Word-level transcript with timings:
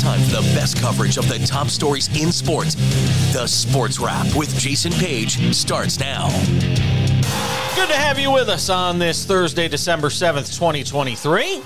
time 0.00 0.20
for 0.22 0.40
the 0.40 0.52
best 0.54 0.78
coverage 0.78 1.18
of 1.18 1.28
the 1.28 1.38
top 1.46 1.68
stories 1.68 2.08
in 2.20 2.32
sports. 2.32 2.74
The 3.34 3.46
Sports 3.46 3.98
Wrap 4.00 4.34
with 4.34 4.58
Jason 4.58 4.92
Page 4.92 5.54
starts 5.54 6.00
now. 6.00 6.28
Good 7.74 7.88
to 7.88 7.96
have 7.96 8.18
you 8.18 8.32
with 8.32 8.48
us 8.48 8.70
on 8.70 8.98
this 8.98 9.26
Thursday, 9.26 9.68
December 9.68 10.08
7th, 10.08 10.56
2023. 10.56 11.62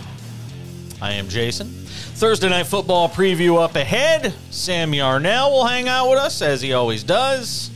I 1.00 1.12
am 1.12 1.28
Jason. 1.28 1.68
Thursday 1.68 2.48
night 2.48 2.66
football 2.66 3.08
preview 3.08 3.62
up 3.62 3.76
ahead. 3.76 4.34
Sam 4.50 4.92
Yarnell 4.92 5.52
will 5.52 5.66
hang 5.66 5.88
out 5.88 6.10
with 6.10 6.18
us 6.18 6.42
as 6.42 6.60
he 6.60 6.72
always 6.72 7.04
does. 7.04 7.70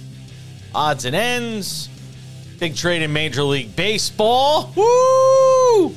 Odds 0.75 1.04
and 1.04 1.14
ends. 1.14 1.88
Big 2.59 2.75
trade 2.75 3.02
in 3.02 3.12
Major 3.12 3.45
League 3.45 3.77
Baseball. 3.77 4.72
Woo! 4.75 5.95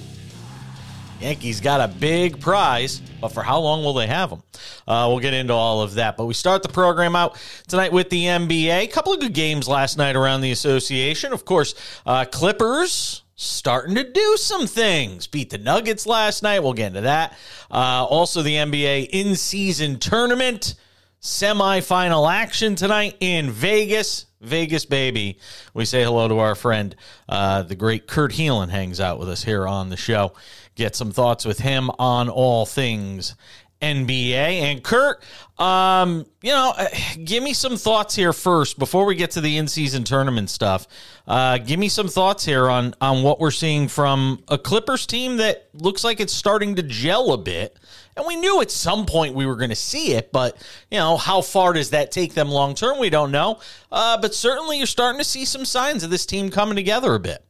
Yankees 1.22 1.62
got 1.62 1.82
a 1.82 1.88
big 1.88 2.40
prize, 2.40 3.00
but 3.22 3.30
for 3.30 3.44
how 3.44 3.60
long 3.60 3.84
will 3.84 3.94
they 3.94 4.08
have 4.08 4.32
them? 4.32 4.42
Uh, 4.88 5.06
we'll 5.08 5.20
get 5.20 5.36
into 5.36 5.54
all 5.54 5.82
of 5.82 5.94
that. 5.94 6.18
But 6.18 6.26
we 6.26 6.34
start 6.34 6.64
the 6.64 6.70
program 6.70 7.16
out 7.16 7.40
tonight 7.68 7.92
with 7.92 8.10
the 8.10 8.24
NBA. 8.24 8.84
A 8.84 8.88
couple 8.88 9.14
of 9.14 9.20
good 9.20 9.34
games 9.34 9.68
last 9.68 9.98
night 9.98 10.16
around 10.16 10.42
the 10.42 10.52
association. 10.52 11.32
Of 11.32 11.46
course, 11.46 11.76
uh, 12.08 12.26
Clippers 12.26 13.22
starting 13.36 13.96
to 13.96 14.04
do 14.04 14.36
some 14.38 14.66
things. 14.66 15.28
Beat 15.28 15.52
the 15.52 15.60
Nuggets 15.60 16.08
last 16.08 16.42
night. 16.42 16.62
We'll 16.64 16.74
get 16.74 16.88
into 16.88 17.02
that. 17.02 17.38
Uh, 17.70 18.06
also, 18.10 18.42
the 18.42 18.56
NBA 18.56 19.10
in 19.12 19.36
season 19.36 20.00
tournament 20.00 20.74
semifinal 21.22 22.32
action 22.32 22.76
tonight 22.76 23.16
in 23.20 23.52
Vegas. 23.52 24.26
Vegas, 24.42 24.86
baby. 24.86 25.38
We 25.74 25.86
say 25.86 26.04
hello 26.04 26.28
to 26.28 26.40
our 26.40 26.56
friend, 26.56 26.96
uh, 27.30 27.62
the 27.62 27.76
great 27.76 28.08
Kurt 28.08 28.32
Helin, 28.32 28.70
hangs 28.70 29.00
out 29.00 29.20
with 29.20 29.30
us 29.30 29.44
here 29.44 29.68
on 29.68 29.90
the 29.90 29.98
show. 29.98 30.34
Get 30.74 30.96
some 30.96 31.12
thoughts 31.12 31.46
with 31.46 31.60
him 31.60 31.92
on 32.00 32.28
all 32.28 32.66
things 32.66 33.36
NBA. 33.82 34.62
And 34.62 34.84
Kurt, 34.84 35.24
um, 35.58 36.26
you 36.42 36.52
know, 36.52 36.74
uh, 36.76 36.88
give 37.24 37.44
me 37.44 37.54
some 37.54 37.78
thoughts 37.78 38.16
here 38.16 38.34
first 38.34 38.80
before 38.80 39.06
we 39.06 39.16
get 39.16 39.32
to 39.32 39.42
the 39.42 39.58
in-season 39.58 40.04
tournament 40.04 40.50
stuff. 40.50 40.88
Uh, 41.28 41.58
give 41.58 41.80
me 41.80 41.90
some 41.90 42.08
thoughts 42.08 42.46
here 42.46 42.70
on 42.70 42.94
on 43.02 43.24
what 43.24 43.40
we're 43.40 43.52
seeing 43.52 43.88
from 43.88 44.44
a 44.48 44.58
Clippers 44.58 45.06
team 45.06 45.38
that 45.38 45.70
looks 45.74 46.04
like 46.04 46.20
it's 46.20 46.34
starting 46.34 46.76
to 46.76 46.84
gel 46.84 47.32
a 47.34 47.38
bit. 47.38 47.78
And 48.16 48.26
we 48.26 48.36
knew 48.36 48.62
at 48.62 48.72
some 48.72 49.06
point 49.06 49.36
we 49.36 49.46
were 49.46 49.56
going 49.56 49.70
to 49.70 49.76
see 49.76 50.14
it, 50.14 50.32
but 50.32 50.58
you 50.90 50.98
know, 50.98 51.18
how 51.18 51.42
far 51.42 51.74
does 51.74 51.92
that 51.92 52.12
take 52.12 52.34
them 52.34 52.50
long 52.50 52.76
term? 52.76 53.00
We 53.00 53.10
don't 53.10 53.32
know. 53.32 53.60
Uh, 53.92 54.18
but 54.20 54.34
certainly, 54.36 54.78
you're 54.78 54.88
starting 54.88 55.20
to 55.20 55.26
see 55.26 55.46
some 55.46 55.66
signs 55.66 56.04
of 56.04 56.10
this 56.10 56.26
team 56.26 56.50
coming 56.50 56.76
together 56.76 57.16
a 57.16 57.20
bit. 57.20 57.46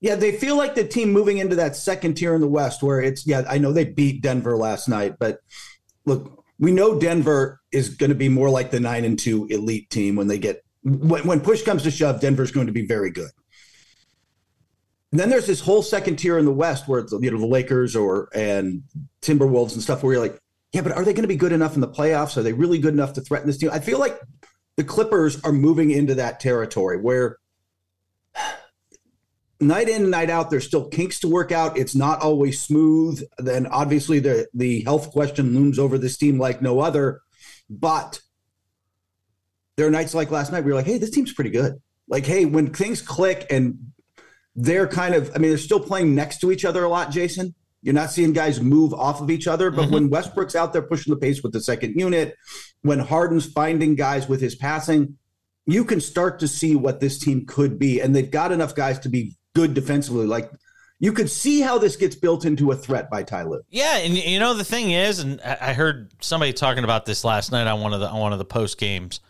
Yeah, 0.00 0.14
they 0.14 0.32
feel 0.32 0.56
like 0.56 0.74
the 0.74 0.86
team 0.86 1.12
moving 1.12 1.38
into 1.38 1.56
that 1.56 1.74
second 1.74 2.14
tier 2.14 2.34
in 2.34 2.40
the 2.40 2.48
West, 2.48 2.82
where 2.82 3.00
it's 3.00 3.26
yeah, 3.26 3.44
I 3.48 3.58
know 3.58 3.72
they 3.72 3.84
beat 3.84 4.22
Denver 4.22 4.56
last 4.56 4.88
night, 4.88 5.16
but 5.18 5.40
look, 6.04 6.44
we 6.58 6.70
know 6.70 6.98
Denver 6.98 7.60
is 7.72 7.90
going 7.90 8.10
to 8.10 8.16
be 8.16 8.28
more 8.28 8.50
like 8.50 8.70
the 8.70 8.80
nine 8.80 9.04
and 9.04 9.18
two 9.18 9.46
elite 9.46 9.90
team 9.90 10.16
when 10.16 10.28
they 10.28 10.38
get 10.38 10.62
when, 10.82 11.26
when 11.26 11.40
push 11.40 11.62
comes 11.62 11.82
to 11.84 11.90
shove. 11.90 12.20
Denver's 12.20 12.50
going 12.50 12.66
to 12.66 12.72
be 12.72 12.86
very 12.86 13.10
good. 13.10 13.30
And 15.12 15.20
then 15.20 15.30
there's 15.30 15.46
this 15.46 15.60
whole 15.60 15.82
second 15.82 16.16
tier 16.16 16.38
in 16.38 16.44
the 16.44 16.52
West 16.52 16.88
where 16.88 17.00
it's 17.00 17.12
you 17.12 17.30
know 17.30 17.38
the 17.38 17.46
Lakers 17.46 17.96
or 17.96 18.28
and 18.34 18.82
Timberwolves 19.22 19.72
and 19.72 19.82
stuff 19.82 20.02
where 20.02 20.14
you're 20.14 20.22
like, 20.22 20.38
yeah, 20.72 20.82
but 20.82 20.92
are 20.92 21.04
they 21.04 21.12
going 21.12 21.22
to 21.22 21.28
be 21.28 21.36
good 21.36 21.52
enough 21.52 21.74
in 21.74 21.80
the 21.80 21.88
playoffs? 21.88 22.36
Are 22.36 22.42
they 22.42 22.52
really 22.52 22.78
good 22.78 22.92
enough 22.92 23.14
to 23.14 23.20
threaten 23.20 23.46
this 23.46 23.56
team? 23.56 23.70
I 23.72 23.80
feel 23.80 23.98
like 23.98 24.20
the 24.76 24.84
Clippers 24.84 25.42
are 25.42 25.52
moving 25.52 25.90
into 25.90 26.14
that 26.16 26.40
territory 26.40 27.00
where 27.00 27.38
night 29.60 29.88
in 29.88 30.02
and 30.02 30.10
night 30.10 30.30
out 30.30 30.50
there's 30.50 30.66
still 30.66 30.88
kinks 30.88 31.20
to 31.20 31.28
work 31.28 31.52
out. 31.52 31.78
It's 31.78 31.94
not 31.94 32.20
always 32.20 32.60
smooth. 32.60 33.22
Then 33.38 33.66
obviously 33.66 34.18
the 34.18 34.48
the 34.54 34.82
health 34.82 35.10
question 35.10 35.54
looms 35.54 35.78
over 35.78 35.98
this 35.98 36.16
team 36.16 36.38
like 36.38 36.62
no 36.62 36.80
other. 36.80 37.20
But 37.68 38.20
there 39.76 39.86
are 39.86 39.90
nights 39.90 40.14
like 40.14 40.30
last 40.30 40.52
night 40.52 40.60
where 40.60 40.68
you're 40.68 40.76
like 40.76 40.86
hey 40.86 40.98
this 40.98 41.10
team's 41.10 41.32
pretty 41.32 41.50
good. 41.50 41.80
Like 42.08 42.26
hey 42.26 42.44
when 42.44 42.72
things 42.72 43.02
click 43.02 43.46
and 43.50 43.92
they're 44.58 44.88
kind 44.88 45.14
of 45.14 45.30
i 45.34 45.38
mean 45.38 45.50
they're 45.50 45.58
still 45.58 45.80
playing 45.80 46.14
next 46.14 46.40
to 46.40 46.50
each 46.50 46.64
other 46.64 46.84
a 46.84 46.88
lot 46.88 47.10
jason. 47.10 47.54
You're 47.82 47.94
not 47.94 48.10
seeing 48.10 48.32
guys 48.32 48.60
move 48.60 48.92
off 48.94 49.20
of 49.20 49.30
each 49.30 49.46
other. 49.46 49.70
But 49.70 49.82
mm-hmm. 49.84 49.94
when 49.94 50.10
westbrook's 50.10 50.56
out 50.56 50.72
there 50.72 50.82
pushing 50.82 51.12
the 51.12 51.20
pace 51.20 51.42
with 51.42 51.52
the 51.52 51.60
second 51.60 51.98
unit 51.98 52.36
when 52.82 52.98
harden's 52.98 53.46
finding 53.46 53.94
guys 53.94 54.28
with 54.28 54.40
his 54.40 54.54
passing 54.54 55.16
you 55.66 55.84
can 55.84 56.00
start 56.00 56.38
to 56.38 56.48
see 56.48 56.76
what 56.76 57.00
this 57.00 57.18
team 57.18 57.44
could 57.44 57.78
be. 57.78 58.00
And 58.00 58.14
they've 58.14 58.30
got 58.30 58.52
enough 58.52 58.74
guys 58.74 58.98
to 59.00 59.08
be 59.08 59.34
good 59.56 59.72
defensively. 59.72 60.26
Like 60.26 60.50
you 60.98 61.12
could 61.12 61.30
see 61.30 61.60
how 61.60 61.78
this 61.78 61.96
gets 61.96 62.14
built 62.14 62.44
into 62.44 62.70
a 62.72 62.76
threat 62.76 63.10
by 63.10 63.22
Ty 63.22 63.44
Lue. 63.44 63.62
Yeah, 63.70 63.96
and 63.96 64.14
you 64.14 64.38
know 64.38 64.52
the 64.52 64.64
thing 64.64 64.92
is, 64.92 65.18
and 65.18 65.40
I 65.40 65.72
heard 65.72 66.12
somebody 66.20 66.52
talking 66.52 66.84
about 66.84 67.06
this 67.06 67.24
last 67.24 67.50
night 67.50 67.66
on 67.66 67.80
one 67.80 67.94
of 67.94 68.00
the 68.00 68.08
on 68.08 68.20
one 68.20 68.32
of 68.34 68.38
the 68.38 68.44
post 68.44 68.78
games. 68.78 69.20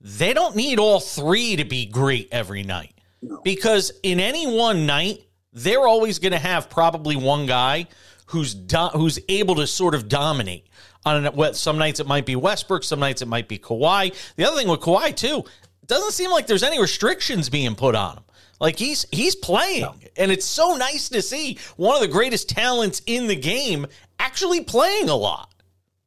They 0.00 0.32
don't 0.32 0.56
need 0.56 0.78
all 0.78 1.00
three 1.00 1.56
to 1.56 1.64
be 1.64 1.84
great 1.84 2.28
every 2.32 2.62
night 2.62 2.94
no. 3.20 3.40
because 3.42 3.92
in 4.02 4.20
any 4.20 4.46
one 4.46 4.86
night, 4.86 5.26
they're 5.52 5.86
always 5.86 6.18
going 6.18 6.32
to 6.32 6.38
have 6.38 6.70
probably 6.70 7.16
one 7.16 7.46
guy 7.46 7.88
who's 8.26 8.54
do, 8.54 8.88
who's 8.92 9.18
able 9.28 9.56
to 9.56 9.66
sort 9.66 9.94
of 9.94 10.08
dominate. 10.08 10.66
On 11.04 11.54
some 11.54 11.78
nights 11.78 12.00
it 12.00 12.06
might 12.06 12.26
be 12.26 12.36
Westbrook, 12.36 12.84
some 12.84 13.00
nights 13.00 13.22
it 13.22 13.28
might 13.28 13.48
be 13.48 13.58
Kawhi. 13.58 14.14
The 14.36 14.44
other 14.44 14.56
thing 14.56 14.68
with 14.68 14.80
Kawhi 14.80 15.14
too, 15.16 15.44
doesn't 15.86 16.12
seem 16.12 16.30
like 16.30 16.46
there's 16.46 16.62
any 16.62 16.80
restrictions 16.80 17.48
being 17.48 17.74
put 17.74 17.94
on 17.94 18.18
him. 18.18 18.24
Like 18.60 18.78
he's 18.78 19.06
he's 19.12 19.36
playing, 19.36 19.82
no. 19.82 19.94
and 20.16 20.32
it's 20.32 20.44
so 20.44 20.74
nice 20.76 21.08
to 21.10 21.22
see 21.22 21.58
one 21.76 21.94
of 21.94 22.02
the 22.02 22.08
greatest 22.08 22.48
talents 22.48 23.02
in 23.06 23.28
the 23.28 23.36
game 23.36 23.86
actually 24.18 24.64
playing 24.64 25.08
a 25.08 25.14
lot. 25.14 25.54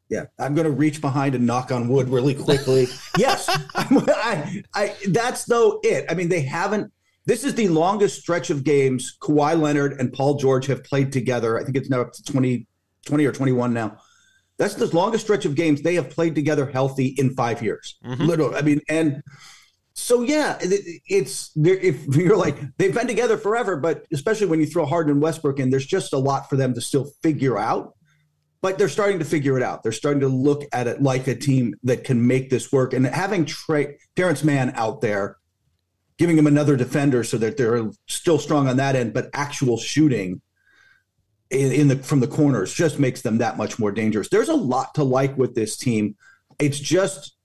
Yeah, 0.09 0.25
I'm 0.37 0.53
going 0.53 0.65
to 0.65 0.71
reach 0.71 0.99
behind 0.99 1.35
and 1.35 1.47
knock 1.47 1.71
on 1.71 1.87
wood 1.87 2.09
really 2.09 2.35
quickly. 2.35 2.87
yes, 3.17 3.47
I, 3.75 4.61
I, 4.75 4.95
that's 5.07 5.45
though 5.45 5.79
it. 5.83 6.05
I 6.09 6.13
mean, 6.13 6.27
they 6.27 6.41
haven't. 6.41 6.91
This 7.25 7.45
is 7.45 7.55
the 7.55 7.69
longest 7.69 8.19
stretch 8.19 8.49
of 8.49 8.65
games 8.65 9.17
Kawhi 9.21 9.57
Leonard 9.57 9.93
and 9.93 10.11
Paul 10.11 10.35
George 10.35 10.65
have 10.65 10.83
played 10.83 11.13
together. 11.13 11.57
I 11.57 11.63
think 11.63 11.77
it's 11.77 11.89
now 11.89 12.01
up 12.01 12.11
to 12.11 12.23
20, 12.23 12.67
20 13.05 13.25
or 13.25 13.31
21 13.31 13.73
now. 13.73 13.97
That's 14.57 14.73
the 14.73 14.87
longest 14.87 15.23
stretch 15.23 15.45
of 15.45 15.55
games 15.55 15.81
they 15.81 15.95
have 15.95 16.09
played 16.09 16.35
together 16.35 16.65
healthy 16.65 17.15
in 17.17 17.33
five 17.35 17.63
years. 17.63 17.97
Mm-hmm. 18.03 18.23
Literally, 18.23 18.55
I 18.55 18.61
mean, 18.63 18.81
and 18.89 19.23
so 19.93 20.21
yeah, 20.21 20.57
it's 20.61 21.51
if 21.55 22.05
you're 22.15 22.37
like 22.37 22.57
they've 22.77 22.93
been 22.93 23.07
together 23.07 23.37
forever, 23.37 23.77
but 23.77 24.05
especially 24.11 24.47
when 24.47 24.59
you 24.59 24.65
throw 24.65 24.85
Harden 24.85 25.13
and 25.13 25.21
Westbrook 25.21 25.59
in, 25.59 25.69
there's 25.69 25.85
just 25.85 26.13
a 26.13 26.17
lot 26.17 26.49
for 26.49 26.55
them 26.55 26.73
to 26.73 26.81
still 26.81 27.05
figure 27.21 27.57
out. 27.57 27.95
But 28.61 28.77
they're 28.77 28.89
starting 28.89 29.17
to 29.17 29.25
figure 29.25 29.57
it 29.57 29.63
out. 29.63 29.81
They're 29.81 29.91
starting 29.91 30.21
to 30.21 30.27
look 30.27 30.63
at 30.71 30.85
it 30.85 31.01
like 31.01 31.25
a 31.25 31.35
team 31.35 31.73
that 31.83 32.03
can 32.03 32.27
make 32.27 32.51
this 32.51 32.71
work. 32.71 32.93
And 32.93 33.07
having 33.07 33.43
Trey, 33.43 33.97
Terrence 34.15 34.43
Mann 34.43 34.71
out 34.75 35.01
there, 35.01 35.37
giving 36.19 36.37
him 36.37 36.45
another 36.45 36.75
defender 36.75 37.23
so 37.23 37.39
that 37.39 37.57
they're 37.57 37.89
still 38.07 38.37
strong 38.37 38.67
on 38.67 38.77
that 38.77 38.95
end, 38.95 39.15
but 39.15 39.31
actual 39.33 39.79
shooting 39.79 40.41
in, 41.49 41.71
in 41.71 41.87
the 41.87 41.95
from 41.97 42.19
the 42.19 42.27
corners 42.27 42.71
just 42.71 42.99
makes 42.99 43.21
them 43.21 43.39
that 43.39 43.57
much 43.57 43.79
more 43.79 43.91
dangerous. 43.91 44.29
There's 44.29 44.49
a 44.49 44.55
lot 44.55 44.93
to 44.93 45.03
like 45.03 45.35
with 45.37 45.55
this 45.55 45.75
team. 45.75 46.15
It's 46.59 46.79
just 46.79 47.35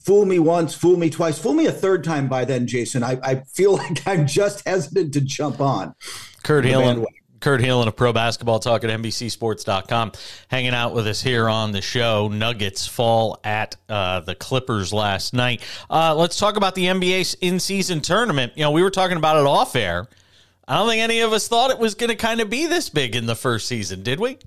fool 0.00 0.24
me 0.24 0.38
once, 0.38 0.74
fool 0.74 0.96
me 0.96 1.10
twice, 1.10 1.38
fool 1.38 1.54
me 1.54 1.66
a 1.66 1.72
third 1.72 2.04
time 2.04 2.28
by 2.28 2.44
then, 2.44 2.66
Jason. 2.66 3.02
I, 3.02 3.18
I 3.22 3.34
feel 3.52 3.72
like 3.76 4.06
I'm 4.06 4.26
just 4.26 4.66
hesitant 4.66 5.14
to 5.14 5.20
jump 5.20 5.60
on. 5.60 5.94
Kurt 6.42 6.64
Helin. 6.64 7.04
Kurt 7.40 7.60
Helin 7.60 7.86
of 7.86 7.94
Pro 7.94 8.12
Basketball 8.12 8.58
Talk 8.58 8.82
at 8.82 8.90
NBCSports.com 8.90 10.12
hanging 10.48 10.74
out 10.74 10.92
with 10.92 11.06
us 11.06 11.22
here 11.22 11.48
on 11.48 11.70
the 11.70 11.80
show. 11.80 12.26
Nuggets 12.26 12.86
fall 12.86 13.38
at 13.44 13.76
uh, 13.88 14.20
the 14.20 14.34
Clippers 14.34 14.92
last 14.92 15.34
night. 15.34 15.62
Uh, 15.88 16.16
let's 16.16 16.36
talk 16.36 16.56
about 16.56 16.74
the 16.74 16.86
NBA 16.86 17.36
in 17.40 17.60
season 17.60 18.00
tournament. 18.00 18.54
You 18.56 18.64
know, 18.64 18.72
we 18.72 18.82
were 18.82 18.90
talking 18.90 19.16
about 19.16 19.36
it 19.36 19.46
off 19.46 19.76
air. 19.76 20.08
I 20.66 20.76
don't 20.76 20.88
think 20.88 21.00
any 21.00 21.20
of 21.20 21.32
us 21.32 21.48
thought 21.48 21.70
it 21.70 21.78
was 21.78 21.94
going 21.94 22.10
to 22.10 22.16
kind 22.16 22.40
of 22.40 22.50
be 22.50 22.66
this 22.66 22.90
big 22.90 23.14
in 23.14 23.26
the 23.26 23.36
first 23.36 23.68
season, 23.68 24.02
did 24.02 24.18
we? 24.18 24.38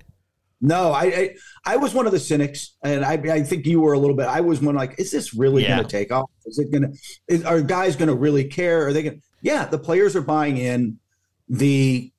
No, 0.64 0.92
I, 0.92 1.02
I, 1.02 1.36
I 1.66 1.76
was 1.76 1.92
one 1.92 2.06
of 2.06 2.12
the 2.12 2.20
cynics, 2.20 2.76
and 2.84 3.04
I 3.04 3.14
I 3.14 3.42
think 3.42 3.66
you 3.66 3.80
were 3.80 3.94
a 3.94 3.98
little 3.98 4.14
bit. 4.14 4.26
I 4.26 4.40
was 4.40 4.60
one 4.60 4.76
like, 4.76 4.94
is 4.96 5.10
this 5.10 5.34
really 5.34 5.64
yeah. 5.64 5.76
going 5.76 5.88
to 5.88 5.90
take 5.90 6.12
off? 6.12 6.30
Is 6.46 6.60
it 6.60 6.70
going 6.70 6.96
to? 7.28 7.44
Are 7.44 7.60
guys 7.60 7.96
going 7.96 8.08
to 8.08 8.14
really 8.14 8.44
care? 8.44 8.86
Are 8.86 8.92
they 8.92 9.02
going? 9.02 9.22
Yeah, 9.42 9.64
the 9.64 9.78
players 9.78 10.14
are 10.14 10.22
buying 10.22 10.58
in. 10.58 11.00
The 11.48 12.12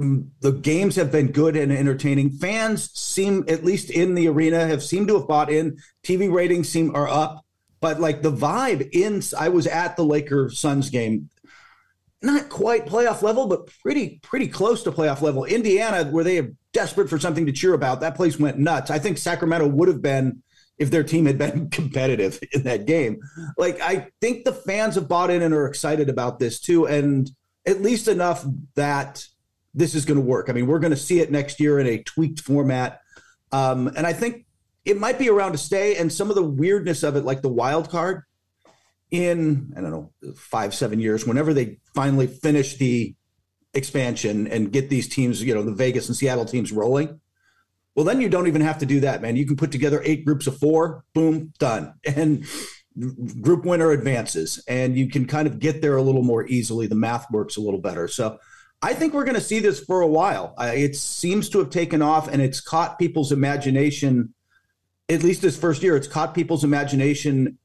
mm, 0.00 0.28
the 0.40 0.52
games 0.52 0.96
have 0.96 1.12
been 1.12 1.32
good 1.32 1.54
and 1.54 1.70
entertaining. 1.70 2.30
Fans 2.30 2.90
seem, 2.98 3.44
at 3.46 3.62
least 3.62 3.90
in 3.90 4.14
the 4.14 4.28
arena, 4.28 4.66
have 4.66 4.82
seemed 4.82 5.08
to 5.08 5.18
have 5.18 5.28
bought 5.28 5.50
in. 5.50 5.76
TV 6.02 6.32
ratings 6.32 6.70
seem 6.70 6.96
are 6.96 7.08
up, 7.08 7.44
but 7.80 8.00
like 8.00 8.22
the 8.22 8.32
vibe 8.32 8.88
in. 8.92 9.22
I 9.38 9.50
was 9.50 9.66
at 9.66 9.96
the 9.96 10.04
Lakers 10.04 10.58
Suns 10.58 10.88
game 10.88 11.28
not 12.22 12.48
quite 12.48 12.86
playoff 12.86 13.22
level, 13.22 13.46
but 13.46 13.68
pretty 13.82 14.18
pretty 14.22 14.48
close 14.48 14.82
to 14.82 14.92
playoff 14.92 15.22
level. 15.22 15.44
Indiana, 15.44 16.04
where 16.10 16.24
they 16.24 16.38
are 16.38 16.52
desperate 16.72 17.08
for 17.08 17.18
something 17.18 17.46
to 17.46 17.52
cheer 17.52 17.74
about, 17.74 18.00
that 18.00 18.14
place 18.14 18.38
went 18.38 18.58
nuts. 18.58 18.90
I 18.90 18.98
think 18.98 19.18
Sacramento 19.18 19.66
would 19.68 19.88
have 19.88 20.02
been 20.02 20.42
if 20.78 20.90
their 20.90 21.04
team 21.04 21.26
had 21.26 21.38
been 21.38 21.68
competitive 21.70 22.40
in 22.52 22.62
that 22.64 22.86
game. 22.86 23.20
Like 23.56 23.80
I 23.80 24.08
think 24.20 24.44
the 24.44 24.52
fans 24.52 24.94
have 24.96 25.08
bought 25.08 25.30
in 25.30 25.42
and 25.42 25.54
are 25.54 25.66
excited 25.66 26.08
about 26.08 26.38
this 26.38 26.60
too, 26.60 26.86
and 26.86 27.30
at 27.66 27.82
least 27.82 28.08
enough 28.08 28.44
that 28.74 29.24
this 29.74 29.94
is 29.94 30.04
going 30.04 30.18
to 30.18 30.24
work. 30.24 30.48
I 30.48 30.52
mean, 30.52 30.66
we're 30.66 30.78
going 30.80 30.92
to 30.92 30.96
see 30.96 31.20
it 31.20 31.30
next 31.30 31.60
year 31.60 31.78
in 31.78 31.86
a 31.86 32.02
tweaked 32.02 32.40
format. 32.40 33.00
Um, 33.52 33.88
and 33.88 34.06
I 34.06 34.12
think 34.12 34.46
it 34.84 34.98
might 34.98 35.18
be 35.18 35.28
around 35.28 35.52
to 35.52 35.58
stay. 35.58 35.96
And 35.96 36.12
some 36.12 36.30
of 36.30 36.36
the 36.36 36.42
weirdness 36.42 37.02
of 37.02 37.14
it, 37.14 37.24
like 37.24 37.42
the 37.42 37.48
wild 37.48 37.90
card, 37.90 38.22
in 39.10 39.72
I 39.76 39.80
don't 39.80 39.90
know 39.90 40.12
five 40.36 40.74
seven 40.74 41.00
years, 41.00 41.26
whenever 41.26 41.52
they 41.52 41.78
finally 41.94 42.26
finish 42.26 42.76
the 42.76 43.14
expansion 43.74 44.46
and 44.46 44.72
get 44.72 44.90
these 44.90 45.08
teams, 45.08 45.42
you 45.42 45.54
know, 45.54 45.62
the 45.62 45.72
Vegas 45.72 46.08
and 46.08 46.16
Seattle 46.16 46.44
teams 46.44 46.72
rolling. 46.72 47.20
Well, 47.94 48.04
then 48.04 48.20
you 48.20 48.28
don't 48.28 48.46
even 48.46 48.62
have 48.62 48.78
to 48.78 48.86
do 48.86 49.00
that, 49.00 49.20
man. 49.20 49.36
You 49.36 49.46
can 49.46 49.56
put 49.56 49.72
together 49.72 50.00
eight 50.04 50.24
groups 50.24 50.46
of 50.46 50.58
four, 50.58 51.04
boom, 51.14 51.52
done. 51.58 51.94
And 52.16 52.46
group 53.40 53.64
winner 53.64 53.92
advances, 53.92 54.62
and 54.66 54.96
you 54.96 55.08
can 55.08 55.24
kind 55.26 55.46
of 55.46 55.58
get 55.58 55.80
there 55.80 55.96
a 55.96 56.02
little 56.02 56.22
more 56.22 56.46
easily. 56.46 56.86
The 56.86 56.96
math 56.96 57.30
works 57.30 57.56
a 57.56 57.60
little 57.60 57.80
better. 57.80 58.08
So 58.08 58.38
I 58.82 58.94
think 58.94 59.14
we're 59.14 59.24
going 59.24 59.36
to 59.36 59.40
see 59.40 59.60
this 59.60 59.80
for 59.80 60.00
a 60.00 60.06
while. 60.06 60.54
it 60.58 60.96
seems 60.96 61.48
to 61.50 61.58
have 61.60 61.70
taken 61.70 62.02
off, 62.02 62.28
and 62.28 62.42
it's 62.42 62.60
caught 62.60 62.98
people's 62.98 63.32
imagination. 63.32 64.34
At 65.08 65.22
least 65.22 65.42
this 65.42 65.58
first 65.58 65.82
year, 65.82 65.96
it's 65.96 66.08
caught 66.08 66.34
people's 66.34 66.64
imagination 66.64 67.58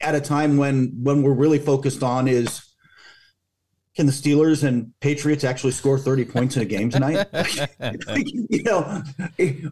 at 0.00 0.14
a 0.14 0.20
time 0.20 0.56
when 0.56 0.98
when 1.02 1.22
we're 1.22 1.34
really 1.34 1.58
focused 1.58 2.02
on 2.02 2.26
is 2.26 2.69
can 3.96 4.06
the 4.06 4.12
Steelers 4.12 4.62
and 4.62 4.92
Patriots 5.00 5.42
actually 5.44 5.72
score 5.72 5.98
30 5.98 6.24
points 6.26 6.56
in 6.56 6.62
a 6.62 6.64
game 6.64 6.90
tonight? 6.90 7.26
you 8.48 8.62
know, 8.62 9.02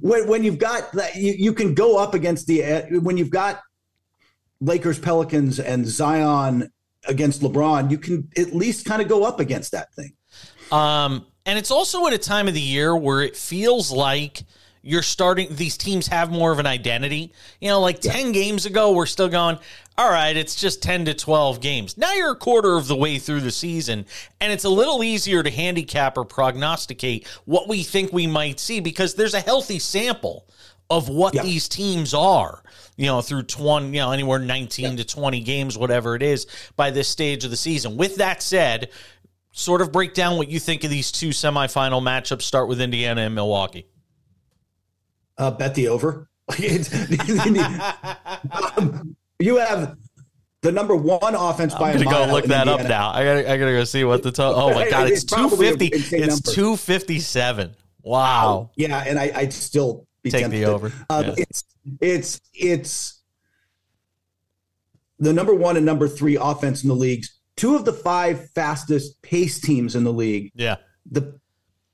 when, 0.01 0.27
when 0.27 0.43
you've 0.43 0.59
got 0.59 0.91
that, 0.93 1.17
you, 1.17 1.35
you 1.37 1.53
can 1.53 1.75
go 1.75 1.99
up 1.99 2.15
against 2.15 2.47
the, 2.47 2.85
when 3.01 3.17
you've 3.17 3.31
got 3.31 3.61
Lakers, 4.61 4.99
Pelicans, 4.99 5.61
and 5.61 5.87
Zion 5.87 6.71
against 7.07 7.43
LeBron, 7.43 7.91
you 7.91 7.99
can 7.99 8.29
at 8.37 8.55
least 8.55 8.85
kind 8.85 9.01
of 9.01 9.09
go 9.09 9.25
up 9.25 9.39
against 9.39 9.73
that 9.73 9.95
thing. 9.95 10.13
Um, 10.73 11.27
and 11.47 11.59
it's 11.59 11.71
also 11.71 12.07
at 12.07 12.13
a 12.13 12.19
time 12.19 12.49
of 12.49 12.55
the 12.55 12.61
year 12.61 12.97
where 12.97 13.23
it 13.23 13.37
feels 13.37 13.91
like 13.91 14.43
you're 14.89 15.03
starting 15.03 15.55
these 15.55 15.77
teams 15.77 16.07
have 16.07 16.31
more 16.31 16.51
of 16.51 16.59
an 16.59 16.67
identity. 16.67 17.31
You 17.61 17.69
know, 17.69 17.81
like 17.81 18.03
yeah. 18.03 18.13
10 18.13 18.33
games 18.33 18.65
ago, 18.65 18.93
we're 18.93 19.05
still 19.05 19.29
going, 19.29 19.59
all 19.99 20.11
right, 20.11 20.35
it's 20.35 20.55
just 20.55 20.83
10 20.83 21.05
to 21.05 21.15
12 21.15 21.61
games. 21.61 21.99
Now 21.99 22.15
you're 22.15 22.33
a 22.33 22.37
quarter 22.37 22.75
of 22.75 22.89
the 22.89 22.97
way 22.97 23.19
through 23.19 23.41
the 23.41 23.51
season, 23.51 24.07
and 24.41 24.51
it's 24.51 24.65
a 24.65 24.71
little 24.71 25.05
easier 25.05 25.43
to 25.43 25.51
handicap 25.51 26.17
or 26.17 26.25
prognosticate 26.25 27.27
what 27.45 27.69
we 27.69 27.83
think 27.83 28.15
we 28.15 28.27
might 28.27 28.59
see 28.59 28.81
because 28.81 29.15
there's 29.15 29.35
a 29.35 29.41
healthy 29.41 29.79
sample 29.79 30.47
of 30.89 31.11
what 31.11 31.35
yeah. 31.35 31.43
these 31.43 31.69
teams 31.69 32.15
are, 32.15 32.63
you 32.97 33.07
know, 33.07 33.21
through 33.21 33.43
20, 33.43 33.89
you 33.89 33.93
know, 33.93 34.11
anywhere 34.11 34.39
19 34.39 34.85
yeah. 34.85 34.97
to 34.97 35.05
20 35.05 35.41
games, 35.41 35.77
whatever 35.77 36.15
it 36.15 36.23
is, 36.23 36.47
by 36.77 36.91
this 36.91 37.09
stage 37.09 37.45
of 37.45 37.51
the 37.51 37.59
season. 37.59 37.99
With 37.99 38.17
that 38.17 38.43
said, 38.43 38.89
sort 39.53 39.83
of 39.83 39.93
break 39.93 40.15
down 40.15 40.39
what 40.39 40.49
you 40.49 40.59
think 40.59 40.83
of 40.83 40.89
these 40.89 41.13
two 41.13 41.29
semifinal 41.29 42.01
matchups. 42.01 42.41
Start 42.41 42.69
with 42.69 42.81
Indiana 42.81 43.21
and 43.21 43.35
Milwaukee. 43.35 43.87
Uh, 45.39 45.51
bet 45.53 45.75
the 45.75 45.89
over. 45.89 46.29
um, 48.77 49.17
you 49.39 49.57
have 49.57 49.97
the 50.63 50.73
number 50.73 50.97
one 50.97 51.35
offense 51.35 51.75
by 51.75 51.93
I'm 51.93 52.03
gonna 52.03 52.27
go 52.27 52.33
look 52.33 52.47
that 52.47 52.67
Indiana. 52.67 52.83
up 52.83 52.89
now. 52.89 53.11
I 53.11 53.25
gotta, 53.25 53.53
I 53.53 53.57
gotta 53.57 53.73
go 53.73 53.85
see 53.85 54.05
what 54.05 54.23
the 54.23 54.33
total. 54.33 54.61
Oh 54.61 54.75
my 54.75 54.91
god, 54.91 55.09
it's, 55.09 55.23
it's 55.23 55.33
two 55.33 55.51
fifty. 55.51 55.87
It's 55.93 56.41
two 56.41 56.77
fifty 56.77 57.21
seven. 57.21 57.75
Wow. 58.03 58.71
Yeah, 58.77 59.05
and 59.07 59.19
I, 59.19 59.31
I'd 59.35 59.53
still 59.53 60.07
be 60.23 60.31
take 60.31 60.43
tempted. 60.43 60.63
the 60.63 60.65
over. 60.65 60.93
Um, 61.11 61.27
yeah. 61.27 61.35
It's 61.37 61.65
it's 62.01 62.41
it's 62.55 63.23
the 65.19 65.33
number 65.33 65.55
one 65.55 65.77
and 65.77 65.85
number 65.87 66.09
three 66.09 66.37
offense 66.37 66.83
in 66.83 66.89
the 66.89 66.95
leagues. 66.95 67.39
Two 67.57 67.77
of 67.77 67.85
the 67.85 67.93
five 67.93 68.51
fastest 68.51 69.21
pace 69.23 69.61
teams 69.61 69.97
in 69.97 70.05
the 70.05 70.13
league. 70.13 70.51
Yeah. 70.55 70.77
The 71.11 71.39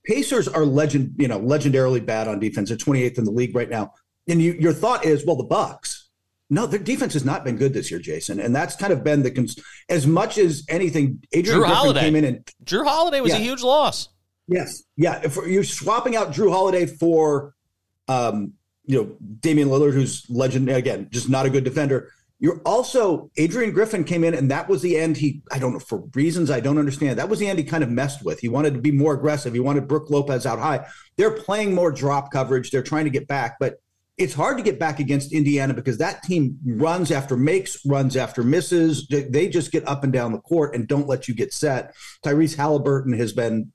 Pacers 0.05 0.49
are 0.49 0.65
legend, 0.65 1.15
you 1.19 1.29
know, 1.29 1.41
legendarily 1.41 2.05
bad 2.05 2.29
on 2.29 2.39
defense. 2.39 2.69
They're 2.69 2.79
28th 2.79 3.19
in 3.19 3.25
the 3.25 3.31
league 3.31 3.55
right 3.55 3.69
now. 3.69 3.93
And 4.29 4.41
you, 4.41 4.53
your 4.53 4.73
thought 4.73 5.05
is, 5.05 5.25
well, 5.27 5.37
the 5.37 5.45
Bucks. 5.45 6.09
No, 6.51 6.67
their 6.67 6.79
defense 6.79 7.15
has 7.15 7.25
not 7.25 7.43
been 7.43 7.57
good 7.57 7.73
this 7.73 7.91
year, 7.91 7.99
Jason, 7.99 8.39
and 8.39 8.55
that's 8.55 8.77
kind 8.77 8.93
of 8.93 9.03
been 9.03 9.23
the 9.23 9.31
cons- 9.31 9.59
as 9.89 10.07
much 10.07 10.37
as 10.37 10.65
anything. 10.69 11.23
Adrian 11.33 11.61
Jrue 11.61 11.67
Holiday 11.67 12.01
came 12.01 12.17
in 12.17 12.25
and 12.25 12.53
Jrue 12.65 12.87
Holiday 12.87 13.21
was 13.21 13.33
yeah. 13.33 13.39
a 13.39 13.41
huge 13.41 13.63
loss. 13.63 14.11
Yes, 14.47 14.83
yeah. 14.97 15.21
If 15.25 15.37
you're 15.37 15.65
swapping 15.65 16.17
out 16.17 16.33
Jrue 16.33 16.51
Holiday 16.51 16.85
for, 16.85 17.55
um, 18.09 18.53
you 18.85 19.03
know, 19.03 19.17
Damian 19.41 19.69
Lillard, 19.69 19.95
who's 19.95 20.27
legend 20.29 20.69
again, 20.69 21.09
just 21.11 21.31
not 21.31 21.47
a 21.47 21.51
good 21.51 21.65
defender. 21.65 22.13
You're 22.41 22.61
also 22.67 23.31
Adrian 23.37 23.71
Griffin 23.71 24.05
came 24.05 24.25
in, 24.25 24.35
and 24.35 24.51
that 24.51 24.69
was 24.69 24.83
the 24.83 24.97
end. 24.97 25.17
He, 25.17 25.43
I 25.53 25.59
don't 25.59 25.73
know, 25.73 25.79
for 25.79 26.05
reasons 26.15 26.51
I 26.51 26.61
don't 26.61 26.79
understand. 26.79 27.19
That 27.19 27.29
was 27.29 27.39
the 27.39 27.47
end 27.47 27.59
he 27.59 27.65
kind 27.65 27.85
of 27.85 27.91
messed 27.91 28.25
with. 28.25 28.41
He 28.41 28.49
wanted 28.49 28.75
to 28.75 28.81
be 28.81 28.93
more 28.93 29.15
aggressive. 29.15 29.55
He 29.55 29.61
wanted 29.61 29.89
Brook 29.89 30.11
Lopez 30.11 30.45
out 30.45 30.59
high. 30.59 30.87
They're 31.17 31.31
playing 31.31 31.75
more 31.75 31.93
drop 31.93 32.33
coverage. 32.33 32.71
They're 32.71 32.83
trying 32.83 33.05
to 33.05 33.11
get 33.11 33.29
back, 33.29 33.57
but 33.61 33.81
it's 34.17 34.35
hard 34.35 34.57
to 34.59 34.63
get 34.63 34.79
back 34.79 35.01
against 35.01 35.33
Indiana 35.33 35.75
because 35.75 35.99
that 35.99 36.23
team 36.23 36.59
runs 36.65 37.11
after 37.11 37.37
makes, 37.37 37.85
runs 37.85 38.17
after 38.17 38.45
misses. 38.45 39.09
They 39.09 39.49
just 39.49 39.73
get 39.73 39.87
up 39.89 40.05
and 40.05 40.13
down 40.13 40.33
the 40.33 40.39
court 40.41 40.75
and 40.75 40.87
don't 40.87 41.09
let 41.09 41.27
you 41.27 41.35
get 41.35 41.53
set. 41.53 41.95
Tyrese 42.25 42.57
Halliburton 42.57 43.13
has 43.15 43.33
been 43.33 43.73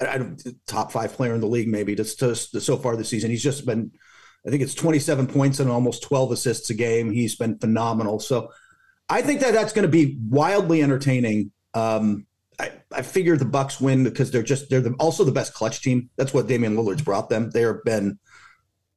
a 0.00 0.34
top 0.66 0.92
five 0.92 1.12
player 1.12 1.34
in 1.34 1.40
the 1.40 1.46
league, 1.46 1.68
maybe 1.68 1.94
just, 1.94 2.18
just 2.18 2.60
so 2.60 2.76
far 2.76 2.96
this 2.96 3.08
season. 3.08 3.30
He's 3.30 3.42
just 3.42 3.64
been 3.64 3.92
I 4.48 4.50
think 4.50 4.62
it's 4.62 4.74
27 4.74 5.26
points 5.26 5.60
and 5.60 5.70
almost 5.70 6.02
12 6.04 6.32
assists 6.32 6.70
a 6.70 6.74
game. 6.74 7.12
He's 7.12 7.36
been 7.36 7.58
phenomenal. 7.58 8.18
So 8.18 8.50
I 9.10 9.20
think 9.20 9.40
that 9.40 9.52
that's 9.52 9.74
going 9.74 9.82
to 9.82 9.90
be 9.90 10.16
wildly 10.26 10.82
entertaining. 10.82 11.52
Um, 11.74 12.26
I, 12.58 12.72
I 12.90 13.02
figure 13.02 13.36
the 13.36 13.44
Bucks 13.44 13.78
win 13.78 14.04
because 14.04 14.30
they're 14.30 14.42
just 14.42 14.70
they're 14.70 14.80
the, 14.80 14.94
also 14.94 15.22
the 15.22 15.32
best 15.32 15.52
clutch 15.52 15.82
team. 15.82 16.08
That's 16.16 16.32
what 16.32 16.46
Damian 16.46 16.76
Lillard's 16.76 17.02
brought 17.02 17.28
them. 17.28 17.50
They 17.50 17.60
have 17.60 17.84
been 17.84 18.18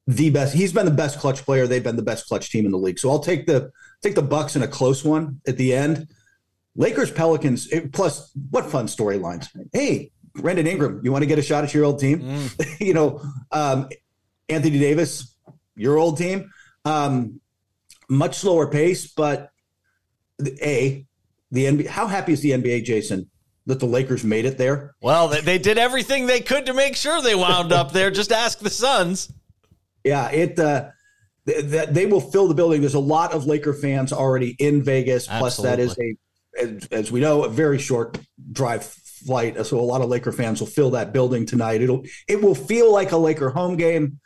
the 0.07 0.29
best. 0.29 0.55
He's 0.55 0.71
been 0.71 0.85
the 0.85 0.91
best 0.91 1.19
clutch 1.19 1.43
player. 1.43 1.67
They've 1.67 1.83
been 1.83 1.97
the 1.97 2.01
best 2.01 2.27
clutch 2.27 2.49
team 2.49 2.65
in 2.65 2.71
the 2.71 2.77
league. 2.77 2.97
So 2.97 3.09
I'll 3.09 3.19
take 3.19 3.45
the 3.45 3.71
take 4.01 4.15
the 4.15 4.21
Bucks 4.21 4.55
in 4.55 4.63
a 4.63 4.69
close 4.69 5.03
one 5.03 5.41
at 5.45 5.57
the 5.57 5.75
end. 5.75 6.07
Lakers 6.77 7.11
Pelicans 7.11 7.67
plus 7.91 8.31
what 8.51 8.67
fun 8.67 8.87
storylines. 8.87 9.49
Hey, 9.73 10.11
Brandon 10.33 10.65
Ingram, 10.65 11.01
you 11.03 11.11
want 11.11 11.23
to 11.23 11.27
get 11.27 11.39
a 11.39 11.41
shot 11.41 11.65
at 11.65 11.73
your 11.73 11.83
old 11.83 11.99
team? 11.99 12.21
Mm. 12.21 12.79
you 12.79 12.93
know, 12.93 13.21
um, 13.51 13.89
Anthony 14.51 14.79
Davis, 14.79 15.35
your 15.81 15.97
old 15.97 16.17
team. 16.17 16.51
Um, 16.85 17.41
much 18.09 18.37
slower 18.37 18.67
pace, 18.67 19.07
but 19.07 19.51
a 20.61 21.05
the 21.51 21.65
NBA. 21.65 21.87
How 21.87 22.07
happy 22.07 22.33
is 22.33 22.41
the 22.41 22.51
NBA, 22.51 22.83
Jason, 22.83 23.29
that 23.65 23.79
the 23.79 23.85
Lakers 23.85 24.23
made 24.23 24.45
it 24.45 24.57
there? 24.57 24.95
Well, 25.01 25.27
they, 25.27 25.41
they 25.41 25.57
did 25.57 25.77
everything 25.77 26.25
they 26.25 26.41
could 26.41 26.65
to 26.67 26.73
make 26.73 26.95
sure 26.95 27.21
they 27.21 27.35
wound 27.35 27.71
up 27.71 27.91
there. 27.91 28.11
Just 28.11 28.31
ask 28.31 28.59
the 28.59 28.69
Suns. 28.69 29.31
Yeah, 30.03 30.29
it. 30.29 30.59
Uh, 30.59 30.89
that 31.45 31.93
they 31.93 32.05
will 32.05 32.21
fill 32.21 32.47
the 32.47 32.53
building. 32.53 32.81
There's 32.81 32.93
a 32.93 32.99
lot 32.99 33.33
of 33.33 33.45
Laker 33.45 33.73
fans 33.73 34.13
already 34.13 34.55
in 34.59 34.83
Vegas. 34.83 35.27
Plus, 35.27 35.57
that 35.57 35.79
is 35.79 35.97
a, 35.99 36.15
as, 36.61 36.87
as 36.91 37.11
we 37.11 37.19
know, 37.19 37.43
a 37.43 37.49
very 37.49 37.79
short 37.79 38.19
drive 38.51 38.83
flight. 38.83 39.65
So 39.65 39.79
a 39.79 39.81
lot 39.81 40.01
of 40.01 40.09
Laker 40.09 40.31
fans 40.31 40.59
will 40.59 40.67
fill 40.67 40.91
that 40.91 41.13
building 41.13 41.45
tonight. 41.45 41.81
It'll 41.81 42.03
it 42.27 42.41
will 42.41 42.55
feel 42.55 42.91
like 42.91 43.11
a 43.11 43.17
Laker 43.17 43.49
home 43.49 43.75
game. 43.75 44.19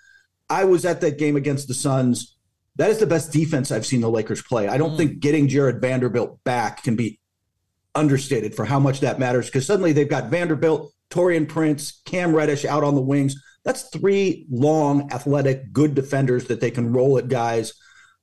I 0.50 0.66
was 0.66 0.86
at 0.86 1.02
that 1.02 1.18
game 1.18 1.36
against 1.36 1.68
the 1.68 1.74
Suns. 1.74 2.38
That 2.78 2.90
is 2.90 3.00
the 3.00 3.08
best 3.08 3.32
defense 3.32 3.72
I've 3.72 3.86
seen 3.86 4.02
the 4.02 4.10
Lakers 4.10 4.42
play. 4.42 4.68
I 4.68 4.78
don't 4.78 4.92
mm. 4.92 4.98
think 4.98 5.20
getting 5.20 5.48
Jared 5.48 5.82
Vanderbilt 5.82 6.44
back 6.44 6.84
can 6.84 6.96
be 6.96 7.20
understated 7.96 8.54
for 8.54 8.66
how 8.66 8.80
much 8.80 9.00
that 9.00 9.20
matters 9.20 9.46
because 9.46 9.66
suddenly 9.66 9.94
they've 9.94 10.10
got 10.10 10.30
Vanderbilt, 10.30 10.92
Taurean 11.10 11.48
Prince, 11.48 12.02
Cam 12.06 12.36
Reddish 12.36 12.66
out 12.66 12.84
on 12.84 12.96
the 12.96 13.02
wings. 13.02 13.42
That's 13.64 13.84
three 13.90 14.46
long, 14.50 15.12
athletic, 15.12 15.72
good 15.72 15.96
defenders 15.96 16.46
that 16.46 16.60
they 16.60 16.70
can 16.70 16.94
roll 16.94 17.18
at 17.18 17.30
guys. 17.30 17.74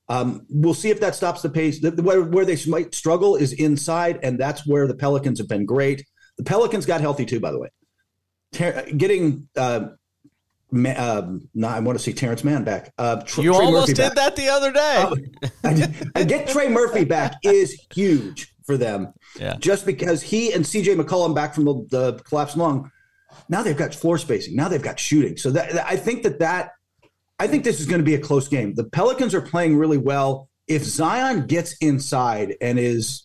Um, 0.09 0.47
we'll 0.51 0.75
see 0.75 0.91
if 0.91 1.01
that 1.01 1.15
stops 1.15 1.43
the 1.43 1.49
pace. 1.49 1.83
Where, 1.83 2.23
where 2.23 2.45
they 2.45 2.59
might 2.67 2.95
struggle 2.95 3.37
is 3.37 3.53
inside, 3.55 4.21
and 4.23 4.39
that's 4.39 4.67
where 4.67 4.87
the 4.87 4.95
Pelicans 4.95 5.39
have 5.39 5.49
been 5.49 5.65
great. 5.65 6.05
The 6.37 6.45
Pelicans 6.45 6.87
got 6.87 7.01
healthy 7.01 7.25
too, 7.25 7.41
by 7.41 7.51
the 7.51 7.59
way. 7.59 7.69
Ter- 8.53 8.91
getting 8.91 9.49
uh, 9.57 9.89
um, 10.73 11.49
no, 11.55 11.69
I 11.69 11.81
want 11.81 11.99
to 11.99 12.03
see 12.03 12.13
Terrence 12.13 12.45
Mann 12.45 12.65
back. 12.65 12.93
Uh, 12.99 13.23
Tr- 13.23 13.43
you 13.43 13.53
Trey 13.55 13.65
almost 13.65 13.89
Murphy 13.89 13.93
did 13.95 14.15
back. 14.15 14.15
that 14.15 14.37
the 14.37 14.49
other 14.49 14.73
day. 14.73 15.51
Uh, 15.65 15.87
I 16.15 16.25
get 16.25 16.49
Trey 16.49 16.69
Murphy 16.69 17.05
back 17.05 17.35
is 17.43 17.81
huge 17.95 18.55
for 18.65 18.77
them. 18.77 19.13
Yeah. 19.39 19.57
Just 19.59 19.87
because 19.87 20.23
he 20.23 20.53
and 20.53 20.65
CJ 20.65 21.01
McCollum 21.01 21.35
back 21.35 21.55
from 21.55 21.65
the, 21.65 21.87
the 21.91 22.23
collapsed 22.25 22.57
lung, 22.57 22.91
now 23.49 23.63
they've 23.63 23.77
got 23.77 23.95
floor 23.95 24.19
spacing. 24.19 24.57
Now 24.57 24.69
they've 24.69 24.83
got 24.83 24.99
shooting. 24.99 25.37
So 25.37 25.51
that, 25.51 25.87
I 25.87 25.97
think 25.97 26.23
that 26.23 26.39
that 26.41 26.73
I 27.39 27.47
think 27.49 27.65
this 27.65 27.81
is 27.81 27.87
going 27.87 28.01
to 28.01 28.05
be 28.05 28.15
a 28.15 28.21
close 28.21 28.49
game. 28.49 28.75
The 28.75 28.85
Pelicans 28.85 29.35
are 29.35 29.41
playing 29.41 29.77
really 29.77 29.99
well. 29.99 30.49
If 30.69 30.85
Zion 30.85 31.47
gets 31.47 31.77
inside 31.79 32.55
and 32.61 32.79
is 32.79 33.25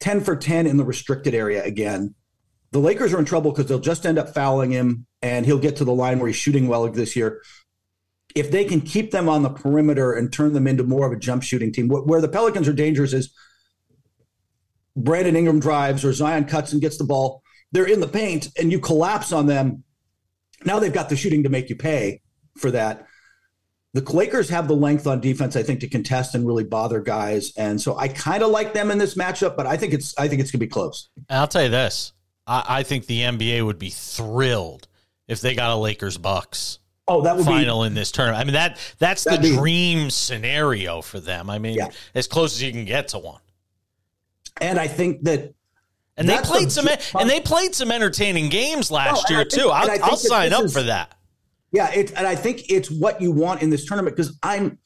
10 0.00 0.22
for 0.22 0.34
10 0.34 0.66
in 0.66 0.76
the 0.76 0.84
restricted 0.84 1.34
area 1.34 1.62
again, 1.62 2.14
the 2.72 2.78
Lakers 2.78 3.12
are 3.12 3.18
in 3.18 3.24
trouble 3.24 3.50
because 3.50 3.66
they'll 3.66 3.80
just 3.80 4.06
end 4.06 4.18
up 4.18 4.32
fouling 4.32 4.70
him 4.70 5.06
and 5.22 5.44
he'll 5.44 5.58
get 5.58 5.76
to 5.76 5.84
the 5.84 5.92
line 5.92 6.18
where 6.18 6.28
he's 6.28 6.36
shooting 6.36 6.68
well 6.68 6.88
this 6.88 7.16
year. 7.16 7.42
If 8.36 8.50
they 8.50 8.64
can 8.64 8.80
keep 8.80 9.10
them 9.10 9.28
on 9.28 9.42
the 9.42 9.50
perimeter 9.50 10.12
and 10.12 10.32
turn 10.32 10.52
them 10.52 10.68
into 10.68 10.84
more 10.84 11.06
of 11.06 11.12
a 11.12 11.18
jump 11.18 11.42
shooting 11.42 11.72
team, 11.72 11.88
where 11.88 12.20
the 12.20 12.28
Pelicans 12.28 12.68
are 12.68 12.72
dangerous 12.72 13.12
is 13.12 13.34
Brandon 14.96 15.34
Ingram 15.34 15.58
drives 15.58 16.04
or 16.04 16.12
Zion 16.12 16.44
cuts 16.44 16.72
and 16.72 16.80
gets 16.80 16.96
the 16.96 17.04
ball. 17.04 17.42
They're 17.72 17.86
in 17.86 18.00
the 18.00 18.08
paint 18.08 18.48
and 18.58 18.70
you 18.70 18.78
collapse 18.78 19.32
on 19.32 19.46
them. 19.46 19.82
Now 20.64 20.78
they've 20.78 20.92
got 20.92 21.08
the 21.08 21.16
shooting 21.16 21.42
to 21.42 21.48
make 21.48 21.70
you 21.70 21.76
pay 21.76 22.20
for 22.56 22.70
that. 22.70 23.06
the 23.94 24.02
Lakers 24.02 24.48
have 24.50 24.68
the 24.68 24.76
length 24.76 25.06
on 25.06 25.20
defense, 25.20 25.56
I 25.56 25.64
think, 25.64 25.80
to 25.80 25.88
contest 25.88 26.34
and 26.36 26.46
really 26.46 26.64
bother 26.64 27.00
guys. 27.00 27.52
And 27.56 27.80
so 27.80 27.96
I 27.96 28.06
kind 28.08 28.42
of 28.44 28.50
like 28.50 28.74
them 28.74 28.90
in 28.92 28.98
this 28.98 29.14
matchup, 29.16 29.56
but 29.56 29.66
I 29.66 29.76
think 29.76 29.92
it's 29.92 30.16
I 30.16 30.28
think 30.28 30.40
it's 30.40 30.52
gonna 30.52 30.60
be 30.60 30.68
close. 30.68 31.08
I'll 31.28 31.48
tell 31.48 31.64
you 31.64 31.68
this. 31.68 32.12
I, 32.50 32.64
I 32.80 32.82
think 32.82 33.06
the 33.06 33.20
NBA 33.20 33.64
would 33.64 33.78
be 33.78 33.90
thrilled 33.90 34.88
if 35.28 35.40
they 35.40 35.54
got 35.54 35.70
a 35.70 35.76
Lakers 35.76 36.18
Bucks 36.18 36.78
Oh, 37.08 37.22
that 37.22 37.36
would 37.36 37.44
final 37.44 37.82
be 37.82 37.86
in 37.88 37.94
this 37.94 38.12
tournament. 38.12 38.40
I 38.40 38.44
mean 38.44 38.52
that 38.54 38.78
that's 38.98 39.24
the 39.24 39.38
be- 39.38 39.56
dream 39.56 40.10
scenario 40.10 41.00
for 41.02 41.18
them. 41.20 41.48
I 41.50 41.58
mean, 41.58 41.74
Yeah. 41.76 41.88
as 42.14 42.26
close 42.26 42.54
as 42.54 42.62
you 42.62 42.70
can 42.72 42.84
get 42.84 43.08
to 43.08 43.18
one. 43.18 43.40
and 44.60 44.78
I 44.78 44.86
think 44.88 45.22
that 45.24 45.54
And 46.16 46.28
they 46.28 46.36
played 46.38 46.66
the- 46.66 46.70
some 46.70 46.88
and 47.20 47.30
they 47.30 47.40
played 47.40 47.74
some 47.74 47.90
entertaining 47.90 48.48
games 48.48 48.90
oh, 48.90 48.94
last 48.96 49.28
and 49.28 49.36
I 49.36 49.40
year 49.40 49.48
think- 49.50 49.62
too. 49.62 49.70
I'll, 49.70 50.04
I'll 50.04 50.16
sign 50.16 50.52
up 50.52 50.64
is- 50.64 50.72
for 50.72 50.82
that. 50.82 51.14
Yeah, 51.72 51.88
it, 51.92 52.12
and 52.16 52.26
I 52.26 52.34
think 52.34 52.68
it's 52.68 52.90
what 52.90 53.20
you 53.22 53.30
want 53.30 53.62
in 53.62 53.70
this 53.70 53.84
tournament 53.86 54.16
because 54.16 54.36
I'm 54.42 54.78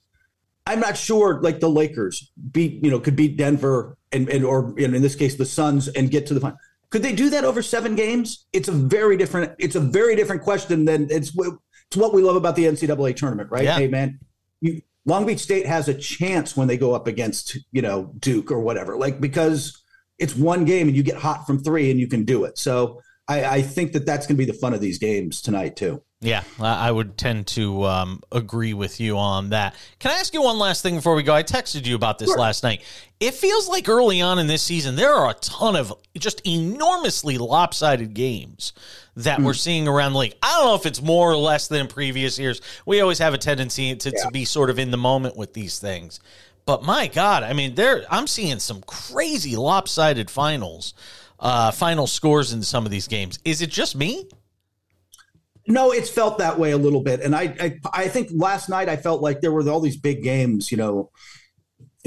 I'm 0.66 0.80
not 0.80 0.96
sure 0.96 1.40
like 1.42 1.60
the 1.60 1.68
Lakers 1.68 2.30
beat 2.52 2.82
you 2.84 2.90
know 2.90 3.00
could 3.00 3.16
beat 3.16 3.36
Denver 3.36 3.96
and, 4.12 4.28
and 4.30 4.44
or 4.44 4.78
in 4.78 4.92
this 5.02 5.14
case 5.16 5.34
the 5.36 5.46
Suns 5.46 5.88
and 5.88 6.10
get 6.10 6.26
to 6.26 6.34
the 6.34 6.40
final. 6.40 6.58
Could 6.94 7.02
they 7.02 7.12
do 7.12 7.28
that 7.30 7.42
over 7.42 7.60
seven 7.60 7.96
games? 7.96 8.46
It's 8.52 8.68
a 8.68 8.72
very 8.72 9.16
different 9.16 9.56
it's 9.58 9.74
a 9.74 9.80
very 9.80 10.14
different 10.14 10.42
question 10.42 10.84
than 10.84 11.08
it's 11.10 11.36
it's 11.36 11.96
what 11.96 12.14
we 12.14 12.22
love 12.22 12.36
about 12.36 12.54
the 12.54 12.66
NCAA 12.66 13.16
tournament, 13.16 13.50
right? 13.50 13.64
Yeah. 13.64 13.76
Hey 13.76 13.88
man, 13.88 14.20
you 14.60 14.80
Long 15.04 15.26
Beach 15.26 15.40
State 15.40 15.66
has 15.66 15.88
a 15.88 15.94
chance 15.94 16.56
when 16.56 16.68
they 16.68 16.76
go 16.76 16.94
up 16.94 17.08
against 17.08 17.58
you 17.72 17.82
know 17.82 18.12
Duke 18.20 18.52
or 18.52 18.60
whatever, 18.60 18.96
like 18.96 19.20
because 19.20 19.82
it's 20.20 20.36
one 20.36 20.64
game 20.64 20.86
and 20.86 20.96
you 20.96 21.02
get 21.02 21.16
hot 21.16 21.48
from 21.48 21.64
three 21.64 21.90
and 21.90 21.98
you 21.98 22.06
can 22.06 22.24
do 22.24 22.44
it. 22.44 22.58
So 22.58 23.00
I, 23.26 23.44
I 23.44 23.62
think 23.62 23.90
that 23.94 24.06
that's 24.06 24.28
going 24.28 24.36
to 24.36 24.46
be 24.46 24.48
the 24.48 24.56
fun 24.56 24.72
of 24.72 24.80
these 24.80 24.98
games 24.98 25.42
tonight 25.42 25.74
too. 25.74 26.00
Yeah, 26.24 26.42
I 26.58 26.90
would 26.90 27.18
tend 27.18 27.46
to 27.48 27.84
um, 27.84 28.22
agree 28.32 28.72
with 28.72 28.98
you 28.98 29.18
on 29.18 29.50
that. 29.50 29.74
Can 29.98 30.10
I 30.10 30.14
ask 30.14 30.32
you 30.32 30.40
one 30.40 30.58
last 30.58 30.80
thing 30.82 30.94
before 30.96 31.14
we 31.14 31.22
go? 31.22 31.34
I 31.34 31.42
texted 31.42 31.84
you 31.84 31.94
about 31.94 32.18
this 32.18 32.30
Sure. 32.30 32.38
last 32.38 32.62
night. 32.62 32.80
It 33.20 33.34
feels 33.34 33.68
like 33.68 33.90
early 33.90 34.22
on 34.22 34.38
in 34.38 34.46
this 34.46 34.62
season, 34.62 34.96
there 34.96 35.12
are 35.12 35.30
a 35.30 35.34
ton 35.34 35.76
of 35.76 35.92
just 36.18 36.40
enormously 36.46 37.36
lopsided 37.36 38.14
games 38.14 38.72
that 39.16 39.36
Hmm. 39.38 39.44
we're 39.44 39.52
seeing 39.52 39.86
around 39.86 40.14
the 40.14 40.18
league. 40.20 40.34
I 40.42 40.48
don't 40.52 40.64
know 40.64 40.74
if 40.74 40.86
it's 40.86 41.02
more 41.02 41.30
or 41.30 41.36
less 41.36 41.68
than 41.68 41.82
in 41.82 41.88
previous 41.88 42.38
years. 42.38 42.62
We 42.86 43.02
always 43.02 43.18
have 43.18 43.34
a 43.34 43.38
tendency 43.38 43.94
to, 43.94 44.10
to 44.10 44.30
be 44.32 44.46
sort 44.46 44.70
of 44.70 44.78
in 44.78 44.90
the 44.90 44.96
moment 44.96 45.36
with 45.36 45.52
these 45.52 45.78
things. 45.78 46.20
But 46.64 46.82
my 46.82 47.06
God, 47.06 47.42
I 47.42 47.52
mean, 47.52 47.74
there 47.74 48.06
I'm 48.10 48.26
seeing 48.26 48.60
some 48.60 48.80
crazy 48.86 49.56
lopsided 49.56 50.30
finals, 50.30 50.94
uh, 51.38 51.70
final 51.70 52.06
scores 52.06 52.54
in 52.54 52.62
some 52.62 52.86
of 52.86 52.90
these 52.90 53.08
games. 53.08 53.38
Is 53.44 53.60
it 53.60 53.68
just 53.68 53.94
me? 53.94 54.26
No, 55.66 55.92
it's 55.92 56.10
felt 56.10 56.38
that 56.38 56.58
way 56.58 56.72
a 56.72 56.76
little 56.76 57.00
bit, 57.00 57.20
and 57.20 57.34
I, 57.34 57.54
I, 57.58 57.80
I 57.92 58.08
think 58.08 58.28
last 58.32 58.68
night 58.68 58.88
I 58.88 58.96
felt 58.96 59.22
like 59.22 59.40
there 59.40 59.50
were 59.50 59.66
all 59.70 59.80
these 59.80 59.96
big 59.96 60.22
games. 60.22 60.70
You 60.70 60.76
know, 60.76 61.10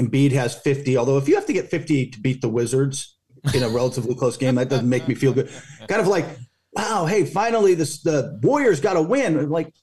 Embiid 0.00 0.30
has 0.32 0.54
fifty. 0.54 0.96
Although 0.96 1.18
if 1.18 1.28
you 1.28 1.34
have 1.34 1.46
to 1.46 1.52
get 1.52 1.68
fifty 1.68 2.06
to 2.06 2.20
beat 2.20 2.40
the 2.40 2.48
Wizards 2.48 3.16
in 3.52 3.64
a 3.64 3.68
relatively 3.68 4.14
close 4.14 4.36
game, 4.36 4.54
that 4.54 4.68
doesn't 4.68 4.88
make 4.88 5.08
me 5.08 5.16
feel 5.16 5.32
good. 5.32 5.50
Kind 5.88 6.00
of 6.00 6.06
like, 6.06 6.24
wow, 6.72 7.06
hey, 7.06 7.24
finally 7.24 7.74
this 7.74 8.00
the 8.02 8.38
Warriors 8.44 8.80
got 8.80 8.96
a 8.96 9.02
win. 9.02 9.50
Like, 9.50 9.74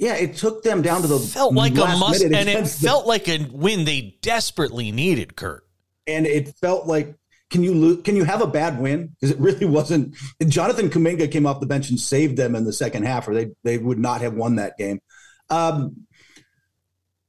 yeah, 0.00 0.14
it 0.14 0.36
took 0.36 0.64
them 0.64 0.82
down 0.82 1.02
to 1.02 1.06
the 1.06 1.20
felt 1.20 1.54
like 1.54 1.74
a 1.74 1.96
must, 1.96 2.24
and 2.24 2.34
it 2.34 2.66
felt 2.66 3.06
like 3.06 3.28
a 3.28 3.46
win 3.52 3.84
they 3.84 4.18
desperately 4.22 4.90
needed. 4.90 5.36
Kurt, 5.36 5.64
and 6.08 6.26
it 6.26 6.56
felt 6.56 6.88
like 6.88 7.14
can 7.54 7.62
you 7.62 7.72
lose, 7.72 8.02
can 8.02 8.16
you 8.16 8.24
have 8.24 8.42
a 8.42 8.48
bad 8.48 8.80
win? 8.80 9.14
Because 9.14 9.30
it 9.30 9.38
really 9.38 9.64
wasn't 9.64 10.16
jonathan 10.48 10.90
kuminga 10.90 11.30
came 11.30 11.46
off 11.46 11.60
the 11.60 11.66
bench 11.66 11.88
and 11.88 12.00
saved 12.00 12.36
them 12.36 12.56
in 12.56 12.64
the 12.64 12.72
second 12.72 13.04
half 13.04 13.28
or 13.28 13.34
they 13.34 13.50
they 13.62 13.78
would 13.78 13.98
not 13.98 14.20
have 14.20 14.34
won 14.34 14.56
that 14.56 14.76
game. 14.76 15.00
Um, 15.48 16.06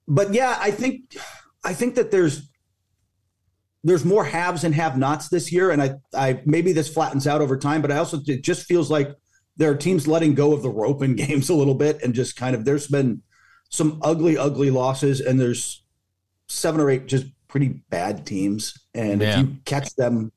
but 0.08 0.34
yeah 0.34 0.58
i 0.60 0.72
think 0.72 1.16
i 1.64 1.74
think 1.74 1.96
that 1.96 2.12
there's 2.12 2.50
there's 3.84 4.06
more 4.06 4.24
haves 4.24 4.64
and 4.64 4.74
have 4.74 4.98
nots 4.98 5.30
this 5.30 5.52
year 5.52 5.72
and 5.72 5.82
i 5.82 5.96
i 6.16 6.42
maybe 6.46 6.74
this 6.74 6.92
flattens 6.92 7.28
out 7.28 7.42
over 7.42 7.58
time 7.58 7.82
but 7.82 7.92
i 7.92 7.98
also 7.98 8.20
it 8.28 8.44
just 8.44 8.66
feels 8.66 8.92
like 8.92 9.10
there 9.58 9.72
are 9.72 9.76
teams 9.78 10.08
letting 10.08 10.34
go 10.34 10.54
of 10.54 10.62
the 10.62 10.70
rope 10.70 11.02
in 11.02 11.16
games 11.26 11.50
a 11.50 11.56
little 11.56 11.76
bit 11.76 12.02
and 12.04 12.14
just 12.14 12.36
kind 12.36 12.56
of 12.56 12.66
there's 12.66 12.88
been 12.88 13.22
some 13.70 14.00
ugly 14.04 14.38
ugly 14.38 14.70
losses 14.70 15.22
and 15.22 15.40
there's 15.40 15.84
seven 16.48 16.80
or 16.80 16.90
eight 16.90 17.08
just 17.08 17.26
pretty 17.56 17.82
bad 17.90 18.26
teams. 18.26 18.74
And 18.94 19.22
Yeah. 19.22 19.30
if 19.30 19.38
you 19.40 19.56
catch 19.64 19.96
them, 19.96 20.34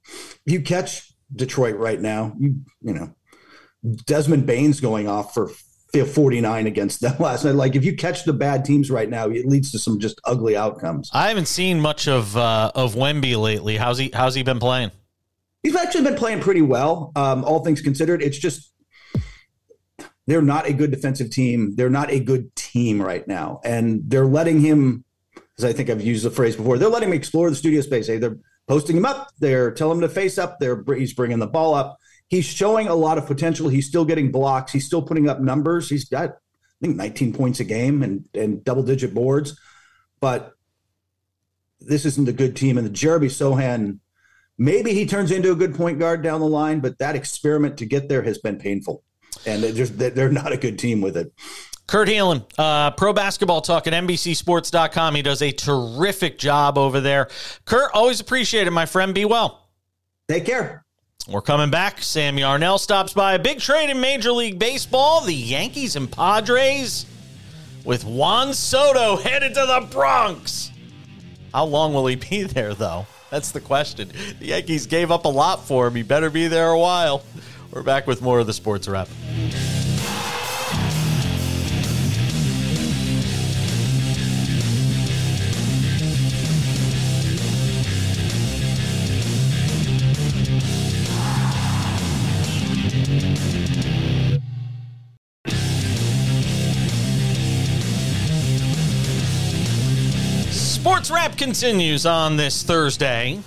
if 0.46 0.52
you 0.52 0.60
catch 0.60 1.12
Detroit 1.34 1.74
right 1.74 2.00
now, 2.00 2.32
you 2.38 2.60
you 2.80 2.94
know, 2.94 3.12
Desmond 4.06 4.46
Bane's 4.46 4.78
going 4.78 5.08
off 5.08 5.34
for 5.34 5.50
49 5.92 6.68
against 6.68 7.00
them 7.00 7.16
last 7.18 7.44
night. 7.44 7.56
Like 7.56 7.74
if 7.74 7.84
you 7.84 7.96
catch 7.96 8.22
the 8.22 8.32
bad 8.32 8.64
teams 8.64 8.88
right 8.88 9.10
now, 9.10 9.28
it 9.28 9.46
leads 9.46 9.72
to 9.72 9.80
some 9.80 9.98
just 9.98 10.20
ugly 10.26 10.56
outcomes. 10.56 11.10
I 11.12 11.26
haven't 11.26 11.48
seen 11.48 11.80
much 11.80 12.06
of 12.06 12.36
uh, 12.36 12.70
of 12.76 12.94
Wemby 12.94 13.36
lately. 13.36 13.76
How's 13.78 13.98
he 13.98 14.12
How's 14.14 14.36
he 14.36 14.44
been 14.44 14.60
playing? 14.60 14.92
He's 15.64 15.74
actually 15.74 16.04
been 16.04 16.14
playing 16.14 16.38
pretty 16.38 16.62
well, 16.62 17.10
um, 17.16 17.42
all 17.42 17.64
things 17.64 17.80
considered. 17.80 18.22
It's 18.22 18.38
just 18.38 18.72
they're 20.28 20.40
not 20.40 20.68
a 20.68 20.72
good 20.72 20.92
defensive 20.92 21.30
team. 21.30 21.74
They're 21.74 21.90
not 21.90 22.12
a 22.12 22.20
good 22.20 22.54
team 22.54 23.02
right 23.02 23.26
now, 23.26 23.60
and 23.64 24.02
they're 24.06 24.24
letting 24.24 24.60
him. 24.60 25.04
As 25.58 25.64
I 25.64 25.72
think 25.72 25.90
I've 25.90 26.00
used 26.00 26.24
the 26.24 26.30
phrase 26.30 26.56
before, 26.56 26.78
they're 26.78 26.88
letting 26.88 27.08
him 27.08 27.14
explore 27.14 27.50
the 27.50 27.56
studio 27.56 27.80
space. 27.80 28.06
Hey, 28.06 28.18
they're 28.18 28.38
posting 28.68 28.96
him 28.96 29.06
up. 29.06 29.30
They're 29.40 29.72
telling 29.72 29.98
him 29.98 30.02
to 30.02 30.08
face 30.08 30.38
up. 30.38 30.58
They're 30.60 30.84
he's 30.94 31.14
bringing 31.14 31.38
the 31.38 31.46
ball 31.46 31.74
up. 31.74 31.98
He's 32.28 32.44
showing 32.44 32.86
a 32.86 32.94
lot 32.94 33.18
of 33.18 33.26
potential. 33.26 33.68
He's 33.68 33.86
still 33.86 34.04
getting 34.04 34.30
blocks. 34.30 34.72
He's 34.72 34.86
still 34.86 35.02
putting 35.02 35.28
up 35.28 35.40
numbers. 35.40 35.88
He's 35.88 36.04
got 36.08 36.30
I 36.30 36.86
think 36.86 36.96
19 36.96 37.32
points 37.32 37.60
a 37.60 37.64
game 37.64 38.02
and 38.02 38.24
and 38.34 38.62
double 38.62 38.82
digit 38.82 39.14
boards, 39.14 39.58
but 40.20 40.52
this 41.80 42.04
isn't 42.04 42.28
a 42.28 42.32
good 42.32 42.54
team. 42.54 42.78
And 42.78 42.86
the 42.86 42.92
Jeremy 42.92 43.28
Sochan 43.28 43.98
maybe 44.58 44.92
he 44.92 45.06
turns 45.06 45.30
into 45.30 45.52
a 45.52 45.56
good 45.56 45.74
point 45.74 45.98
guard 45.98 46.22
down 46.22 46.40
the 46.40 46.46
line, 46.46 46.80
but 46.80 46.98
that 46.98 47.16
experiment 47.16 47.78
to 47.78 47.86
get 47.86 48.08
there 48.08 48.22
has 48.22 48.38
been 48.38 48.58
painful, 48.58 49.02
and 49.46 49.62
they're 49.62 49.72
just 49.72 49.98
they're 49.98 50.30
not 50.30 50.52
a 50.52 50.56
good 50.56 50.78
team 50.78 51.00
with 51.00 51.16
it. 51.16 51.32
Kurt 51.88 52.06
Helin, 52.08 52.44
uh, 52.58 52.90
pro 52.92 53.14
basketball 53.14 53.62
talk 53.62 53.86
at 53.86 53.94
NBCSports.com. 53.94 55.14
He 55.14 55.22
does 55.22 55.40
a 55.40 55.50
terrific 55.50 56.38
job 56.38 56.76
over 56.76 57.00
there. 57.00 57.28
Kurt, 57.64 57.90
always 57.94 58.20
appreciate 58.20 58.66
it, 58.66 58.70
my 58.72 58.84
friend. 58.84 59.14
Be 59.14 59.24
well. 59.24 59.66
Take 60.28 60.44
care. 60.44 60.84
We're 61.26 61.40
coming 61.40 61.70
back. 61.70 62.02
Sam 62.02 62.38
Yarnell 62.38 62.78
stops 62.78 63.14
by 63.14 63.34
a 63.34 63.38
big 63.38 63.58
trade 63.60 63.88
in 63.88 64.00
Major 64.00 64.32
League 64.32 64.58
Baseball. 64.58 65.22
The 65.22 65.34
Yankees 65.34 65.96
and 65.96 66.12
Padres 66.12 67.06
with 67.84 68.04
Juan 68.04 68.52
Soto 68.52 69.16
headed 69.16 69.54
to 69.54 69.60
the 69.66 69.86
Bronx. 69.90 70.70
How 71.54 71.64
long 71.64 71.94
will 71.94 72.06
he 72.06 72.16
be 72.16 72.42
there, 72.44 72.74
though? 72.74 73.06
That's 73.30 73.50
the 73.50 73.62
question. 73.62 74.12
The 74.40 74.46
Yankees 74.46 74.86
gave 74.86 75.10
up 75.10 75.24
a 75.24 75.28
lot 75.28 75.66
for 75.66 75.86
him. 75.86 75.94
He 75.94 76.02
better 76.02 76.28
be 76.28 76.48
there 76.48 76.68
a 76.68 76.78
while. 76.78 77.22
We're 77.70 77.82
back 77.82 78.06
with 78.06 78.20
more 78.20 78.40
of 78.40 78.46
the 78.46 78.54
sports 78.54 78.88
wrap. 78.88 79.08
Continues 101.38 102.04
on 102.04 102.36
this 102.36 102.64
Thursday. 102.64 103.40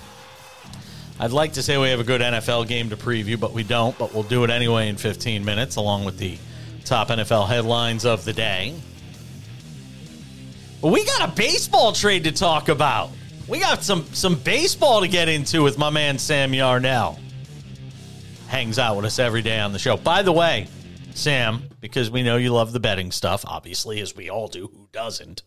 I'd 1.20 1.30
like 1.30 1.52
to 1.52 1.62
say 1.62 1.76
we 1.76 1.90
have 1.90 2.00
a 2.00 2.04
good 2.04 2.22
NFL 2.22 2.66
game 2.66 2.90
to 2.90 2.96
preview, 2.96 3.38
but 3.38 3.52
we 3.52 3.62
don't. 3.62 3.96
But 3.98 4.14
we'll 4.14 4.22
do 4.22 4.42
it 4.44 4.50
anyway 4.50 4.88
in 4.88 4.96
15 4.96 5.44
minutes, 5.44 5.76
along 5.76 6.06
with 6.06 6.18
the 6.18 6.38
top 6.84 7.08
NFL 7.08 7.46
headlines 7.46 8.04
of 8.04 8.24
the 8.24 8.32
day. 8.32 8.74
We 10.82 11.04
got 11.04 11.28
a 11.28 11.32
baseball 11.32 11.92
trade 11.92 12.24
to 12.24 12.32
talk 12.32 12.68
about. 12.68 13.10
We 13.46 13.60
got 13.60 13.84
some 13.84 14.04
some 14.12 14.36
baseball 14.36 15.02
to 15.02 15.08
get 15.08 15.28
into 15.28 15.62
with 15.62 15.78
my 15.78 15.90
man 15.90 16.18
Sam 16.18 16.54
Yarnell. 16.54 17.20
Hangs 18.48 18.78
out 18.78 18.96
with 18.96 19.04
us 19.04 19.18
every 19.18 19.42
day 19.42 19.60
on 19.60 19.72
the 19.72 19.78
show. 19.78 19.96
By 19.96 20.22
the 20.22 20.32
way, 20.32 20.66
Sam, 21.14 21.68
because 21.80 22.10
we 22.10 22.22
know 22.22 22.36
you 22.36 22.52
love 22.52 22.72
the 22.72 22.80
betting 22.80 23.12
stuff, 23.12 23.44
obviously, 23.46 24.00
as 24.00 24.16
we 24.16 24.30
all 24.30 24.48
do. 24.48 24.68
Who 24.74 24.88
doesn't? 24.92 25.42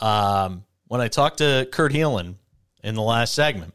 Um, 0.00 0.64
when 0.90 1.00
I 1.00 1.06
talked 1.06 1.38
to 1.38 1.68
Kurt 1.70 1.92
Helin 1.92 2.34
in 2.82 2.96
the 2.96 3.00
last 3.00 3.32
segment, 3.32 3.74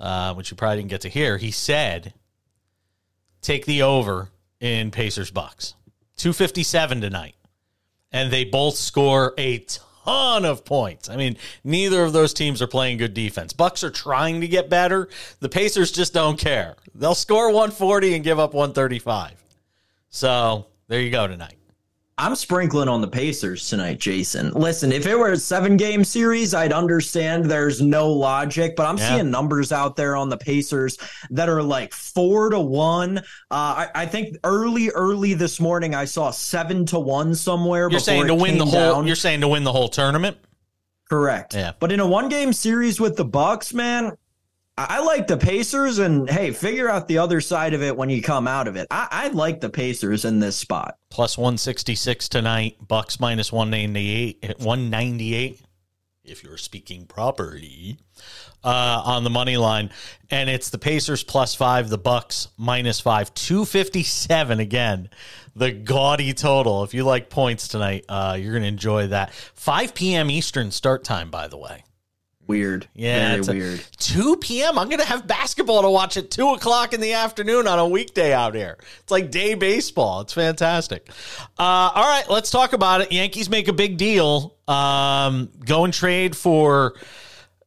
uh, 0.00 0.34
which 0.34 0.50
you 0.50 0.56
probably 0.56 0.78
didn't 0.78 0.90
get 0.90 1.02
to 1.02 1.08
hear, 1.08 1.38
he 1.38 1.52
said, 1.52 2.14
take 3.42 3.64
the 3.64 3.82
over 3.82 4.30
in 4.58 4.90
Pacers 4.90 5.30
Bucks. 5.30 5.74
257 6.16 7.00
tonight. 7.00 7.36
And 8.10 8.32
they 8.32 8.42
both 8.42 8.74
score 8.74 9.34
a 9.38 9.64
ton 10.04 10.44
of 10.44 10.64
points. 10.64 11.08
I 11.08 11.14
mean, 11.14 11.36
neither 11.62 12.02
of 12.02 12.12
those 12.12 12.34
teams 12.34 12.60
are 12.60 12.66
playing 12.66 12.98
good 12.98 13.14
defense. 13.14 13.52
Bucks 13.52 13.84
are 13.84 13.90
trying 13.90 14.40
to 14.40 14.48
get 14.48 14.68
better. 14.68 15.08
The 15.38 15.48
Pacers 15.48 15.92
just 15.92 16.12
don't 16.12 16.40
care. 16.40 16.74
They'll 16.92 17.14
score 17.14 17.52
140 17.52 18.16
and 18.16 18.24
give 18.24 18.40
up 18.40 18.52
135. 18.52 19.30
So 20.10 20.66
there 20.88 21.00
you 21.00 21.12
go 21.12 21.28
tonight. 21.28 21.54
I'm 22.18 22.34
sprinkling 22.34 22.88
on 22.88 23.02
the 23.02 23.08
Pacers 23.08 23.68
tonight, 23.68 23.98
Jason. 23.98 24.50
Listen, 24.52 24.90
if 24.90 25.04
it 25.06 25.18
were 25.18 25.32
a 25.32 25.36
seven 25.36 25.76
game 25.76 26.02
series, 26.02 26.54
I'd 26.54 26.72
understand 26.72 27.44
there's 27.44 27.82
no 27.82 28.10
logic, 28.10 28.74
but 28.74 28.86
I'm 28.86 28.96
yeah. 28.96 29.16
seeing 29.16 29.30
numbers 29.30 29.70
out 29.70 29.96
there 29.96 30.16
on 30.16 30.30
the 30.30 30.38
Pacers 30.38 30.96
that 31.28 31.50
are 31.50 31.62
like 31.62 31.92
four 31.92 32.48
to 32.48 32.58
one. 32.58 33.18
Uh, 33.18 33.20
I, 33.50 33.88
I, 33.94 34.06
think 34.06 34.34
early, 34.44 34.88
early 34.88 35.34
this 35.34 35.60
morning, 35.60 35.94
I 35.94 36.06
saw 36.06 36.30
seven 36.30 36.86
to 36.86 36.98
one 36.98 37.34
somewhere. 37.34 37.90
You're 37.90 38.00
saying 38.00 38.28
to 38.28 38.34
win 38.34 38.56
the 38.56 38.64
whole. 38.64 38.94
Down. 38.94 39.06
You're 39.06 39.14
saying 39.14 39.42
to 39.42 39.48
win 39.48 39.64
the 39.64 39.72
whole 39.72 39.88
tournament. 39.88 40.38
Correct. 41.10 41.54
Yeah. 41.54 41.72
But 41.78 41.92
in 41.92 42.00
a 42.00 42.06
one 42.06 42.30
game 42.30 42.54
series 42.54 42.98
with 42.98 43.16
the 43.16 43.26
Bucks, 43.26 43.74
man, 43.74 44.16
I 44.78 45.00
like 45.00 45.26
the 45.26 45.38
Pacers, 45.38 45.98
and 45.98 46.28
hey, 46.28 46.50
figure 46.50 46.90
out 46.90 47.08
the 47.08 47.18
other 47.18 47.40
side 47.40 47.72
of 47.72 47.82
it 47.82 47.96
when 47.96 48.10
you 48.10 48.20
come 48.20 48.46
out 48.46 48.68
of 48.68 48.76
it. 48.76 48.86
I, 48.90 49.08
I 49.10 49.28
like 49.28 49.60
the 49.60 49.70
Pacers 49.70 50.26
in 50.26 50.38
this 50.38 50.56
spot. 50.56 50.98
Plus 51.10 51.38
166 51.38 52.28
tonight, 52.28 52.76
Bucks 52.86 53.18
minus 53.18 53.50
198, 53.50 54.58
198 54.58 55.62
if 56.26 56.42
you're 56.42 56.56
speaking 56.56 57.06
properly, 57.06 57.98
uh, 58.64 59.02
on 59.04 59.24
the 59.24 59.30
money 59.30 59.56
line. 59.56 59.90
And 60.30 60.50
it's 60.50 60.70
the 60.70 60.78
Pacers 60.78 61.22
plus 61.22 61.54
five, 61.54 61.88
the 61.88 61.98
Bucks 61.98 62.48
minus 62.56 63.00
five, 63.00 63.32
257 63.34 64.60
again. 64.60 65.08
The 65.54 65.72
gaudy 65.72 66.34
total. 66.34 66.84
If 66.84 66.92
you 66.92 67.04
like 67.04 67.30
points 67.30 67.68
tonight, 67.68 68.04
uh, 68.08 68.36
you're 68.38 68.52
going 68.52 68.62
to 68.62 68.68
enjoy 68.68 69.06
that. 69.08 69.32
5 69.32 69.94
p.m. 69.94 70.30
Eastern 70.30 70.70
start 70.70 71.02
time, 71.02 71.30
by 71.30 71.48
the 71.48 71.56
way. 71.56 71.82
Weird. 72.46 72.86
Yeah, 72.94 73.40
Very 73.42 73.58
weird. 73.60 73.84
2 73.98 74.36
p.m. 74.36 74.78
I'm 74.78 74.88
going 74.88 75.00
to 75.00 75.06
have 75.06 75.26
basketball 75.26 75.82
to 75.82 75.90
watch 75.90 76.16
at 76.16 76.30
2 76.30 76.50
o'clock 76.50 76.92
in 76.92 77.00
the 77.00 77.14
afternoon 77.14 77.66
on 77.66 77.78
a 77.78 77.88
weekday 77.88 78.32
out 78.32 78.54
here. 78.54 78.76
It's 79.00 79.10
like 79.10 79.30
day 79.30 79.54
baseball. 79.54 80.20
It's 80.20 80.32
fantastic. 80.32 81.08
Uh, 81.58 81.90
all 81.94 82.08
right, 82.08 82.28
let's 82.30 82.50
talk 82.50 82.72
about 82.72 83.00
it. 83.00 83.10
Yankees 83.10 83.50
make 83.50 83.66
a 83.68 83.72
big 83.72 83.96
deal. 83.96 84.54
Um, 84.68 85.48
go 85.64 85.84
and 85.84 85.92
trade 85.92 86.36
for 86.36 86.94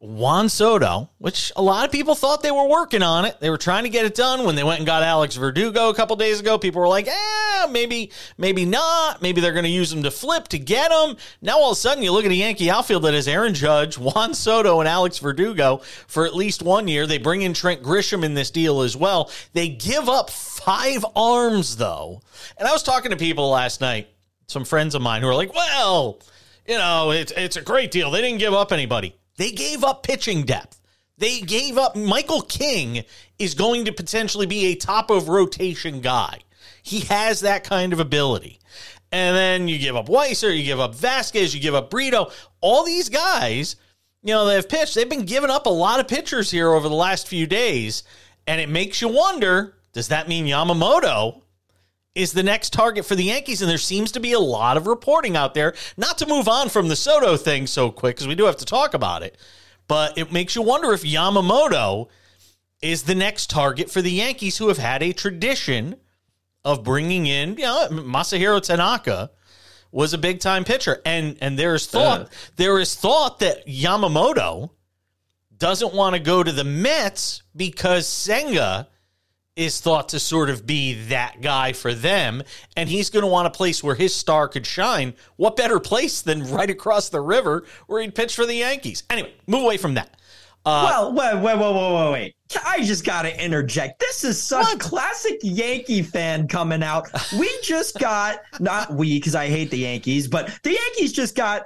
Juan 0.01 0.47
Soto, 0.47 1.09
which 1.17 1.51
a 1.57 1.61
lot 1.61 1.85
of 1.85 1.91
people 1.91 2.15
thought 2.15 2.41
they 2.41 2.51
were 2.51 2.69
working 2.69 3.03
on 3.03 3.25
it. 3.25 3.37
They 3.41 3.49
were 3.49 3.57
trying 3.57 3.83
to 3.83 3.89
get 3.89 4.05
it 4.05 4.15
done 4.15 4.45
when 4.45 4.55
they 4.55 4.63
went 4.63 4.79
and 4.79 4.85
got 4.85 5.03
Alex 5.03 5.35
Verdugo 5.35 5.89
a 5.89 5.93
couple 5.93 6.15
days 6.15 6.39
ago. 6.39 6.57
People 6.57 6.79
were 6.79 6.87
like, 6.87 7.05
"Eh, 7.09 7.67
maybe, 7.69 8.09
maybe 8.37 8.63
not. 8.63 9.21
Maybe 9.21 9.41
they're 9.41 9.51
going 9.51 9.65
to 9.65 9.69
use 9.69 9.91
him 9.91 10.03
to 10.03 10.11
flip 10.11 10.47
to 10.49 10.57
get 10.57 10.89
him." 10.89 11.17
Now 11.41 11.59
all 11.59 11.71
of 11.71 11.77
a 11.77 11.79
sudden, 11.81 12.01
you 12.01 12.13
look 12.13 12.23
at 12.23 12.31
a 12.31 12.35
Yankee 12.35 12.69
outfield 12.71 13.03
that 13.03 13.13
has 13.13 13.27
Aaron 13.27 13.53
Judge, 13.53 13.97
Juan 13.97 14.33
Soto, 14.33 14.79
and 14.79 14.87
Alex 14.87 15.17
Verdugo 15.17 15.81
for 16.07 16.25
at 16.25 16.33
least 16.33 16.63
one 16.63 16.87
year. 16.87 17.05
They 17.05 17.17
bring 17.17 17.41
in 17.41 17.53
Trent 17.53 17.83
Grisham 17.83 18.23
in 18.23 18.35
this 18.35 18.51
deal 18.51 18.79
as 18.79 18.95
well. 18.95 19.29
They 19.51 19.67
give 19.67 20.07
up 20.07 20.29
five 20.29 21.05
arms 21.13 21.75
though, 21.75 22.21
and 22.57 22.69
I 22.69 22.71
was 22.71 22.83
talking 22.83 23.11
to 23.11 23.17
people 23.17 23.49
last 23.49 23.81
night, 23.81 24.07
some 24.47 24.63
friends 24.63 24.95
of 24.95 25.01
mine 25.01 25.21
who 25.23 25.27
are 25.27 25.35
like, 25.35 25.53
"Well." 25.53 26.19
You 26.65 26.77
know, 26.77 27.09
it's 27.09 27.33
it's 27.35 27.55
a 27.55 27.61
great 27.61 27.89
deal. 27.89 28.11
They 28.11 28.21
didn't 28.21 28.37
give 28.37 28.53
up 28.53 28.71
anybody. 28.71 29.15
They 29.39 29.51
gave 29.51 29.85
up 29.85 30.03
pitching 30.03 30.43
depth. 30.43 30.81
They 31.17 31.39
gave 31.39 31.77
up. 31.77 31.95
Michael 31.95 32.41
King 32.41 33.05
is 33.39 33.53
going 33.53 33.85
to 33.85 33.93
potentially 33.93 34.45
be 34.45 34.65
a 34.65 34.75
top 34.75 35.09
of 35.09 35.29
rotation 35.29 36.01
guy. 36.01 36.39
He 36.83 36.99
has 37.01 37.39
that 37.39 37.63
kind 37.63 37.93
of 37.93 38.01
ability. 38.01 38.59
And 39.13 39.37
then 39.37 39.69
you 39.69 39.79
give 39.79 39.95
up 39.95 40.07
Weisser, 40.07 40.55
you 40.55 40.65
give 40.65 40.81
up 40.81 40.93
Vasquez, 40.93 41.55
you 41.55 41.61
give 41.61 41.73
up 41.73 41.89
Brito. 41.89 42.31
All 42.59 42.83
these 42.83 43.07
guys, 43.07 43.77
you 44.23 44.33
know, 44.33 44.45
they 44.45 44.55
have 44.55 44.67
pitched. 44.67 44.93
They've 44.93 45.09
been 45.09 45.25
giving 45.25 45.49
up 45.49 45.67
a 45.67 45.69
lot 45.69 46.01
of 46.01 46.09
pitchers 46.09 46.51
here 46.51 46.73
over 46.73 46.89
the 46.89 46.95
last 46.95 47.29
few 47.29 47.47
days. 47.47 48.03
And 48.45 48.59
it 48.59 48.67
makes 48.67 49.01
you 49.01 49.07
wonder 49.07 49.73
does 49.93 50.09
that 50.09 50.27
mean 50.27 50.47
Yamamoto 50.47 51.43
is 52.19 52.33
the 52.33 52.43
next 52.43 52.73
target 52.73 53.05
for 53.05 53.15
the 53.15 53.23
Yankees. 53.23 53.61
And 53.61 53.71
there 53.71 53.77
seems 53.77 54.11
to 54.11 54.19
be 54.19 54.33
a 54.33 54.39
lot 54.39 54.75
of 54.75 54.87
reporting 54.87 55.37
out 55.37 55.53
there. 55.53 55.73
Not 55.95 56.17
to 56.17 56.27
move 56.27 56.47
on 56.47 56.69
from 56.69 56.89
the 56.89 56.95
Soto 56.95 57.37
thing 57.37 57.65
so 57.65 57.91
quick, 57.91 58.17
because 58.17 58.27
we 58.27 58.35
do 58.35 58.45
have 58.45 58.57
to 58.57 58.65
talk 58.65 58.93
about 58.93 59.23
it, 59.23 59.37
but 59.87 60.17
it 60.17 60.31
makes 60.31 60.55
you 60.55 60.61
wonder 60.61 60.91
if 60.91 61.03
Yamamoto 61.03 62.09
is 62.81 63.03
the 63.03 63.15
next 63.15 63.49
target 63.49 63.89
for 63.89 64.01
the 64.01 64.11
Yankees, 64.11 64.57
who 64.57 64.67
have 64.67 64.77
had 64.77 65.01
a 65.01 65.13
tradition 65.13 65.95
of 66.65 66.83
bringing 66.83 67.25
in, 67.25 67.57
you 67.57 67.63
know, 67.63 67.87
Masahiro 67.89 68.61
Tanaka 68.61 69.31
was 69.91 70.13
a 70.13 70.17
big 70.17 70.39
time 70.39 70.63
pitcher. 70.63 71.01
And 71.05 71.37
and 71.41 71.57
there 71.57 71.73
is 71.73 71.87
thought 71.87 72.21
uh. 72.21 72.25
there 72.57 72.79
is 72.79 72.95
thought 72.95 73.39
that 73.39 73.65
Yamamoto 73.65 74.69
doesn't 75.57 75.93
want 75.93 76.15
to 76.15 76.19
go 76.19 76.43
to 76.43 76.51
the 76.51 76.63
Mets 76.63 77.43
because 77.55 78.07
Senga 78.07 78.87
is 79.59 79.81
thought 79.81 80.07
to 80.07 80.19
sort 80.19 80.49
of 80.49 80.65
be 80.65 80.93
that 81.09 81.41
guy 81.41 81.73
for 81.73 81.93
them, 81.93 82.41
and 82.77 82.87
he's 82.87 83.09
going 83.09 83.23
to 83.23 83.27
want 83.29 83.45
a 83.45 83.51
place 83.51 83.83
where 83.83 83.93
his 83.93 84.15
star 84.15 84.47
could 84.47 84.65
shine. 84.65 85.13
What 85.35 85.57
better 85.57 85.81
place 85.81 86.21
than 86.21 86.49
right 86.49 86.69
across 86.69 87.09
the 87.09 87.19
river 87.19 87.65
where 87.87 88.01
he'd 88.01 88.15
pitch 88.15 88.37
for 88.37 88.45
the 88.45 88.55
Yankees? 88.55 89.03
Anyway, 89.09 89.33
move 89.47 89.63
away 89.63 89.75
from 89.75 89.95
that. 89.95 90.15
Uh, 90.65 90.85
well, 90.89 91.13
wait, 91.13 91.35
wait, 91.41 91.57
wait, 91.57 91.73
wait, 91.73 91.93
wait, 91.93 92.11
wait. 92.11 92.35
I 92.65 92.83
just 92.83 93.03
got 93.03 93.23
to 93.23 93.43
interject. 93.43 93.99
This 93.99 94.23
is 94.23 94.41
such 94.41 94.65
what? 94.65 94.79
classic 94.79 95.39
Yankee 95.41 96.03
fan 96.03 96.47
coming 96.47 96.81
out. 96.81 97.09
We 97.37 97.49
just 97.61 97.99
got, 97.99 98.39
not 98.61 98.93
we, 98.93 99.19
because 99.19 99.35
I 99.35 99.47
hate 99.47 99.71
the 99.71 99.79
Yankees, 99.79 100.27
but 100.27 100.57
the 100.63 100.71
Yankees 100.71 101.11
just 101.11 101.35
got 101.35 101.65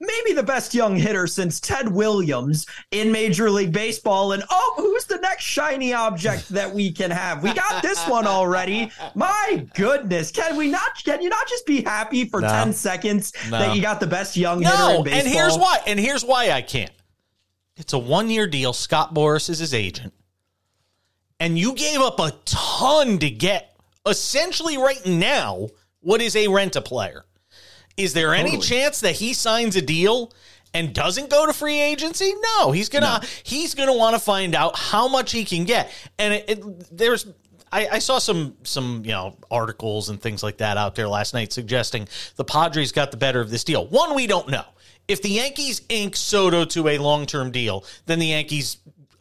maybe 0.00 0.32
the 0.32 0.42
best 0.42 0.74
young 0.74 0.96
hitter 0.96 1.26
since 1.26 1.60
Ted 1.60 1.88
Williams 1.88 2.66
in 2.90 3.12
Major 3.12 3.50
League 3.50 3.72
Baseball. 3.72 4.32
And 4.32 4.42
oh, 4.50 4.74
who's 4.76 5.04
the 5.04 5.18
next 5.18 5.44
shiny 5.44 5.92
object 5.92 6.48
that 6.48 6.72
we 6.72 6.90
can 6.90 7.10
have? 7.10 7.42
We 7.42 7.52
got 7.52 7.82
this 7.82 8.04
one 8.08 8.26
already. 8.26 8.90
My 9.14 9.66
goodness, 9.74 10.30
can 10.30 10.56
we 10.56 10.70
not? 10.70 11.04
Can 11.04 11.22
you 11.22 11.28
not 11.28 11.46
just 11.46 11.66
be 11.66 11.82
happy 11.82 12.24
for 12.24 12.40
no. 12.40 12.48
ten 12.48 12.72
seconds 12.72 13.32
no. 13.50 13.58
that 13.58 13.76
you 13.76 13.82
got 13.82 14.00
the 14.00 14.06
best 14.06 14.36
young 14.36 14.60
no, 14.60 14.70
hitter 14.70 14.96
in 14.96 15.04
baseball? 15.04 15.20
And 15.20 15.28
here's 15.28 15.56
why. 15.56 15.78
And 15.86 16.00
here's 16.00 16.24
why 16.24 16.50
I 16.50 16.62
can't. 16.62 16.92
It's 17.76 17.92
a 17.92 17.98
one 17.98 18.28
year 18.30 18.46
deal. 18.46 18.72
Scott 18.72 19.14
Boras 19.14 19.48
is 19.48 19.58
his 19.58 19.74
agent. 19.74 20.12
And 21.38 21.58
you 21.58 21.74
gave 21.74 22.00
up 22.00 22.20
a 22.20 22.32
ton 22.44 23.18
to 23.18 23.30
get 23.30 23.74
essentially 24.06 24.76
right 24.76 25.04
now 25.06 25.68
what 26.00 26.20
is 26.20 26.36
a 26.36 26.48
rent 26.48 26.76
a 26.76 26.82
player. 26.82 27.24
Is 28.02 28.12
there 28.12 28.34
totally. 28.34 28.52
any 28.52 28.60
chance 28.60 29.00
that 29.00 29.16
he 29.16 29.32
signs 29.34 29.76
a 29.76 29.82
deal 29.82 30.32
and 30.72 30.94
doesn't 30.94 31.30
go 31.30 31.46
to 31.46 31.52
free 31.52 31.80
agency? 31.80 32.32
No, 32.58 32.72
he's 32.72 32.88
gonna 32.88 33.20
no. 33.22 33.28
he's 33.42 33.74
gonna 33.74 33.96
want 33.96 34.14
to 34.14 34.20
find 34.20 34.54
out 34.54 34.78
how 34.78 35.08
much 35.08 35.32
he 35.32 35.44
can 35.44 35.64
get. 35.64 35.92
And 36.18 36.34
it, 36.34 36.44
it, 36.48 36.96
there's 36.96 37.26
I, 37.72 37.88
I, 37.88 37.98
saw 37.98 38.18
some 38.18 38.56
some 38.64 39.02
you 39.04 39.12
know 39.12 39.36
articles 39.50 40.08
and 40.08 40.20
things 40.20 40.42
like 40.42 40.58
that 40.58 40.76
out 40.76 40.94
there 40.94 41.08
last 41.08 41.34
night 41.34 41.52
suggesting 41.52 42.08
the 42.36 42.44
Padres 42.44 42.92
got 42.92 43.10
the 43.10 43.16
better 43.16 43.40
of 43.40 43.50
this 43.50 43.64
deal. 43.64 43.86
One, 43.86 44.14
we 44.14 44.26
don't 44.26 44.48
know. 44.48 44.64
If 45.06 45.22
the 45.22 45.30
Yankees 45.30 45.82
ink 45.88 46.16
Soto 46.16 46.64
to 46.66 46.88
a 46.88 46.98
long 46.98 47.26
term 47.26 47.50
deal, 47.50 47.84
then 48.06 48.18
the 48.18 48.26
Yankees 48.26 48.78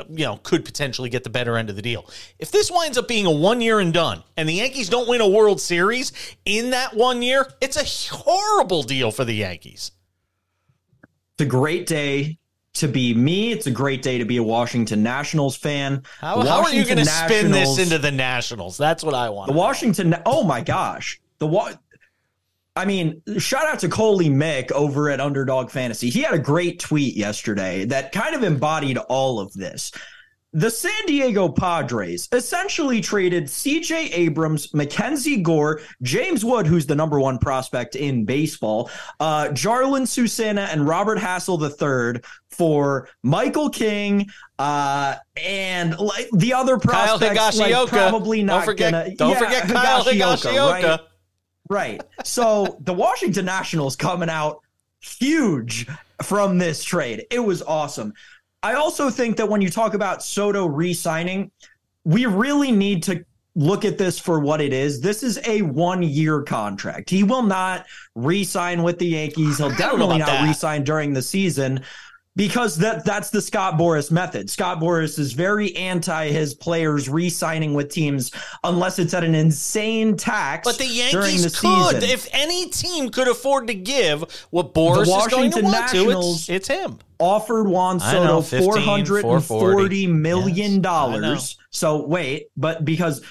you 0.09 0.25
know, 0.25 0.37
could 0.43 0.65
potentially 0.65 1.09
get 1.09 1.23
the 1.23 1.29
better 1.29 1.57
end 1.57 1.69
of 1.69 1.75
the 1.75 1.81
deal. 1.81 2.09
If 2.37 2.51
this 2.51 2.71
winds 2.71 2.97
up 2.97 3.07
being 3.07 3.25
a 3.25 3.31
one 3.31 3.61
year 3.61 3.79
and 3.79 3.93
done, 3.93 4.23
and 4.37 4.47
the 4.47 4.53
Yankees 4.53 4.89
don't 4.89 5.07
win 5.07 5.21
a 5.21 5.27
World 5.27 5.59
Series 5.61 6.11
in 6.45 6.71
that 6.71 6.93
one 6.93 7.21
year, 7.21 7.51
it's 7.61 7.77
a 7.77 8.15
horrible 8.15 8.83
deal 8.83 9.11
for 9.11 9.25
the 9.25 9.33
Yankees. 9.33 9.91
It's 11.33 11.45
a 11.45 11.45
great 11.45 11.85
day 11.87 12.37
to 12.73 12.87
be 12.87 13.13
me. 13.13 13.51
It's 13.51 13.67
a 13.67 13.71
great 13.71 14.01
day 14.01 14.17
to 14.17 14.25
be 14.25 14.37
a 14.37 14.43
Washington 14.43 15.03
Nationals 15.03 15.55
fan. 15.55 16.03
How, 16.19 16.41
how 16.41 16.63
are 16.63 16.73
you 16.73 16.85
going 16.85 16.97
to 16.97 17.05
spin 17.05 17.51
this 17.51 17.77
into 17.79 17.97
the 17.97 18.11
Nationals? 18.11 18.77
That's 18.77 19.03
what 19.03 19.13
I 19.13 19.29
want. 19.29 19.51
The 19.51 19.57
Washington. 19.57 20.15
Oh 20.25 20.43
my 20.43 20.61
gosh, 20.61 21.19
the 21.39 21.47
I 22.79 22.85
mean, 22.85 23.21
shout 23.39 23.65
out 23.65 23.79
to 23.79 23.89
Coley 23.89 24.29
Mick 24.29 24.71
over 24.71 25.09
at 25.09 25.19
Underdog 25.19 25.69
Fantasy. 25.69 26.09
He 26.09 26.21
had 26.21 26.33
a 26.33 26.39
great 26.39 26.79
tweet 26.79 27.13
yesterday 27.13 27.83
that 27.83 28.13
kind 28.13 28.33
of 28.33 28.43
embodied 28.43 28.97
all 28.97 29.41
of 29.41 29.51
this. 29.51 29.91
The 30.53 30.71
San 30.71 31.05
Diego 31.05 31.49
Padres 31.49 32.29
essentially 32.31 33.01
traded 33.01 33.47
CJ 33.47 34.13
Abrams, 34.13 34.73
Mackenzie 34.73 35.41
Gore, 35.41 35.81
James 36.01 36.45
Wood, 36.45 36.67
who's 36.67 36.85
the 36.85 36.95
number 36.95 37.19
one 37.19 37.37
prospect 37.37 37.97
in 37.97 38.23
baseball, 38.23 38.89
uh, 39.19 39.49
Jarlin 39.49 40.07
Susana, 40.07 40.69
and 40.71 40.87
Robert 40.87 41.19
Hassell 41.19 41.59
III 41.59 42.21
for 42.49 43.09
Michael 43.23 43.69
King, 43.69 44.29
uh, 44.57 45.15
and 45.35 45.99
like 45.99 46.29
the 46.31 46.53
other 46.53 46.77
prospects, 46.77 47.59
Kyle 47.59 47.81
like, 47.81 47.89
probably 47.89 48.41
not 48.41 48.59
don't 48.59 48.65
forget, 48.65 48.91
gonna. 48.93 49.15
Don't 49.15 49.31
yeah, 49.31 49.39
forget 49.39 49.67
Kyle 49.67 50.05
Higashioka. 50.05 50.51
Higashioka. 50.51 50.97
Right? 50.97 50.99
Right. 51.69 52.01
So 52.23 52.77
the 52.81 52.93
Washington 52.93 53.45
Nationals 53.45 53.95
coming 53.95 54.29
out 54.29 54.61
huge 54.99 55.87
from 56.23 56.57
this 56.57 56.83
trade. 56.83 57.25
It 57.29 57.39
was 57.39 57.61
awesome. 57.61 58.13
I 58.63 58.73
also 58.73 59.09
think 59.09 59.37
that 59.37 59.47
when 59.47 59.61
you 59.61 59.69
talk 59.69 59.93
about 59.93 60.23
Soto 60.23 60.65
re 60.65 60.93
signing, 60.93 61.51
we 62.03 62.25
really 62.25 62.71
need 62.71 63.03
to 63.03 63.23
look 63.55 63.85
at 63.85 63.97
this 63.97 64.19
for 64.19 64.39
what 64.39 64.61
it 64.61 64.73
is. 64.73 64.99
This 64.99 65.23
is 65.23 65.39
a 65.45 65.61
one 65.61 66.01
year 66.01 66.41
contract. 66.41 67.09
He 67.09 67.23
will 67.23 67.43
not 67.43 67.85
re 68.15 68.43
sign 68.43 68.83
with 68.83 68.99
the 68.99 69.07
Yankees. 69.07 69.59
He'll 69.59 69.69
definitely 69.69 70.17
not 70.17 70.43
re 70.43 70.53
sign 70.53 70.83
during 70.83 71.13
the 71.13 71.21
season 71.21 71.81
because 72.39 72.77
that 72.77 73.03
that's 73.03 73.29
the 73.29 73.41
Scott 73.41 73.73
Boras 73.77 74.11
method. 74.11 74.49
Scott 74.49 74.79
Boras 74.79 75.19
is 75.19 75.33
very 75.33 75.75
anti 75.75 76.29
his 76.29 76.53
players 76.53 77.09
re-signing 77.09 77.73
with 77.73 77.89
teams 77.91 78.31
unless 78.63 78.97
it's 78.97 79.13
at 79.13 79.25
an 79.25 79.35
insane 79.35 80.15
tax. 80.15 80.65
But 80.65 80.77
the 80.77 80.85
during 81.11 81.25
Yankees 81.35 81.43
the 81.43 81.49
could. 81.59 82.01
season. 82.01 82.09
If 82.09 82.27
any 82.31 82.69
team 82.69 83.09
could 83.09 83.27
afford 83.27 83.67
to 83.67 83.73
give 83.73 84.21
what 84.51 84.73
Boras 84.73 84.95
The 84.95 85.01
is 85.01 85.07
going 85.09 85.29
to 85.29 85.35
Washington 85.35 85.63
want 85.65 85.75
to, 85.75 85.81
it's, 85.83 85.93
Nationals- 85.93 86.49
it's 86.49 86.67
him. 86.69 86.99
offered 87.19 87.67
Juan 87.67 88.01
I 88.01 88.13
know, 88.13 88.41
Soto 88.41 88.41
15, 88.41 88.71
four 88.71 88.79
hundred 88.79 89.25
and 89.25 89.43
440. 89.43 89.97
Yes, 89.97 90.77
dollars. 90.81 91.57
So 91.71 92.05
wait, 92.07 92.47
but 92.55 92.85
because 92.85 93.21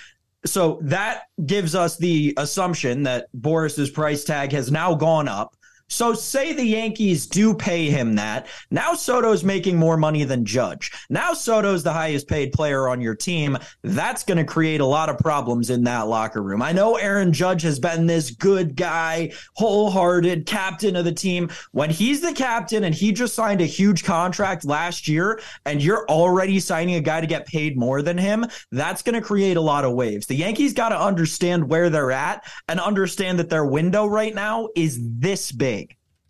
so 0.45 0.79
that 0.83 1.23
gives 1.47 1.75
us 1.75 1.97
the 1.97 2.35
assumption 2.37 3.03
that 3.05 3.27
Boras's 3.39 3.91
price 3.91 4.23
tag 4.25 4.53
has 4.53 4.71
now 4.71 4.95
gone 4.95 5.29
up. 5.29 5.57
So 5.91 6.13
say 6.13 6.53
the 6.53 6.65
Yankees 6.65 7.27
do 7.27 7.55
pay 7.55 7.89
him 7.89 8.15
that. 8.17 8.47
Now 8.71 8.93
Soto's 8.93 9.43
making 9.43 9.77
more 9.77 9.97
money 9.97 10.25
than 10.25 10.45
Judge. 10.45 10.93
Now 11.09 11.33
Soto's 11.33 11.83
the 11.83 11.93
highest 11.93 12.29
paid 12.29 12.53
player 12.53 12.89
on 12.89 13.01
your 13.01 13.15
team. 13.15 13.57
That's 13.83 14.23
going 14.23 14.37
to 14.37 14.45
create 14.45 14.83
a 14.83 14.87
lot 14.87 15.09
of 15.09 15.19
problems 15.19 15.71
in 15.71 15.85
that 15.85 16.09
locker 16.09 16.43
room. 16.43 16.61
I 16.61 16.73
know 16.73 16.97
Aaron 16.97 17.33
Judge 17.33 17.63
has 17.63 17.81
been 17.81 18.07
this 18.07 18.31
good 18.31 18.77
guy, 18.77 19.33
wholehearted 19.55 20.45
captain 20.45 20.95
of 20.95 21.07
the 21.07 21.13
team. 21.13 21.51
When 21.73 21.89
he's 21.89 22.21
the 22.21 22.35
captain 22.35 22.85
and 22.85 22.95
he 22.95 23.11
just 23.11 23.35
signed 23.35 23.63
a 23.63 23.67
huge 23.67 24.05
contract 24.05 24.67
last 24.67 25.09
year 25.09 25.41
and 25.65 25.83
you're 25.83 26.07
already 26.09 26.61
signing 26.61 26.97
a 26.97 27.01
guy 27.01 27.23
to 27.23 27.27
get 27.27 27.47
paid 27.47 27.79
more 27.79 28.03
than 28.03 28.19
him, 28.19 28.45
that's 28.73 29.01
going 29.03 29.15
to 29.15 29.27
create 29.27 29.57
a 29.57 29.63
lot 29.63 29.87
of 29.87 29.95
waves. 29.95 30.27
The 30.27 30.37
Yankees 30.37 30.75
got 30.75 30.91
to 30.91 31.01
understand 31.01 31.69
where 31.69 31.89
they're 31.89 32.13
at 32.13 32.45
and 32.69 32.79
understand 32.79 33.39
that 33.39 33.49
their 33.49 33.65
window 33.65 34.07
right 34.07 34.35
now 34.35 34.69
is 34.77 34.99
this 35.03 35.51
big. 35.51 35.78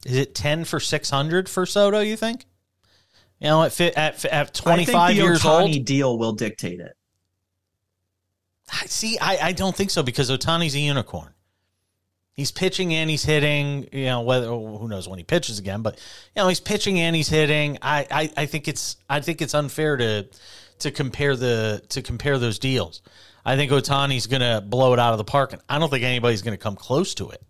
Is 0.06 0.16
it 0.16 0.34
10 0.34 0.64
for 0.64 0.80
600 0.80 1.48
for 1.48 1.66
Soto, 1.66 2.00
you 2.00 2.16
think? 2.16 2.46
You 3.40 3.48
know, 3.48 3.62
at, 3.64 3.80
at, 3.80 3.96
at 3.96 4.26
I 4.26 4.44
think 4.44 4.52
25 4.54 5.16
the 5.16 5.22
years 5.22 5.42
Ohtani 5.42 5.76
old? 5.76 5.84
deal 5.84 6.18
will 6.18 6.32
dictate 6.32 6.80
it. 6.80 6.96
I- 8.72 8.86
See, 8.86 9.18
I, 9.18 9.38
I 9.48 9.52
don't 9.52 9.74
think 9.74 9.90
so 9.90 10.02
because 10.02 10.30
Ohtani's 10.30 10.74
a 10.74 10.80
unicorn. 10.80 11.34
He's 12.32 12.52
pitching 12.52 12.94
and 12.94 13.10
he's 13.10 13.24
hitting. 13.24 13.88
You 13.90 14.04
know 14.04 14.20
whether 14.20 14.46
oh, 14.46 14.78
who 14.78 14.86
knows 14.86 15.08
when 15.08 15.18
he 15.18 15.24
pitches 15.24 15.58
again, 15.58 15.82
but 15.82 15.96
you 16.36 16.42
know 16.42 16.46
he's 16.46 16.60
pitching 16.60 17.00
and 17.00 17.16
he's 17.16 17.28
hitting. 17.28 17.78
I, 17.82 18.06
I, 18.08 18.32
I 18.42 18.46
think 18.46 18.68
it's 18.68 18.96
I 19.10 19.20
think 19.20 19.42
it's 19.42 19.54
unfair 19.54 19.96
to 19.96 20.28
to 20.78 20.90
compare 20.92 21.34
the 21.34 21.82
to 21.88 22.00
compare 22.00 22.38
those 22.38 22.60
deals. 22.60 23.02
I 23.44 23.56
think 23.56 23.72
Ohtani's 23.72 24.28
going 24.28 24.42
to 24.42 24.60
blow 24.64 24.92
it 24.92 25.00
out 25.00 25.12
of 25.12 25.18
the 25.18 25.24
park, 25.24 25.52
and 25.52 25.60
I 25.68 25.80
don't 25.80 25.90
think 25.90 26.04
anybody's 26.04 26.42
going 26.42 26.56
to 26.56 26.62
come 26.62 26.76
close 26.76 27.14
to 27.14 27.30
it. 27.30 27.42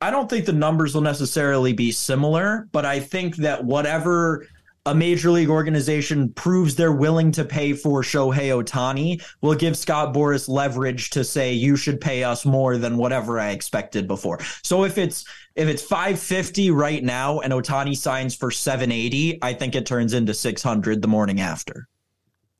I 0.00 0.10
don't 0.10 0.28
think 0.28 0.44
the 0.44 0.52
numbers 0.52 0.94
will 0.94 1.02
necessarily 1.02 1.72
be 1.72 1.92
similar, 1.92 2.68
but 2.72 2.84
I 2.84 3.00
think 3.00 3.36
that 3.36 3.64
whatever 3.64 4.46
a 4.86 4.94
major 4.94 5.30
league 5.30 5.48
organization 5.48 6.30
proves 6.34 6.76
they're 6.76 6.92
willing 6.92 7.32
to 7.32 7.44
pay 7.44 7.72
for 7.72 8.02
Shohei 8.02 8.50
Ohtani 8.50 9.24
will 9.40 9.54
give 9.54 9.78
Scott 9.78 10.12
Boras 10.12 10.46
leverage 10.46 11.10
to 11.10 11.24
say 11.24 11.52
you 11.52 11.74
should 11.76 12.00
pay 12.00 12.22
us 12.22 12.44
more 12.44 12.76
than 12.76 12.98
whatever 12.98 13.40
I 13.40 13.50
expected 13.50 14.06
before. 14.06 14.40
So 14.62 14.84
if 14.84 14.98
it's 14.98 15.24
if 15.54 15.68
it's 15.68 15.82
550 15.82 16.70
right 16.70 17.02
now 17.02 17.40
and 17.40 17.52
Ohtani 17.52 17.96
signs 17.96 18.34
for 18.34 18.50
780, 18.50 19.38
I 19.40 19.54
think 19.54 19.74
it 19.74 19.86
turns 19.86 20.12
into 20.12 20.34
600 20.34 21.00
the 21.00 21.08
morning 21.08 21.40
after. 21.40 21.88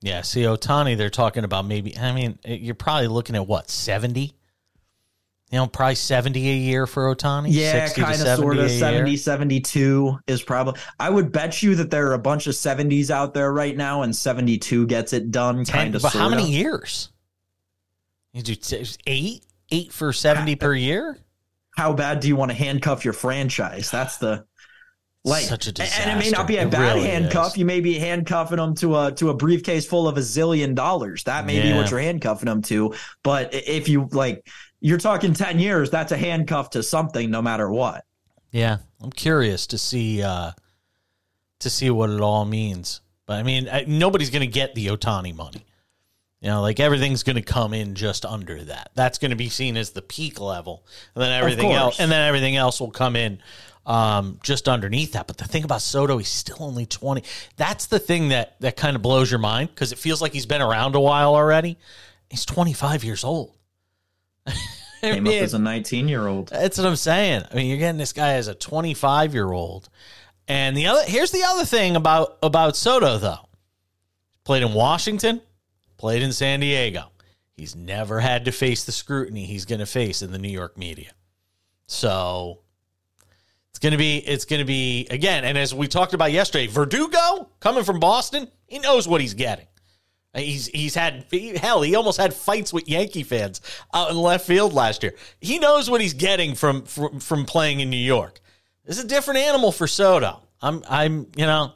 Yeah, 0.01 0.23
see 0.23 0.42
Ohtani, 0.42 0.97
they're 0.97 1.11
talking 1.11 1.44
about 1.44 1.66
maybe. 1.66 1.97
I 1.97 2.12
mean, 2.12 2.38
you're 2.44 2.75
probably 2.75 3.09
looking 3.09 3.37
at 3.37 3.47
what 3.47 3.70
seventy. 3.70 4.35
You 5.54 5.60
know, 5.60 5.68
probably 5.68 5.94
seventy 5.94 6.50
a 6.50 6.56
year 6.56 6.84
for 6.84 7.14
Ohtani. 7.14 7.46
Yeah, 7.50 7.88
kind 7.90 8.10
of 8.10 8.16
70 8.16 8.42
sort 8.42 8.58
of 8.58 8.64
a 8.64 8.68
year. 8.70 8.78
70 8.80 9.16
72 9.16 10.18
is 10.26 10.42
probably 10.42 10.80
I 10.98 11.08
would 11.08 11.30
bet 11.30 11.62
you 11.62 11.76
that 11.76 11.92
there 11.92 12.08
are 12.08 12.14
a 12.14 12.18
bunch 12.18 12.48
of 12.48 12.54
70s 12.54 13.08
out 13.08 13.34
there 13.34 13.52
right 13.52 13.76
now 13.76 14.02
and 14.02 14.16
72 14.16 14.88
gets 14.88 15.12
it 15.12 15.30
done 15.30 15.64
kind 15.64 15.94
of 15.94 16.02
but 16.02 16.12
how 16.12 16.28
many 16.28 16.50
years? 16.50 17.12
You 18.32 18.42
do 18.42 18.56
eight, 19.06 19.44
eight 19.70 19.92
for 19.92 20.12
seventy 20.12 20.56
per 20.56 20.74
year. 20.74 21.18
How 21.76 21.92
bad 21.92 22.18
do 22.18 22.26
you 22.26 22.34
want 22.34 22.50
to 22.50 22.56
handcuff 22.56 23.04
your 23.04 23.14
franchise? 23.14 23.92
That's 23.92 24.16
the 24.16 24.46
like 25.26 25.44
Such 25.44 25.66
a 25.66 25.82
and 25.82 26.10
it 26.10 26.22
may 26.22 26.30
not 26.30 26.46
be 26.46 26.56
a. 26.56 26.66
It 26.66 26.70
bad 26.70 26.96
really 26.96 27.08
handcuff. 27.08 27.52
is. 27.52 27.56
You 27.56 27.64
may 27.64 27.80
be 27.80 27.98
handcuffing 27.98 28.58
them 28.58 28.74
to 28.76 28.98
a 28.98 29.12
to 29.12 29.30
a 29.30 29.34
briefcase 29.34 29.87
full 29.87 30.06
of 30.06 30.18
a 30.18 30.20
zillion 30.20 30.74
dollars. 30.74 31.24
That 31.24 31.46
may 31.46 31.62
be 31.62 31.72
what 31.72 31.90
you're 31.90 32.00
handcuffing 32.00 32.46
them 32.46 32.60
to. 32.62 32.94
But 33.22 33.54
if 33.54 33.88
you 33.88 34.06
like 34.12 34.46
you're 34.80 34.98
talking 34.98 35.32
10 35.32 35.58
years, 35.58 35.88
that's 35.88 36.12
a 36.12 36.16
handcuff 36.18 36.70
to 36.70 36.82
something 36.82 37.30
no 37.30 37.40
matter 37.40 37.70
what. 37.70 38.04
Yeah, 38.50 38.78
I'm 39.00 39.10
curious 39.10 39.66
to 39.68 39.78
see 39.78 40.22
uh 40.22 40.52
to 41.60 41.70
see 41.70 41.88
what 41.88 42.10
it 42.10 42.20
all 42.20 42.44
means. 42.44 43.00
But 43.26 43.34
I 43.34 43.42
mean, 43.44 43.66
I, 43.70 43.84
nobody's 43.88 44.28
going 44.28 44.42
to 44.42 44.46
get 44.46 44.74
the 44.74 44.88
Ohtani 44.88 45.34
money. 45.34 45.64
You 46.42 46.50
know, 46.50 46.60
like 46.60 46.78
everything's 46.78 47.22
going 47.22 47.37
to 47.37 47.42
come 47.42 47.72
in 47.72 47.94
just 47.94 48.26
under 48.26 48.62
that. 48.64 48.90
That's 48.94 49.16
going 49.16 49.30
to 49.30 49.37
be 49.37 49.48
seen 49.48 49.78
as 49.78 49.92
the 49.92 50.02
peak 50.02 50.38
level, 50.38 50.84
and 51.14 51.24
then 51.24 51.32
everything 51.32 51.72
else, 51.72 51.98
and 51.98 52.12
then 52.12 52.28
everything 52.28 52.56
else 52.56 52.78
will 52.78 52.90
come 52.90 53.16
in 53.16 53.40
um, 53.87 54.38
just 54.42 54.68
underneath 54.68 55.12
that. 55.12 55.27
But 55.27 55.38
the 55.38 55.44
thing 55.44 55.64
about 55.64 55.83
Soto, 55.83 56.18
he's 56.18 56.29
still 56.29 56.57
only 56.61 56.87
twenty. 56.87 57.23
That's 57.57 57.87
the 57.87 57.99
thing 57.99 58.29
that 58.29 58.61
that 58.61 58.77
kind 58.77 58.97
of 58.97 59.03
blows 59.03 59.31
your 59.31 59.40
mind 59.40 59.70
because 59.70 59.92
it 59.92 59.99
feels 59.99 60.23
like 60.23 60.33
he's 60.33 60.47
been 60.47 60.62
around 60.62 60.94
a 60.94 61.01
while 61.01 61.35
already. 61.35 61.79
He's 62.31 62.44
twenty 62.44 62.73
five 62.73 63.05
years 63.05 63.25
old. 63.25 63.55
Came 65.12 65.25
mean, 65.25 65.38
up 65.38 65.44
as 65.44 65.55
a 65.55 65.59
19 65.59 66.09
year 66.09 66.27
old. 66.27 66.49
that's 66.49 66.79
what 66.79 66.87
I'm 66.87 66.97
saying. 66.97 67.42
I 67.51 67.55
mean, 67.55 67.66
you're 67.66 67.79
getting 67.79 67.99
this 67.99 68.14
guy 68.14 68.35
as 68.35 68.49
a 68.49 68.55
25 68.55 69.35
year 69.35 69.51
old, 69.53 69.90
and 70.49 70.77
the 70.77 70.87
other 70.87 71.03
here's 71.05 71.31
the 71.31 71.42
other 71.42 71.64
thing 71.64 71.97
about 71.97 72.38
about 72.42 72.77
Soto 72.77 73.18
though. 73.18 73.49
Played 74.44 74.62
in 74.62 74.75
Washington, 74.75 75.40
played 75.99 76.23
in 76.23 76.33
San 76.33 76.61
Diego. 76.61 77.11
He's 77.53 77.77
never 77.77 78.20
had 78.20 78.47
to 78.47 78.53
face 78.53 78.85
the 78.85 78.92
scrutiny 78.92 79.44
he's 79.47 79.64
going 79.64 79.79
to 79.79 79.87
face 79.87 80.23
in 80.23 80.33
the 80.33 80.38
New 80.38 80.49
York 80.49 80.77
media. 80.77 81.12
So 81.87 82.61
it's 83.74 83.80
to 83.80 83.96
be 83.98 84.18
it's 84.18 84.44
to 84.44 84.64
be 84.64 85.06
again. 85.10 85.44
And 85.44 85.58
as 85.58 85.74
we 85.74 85.88
talked 85.88 86.14
about 86.14 86.30
yesterday, 86.30 86.68
Verdugo 86.68 87.48
coming 87.58 87.82
from 87.82 87.98
Boston, 87.98 88.48
he 88.68 88.78
knows 88.78 89.08
what 89.08 89.20
he's 89.20 89.34
getting. 89.34 89.66
He's 90.32 90.68
he's 90.68 90.94
had 90.94 91.26
hell. 91.56 91.82
He 91.82 91.96
almost 91.96 92.20
had 92.20 92.32
fights 92.32 92.72
with 92.72 92.88
Yankee 92.88 93.24
fans 93.24 93.60
out 93.92 94.10
in 94.10 94.16
left 94.16 94.46
field 94.46 94.72
last 94.72 95.02
year. 95.02 95.14
He 95.40 95.58
knows 95.58 95.90
what 95.90 96.00
he's 96.00 96.14
getting 96.14 96.54
from 96.54 96.84
from, 96.84 97.18
from 97.18 97.46
playing 97.46 97.80
in 97.80 97.90
New 97.90 97.96
York. 97.96 98.40
This 98.84 98.98
is 98.98 99.04
a 99.04 99.08
different 99.08 99.40
animal 99.40 99.72
for 99.72 99.88
Soto. 99.88 100.40
I'm 100.62 100.84
I'm 100.88 101.26
you 101.37 101.46
know 101.46 101.72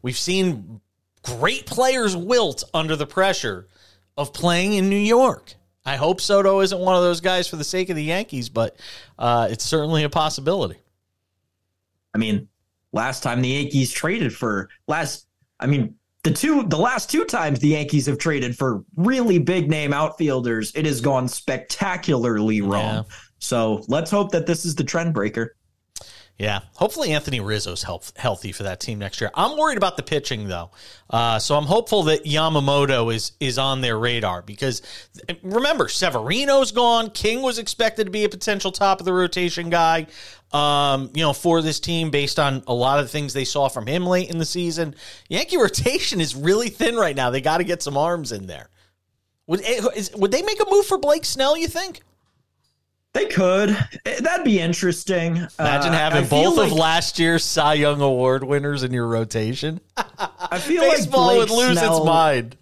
we've 0.00 0.16
seen 0.16 0.80
great 1.22 1.66
players 1.66 2.16
wilt 2.16 2.64
under 2.72 2.96
the 2.96 3.06
pressure 3.06 3.68
of 4.16 4.32
playing 4.32 4.72
in 4.72 4.88
New 4.88 4.96
York. 4.96 5.54
I 5.84 5.96
hope 5.96 6.20
Soto 6.22 6.60
isn't 6.60 6.78
one 6.78 6.96
of 6.96 7.02
those 7.02 7.20
guys 7.20 7.46
for 7.46 7.56
the 7.56 7.64
sake 7.64 7.90
of 7.90 7.96
the 7.96 8.04
Yankees, 8.04 8.48
but 8.48 8.76
uh, 9.18 9.48
it's 9.50 9.64
certainly 9.64 10.04
a 10.04 10.08
possibility. 10.08 10.78
I 12.14 12.18
mean, 12.18 12.48
last 12.92 13.22
time 13.22 13.40
the 13.40 13.48
Yankees 13.48 13.90
traded 13.90 14.34
for 14.34 14.68
last, 14.86 15.26
I 15.60 15.66
mean, 15.66 15.94
the 16.22 16.30
two, 16.30 16.62
the 16.64 16.78
last 16.78 17.10
two 17.10 17.24
times 17.24 17.58
the 17.58 17.68
Yankees 17.68 18.06
have 18.06 18.18
traded 18.18 18.56
for 18.56 18.84
really 18.96 19.38
big 19.38 19.68
name 19.68 19.92
outfielders, 19.92 20.72
it 20.74 20.86
has 20.86 21.00
gone 21.00 21.26
spectacularly 21.26 22.60
wrong. 22.60 22.96
Yeah. 22.96 23.02
So 23.38 23.84
let's 23.88 24.10
hope 24.10 24.30
that 24.32 24.46
this 24.46 24.64
is 24.64 24.76
the 24.76 24.84
trend 24.84 25.14
breaker. 25.14 25.56
Yeah, 26.38 26.60
hopefully 26.74 27.12
Anthony 27.12 27.40
Rizzo's 27.40 27.82
health, 27.82 28.12
healthy 28.16 28.52
for 28.52 28.62
that 28.62 28.80
team 28.80 28.98
next 28.98 29.20
year. 29.20 29.30
I'm 29.34 29.56
worried 29.58 29.76
about 29.76 29.96
the 29.96 30.02
pitching 30.02 30.48
though, 30.48 30.70
uh, 31.10 31.38
so 31.38 31.56
I'm 31.56 31.66
hopeful 31.66 32.04
that 32.04 32.24
Yamamoto 32.24 33.14
is 33.14 33.32
is 33.38 33.58
on 33.58 33.80
their 33.80 33.98
radar 33.98 34.42
because 34.42 34.82
remember 35.42 35.88
Severino's 35.88 36.72
gone. 36.72 37.10
King 37.10 37.42
was 37.42 37.58
expected 37.58 38.04
to 38.04 38.10
be 38.10 38.24
a 38.24 38.28
potential 38.28 38.72
top 38.72 38.98
of 38.98 39.04
the 39.04 39.12
rotation 39.12 39.70
guy, 39.70 40.06
um, 40.52 41.10
you 41.14 41.22
know, 41.22 41.32
for 41.32 41.62
this 41.62 41.80
team 41.80 42.10
based 42.10 42.38
on 42.38 42.62
a 42.66 42.74
lot 42.74 42.98
of 42.98 43.06
the 43.06 43.08
things 43.10 43.32
they 43.32 43.44
saw 43.44 43.68
from 43.68 43.86
him 43.86 44.06
late 44.06 44.30
in 44.30 44.38
the 44.38 44.44
season. 44.44 44.94
Yankee 45.28 45.56
rotation 45.58 46.20
is 46.20 46.34
really 46.34 46.68
thin 46.68 46.96
right 46.96 47.16
now. 47.16 47.30
They 47.30 47.40
got 47.40 47.58
to 47.58 47.64
get 47.64 47.82
some 47.82 47.96
arms 47.96 48.32
in 48.32 48.46
there. 48.46 48.68
Would 49.46 49.60
is, 49.96 50.12
would 50.14 50.30
they 50.30 50.42
make 50.42 50.60
a 50.60 50.70
move 50.70 50.86
for 50.86 50.98
Blake 50.98 51.24
Snell? 51.24 51.56
You 51.56 51.68
think? 51.68 52.02
They 53.12 53.26
could. 53.26 53.70
Eh, 54.06 54.20
That'd 54.20 54.44
be 54.44 54.58
interesting. 54.58 55.36
Imagine 55.58 55.92
Uh, 55.92 55.98
having 55.98 56.24
feel 56.24 56.54
both 56.54 56.66
of 56.66 56.72
last 56.72 57.18
year's 57.18 57.44
Cy 57.44 57.74
Young 57.74 58.00
Award 58.00 58.42
winners 58.44 58.84
in 58.84 58.92
your 58.92 59.06
rotation. 59.06 59.80
I 59.96 60.58
feel 60.58 60.82
Baseball 60.82 61.26
like 61.26 61.38
would 61.38 61.50
lose 61.50 61.78
Snell 61.78 61.98
its 61.98 62.06
mind. 62.06 62.56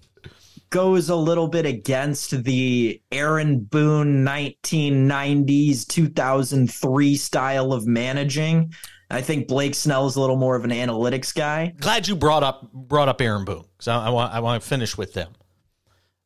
Goes 0.70 1.11
a 1.11 1.16
little 1.16 1.48
bit 1.48 1.66
against 1.66 2.44
the 2.44 3.00
Aaron 3.12 3.61
Boone 3.61 4.24
1990s 4.24 5.87
2003 5.87 7.16
style 7.16 7.72
of 7.72 7.87
managing. 7.87 8.72
I 9.11 9.20
think 9.20 9.48
Blake 9.48 9.74
Snell 9.74 10.06
is 10.06 10.16
a 10.16 10.20
little 10.20 10.37
more 10.37 10.54
of 10.56 10.64
an 10.64 10.70
analytics 10.70 11.35
guy. 11.35 11.74
Glad 11.80 12.06
you 12.06 12.14
brought 12.14 12.44
up 12.44 12.72
brought 12.72 13.09
up 13.09 13.20
Aaron 13.20 13.44
Boone 13.44 13.64
because 13.76 13.88
I, 13.88 14.06
I 14.06 14.11
want 14.11 14.33
I 14.33 14.40
want 14.40 14.62
to 14.62 14.68
finish 14.68 14.96
with 14.96 15.14
them. 15.14 15.33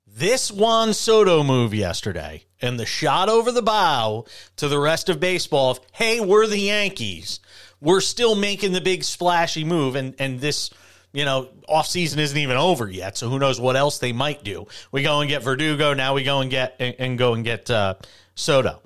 This 0.07 0.52
Juan 0.52 0.94
Soto 0.94 1.42
move 1.42 1.74
yesterday 1.74 2.44
and 2.62 2.78
the 2.78 2.87
shot 2.87 3.28
over 3.28 3.50
the 3.50 3.62
bow 3.62 4.26
to 4.57 4.68
the 4.68 4.78
rest 4.78 5.09
of 5.09 5.18
baseball 5.18 5.72
of, 5.72 5.80
hey, 5.92 6.20
we're 6.20 6.46
the 6.46 6.61
Yankees. 6.61 7.40
We're 7.80 8.00
still 8.00 8.37
making 8.37 8.72
the 8.72 8.80
big 8.80 9.02
splashy 9.02 9.64
move. 9.64 9.96
And, 9.96 10.14
and 10.20 10.40
this, 10.40 10.70
you 11.14 11.24
know, 11.24 11.48
offseason 11.68 12.18
isn't 12.18 12.37
even 12.37 12.57
over 12.57 12.90
yet. 12.90 13.16
So 13.16 13.31
who 13.31 13.38
knows 13.38 13.61
what 13.61 13.77
else 13.77 13.98
they 13.98 14.12
might 14.12 14.42
do. 14.42 14.66
We 14.90 15.03
go 15.03 15.20
and 15.20 15.31
get 15.31 15.44
Verdugo. 15.44 15.94
Now 15.94 16.12
we 16.12 16.24
go 16.24 16.40
and 16.40 16.50
get 16.50 16.74
and, 16.81 16.94
and 16.98 17.16
go 17.16 17.35
and 17.35 17.44
get 17.44 17.70
uh, 17.70 17.94
Soto. 18.35 18.83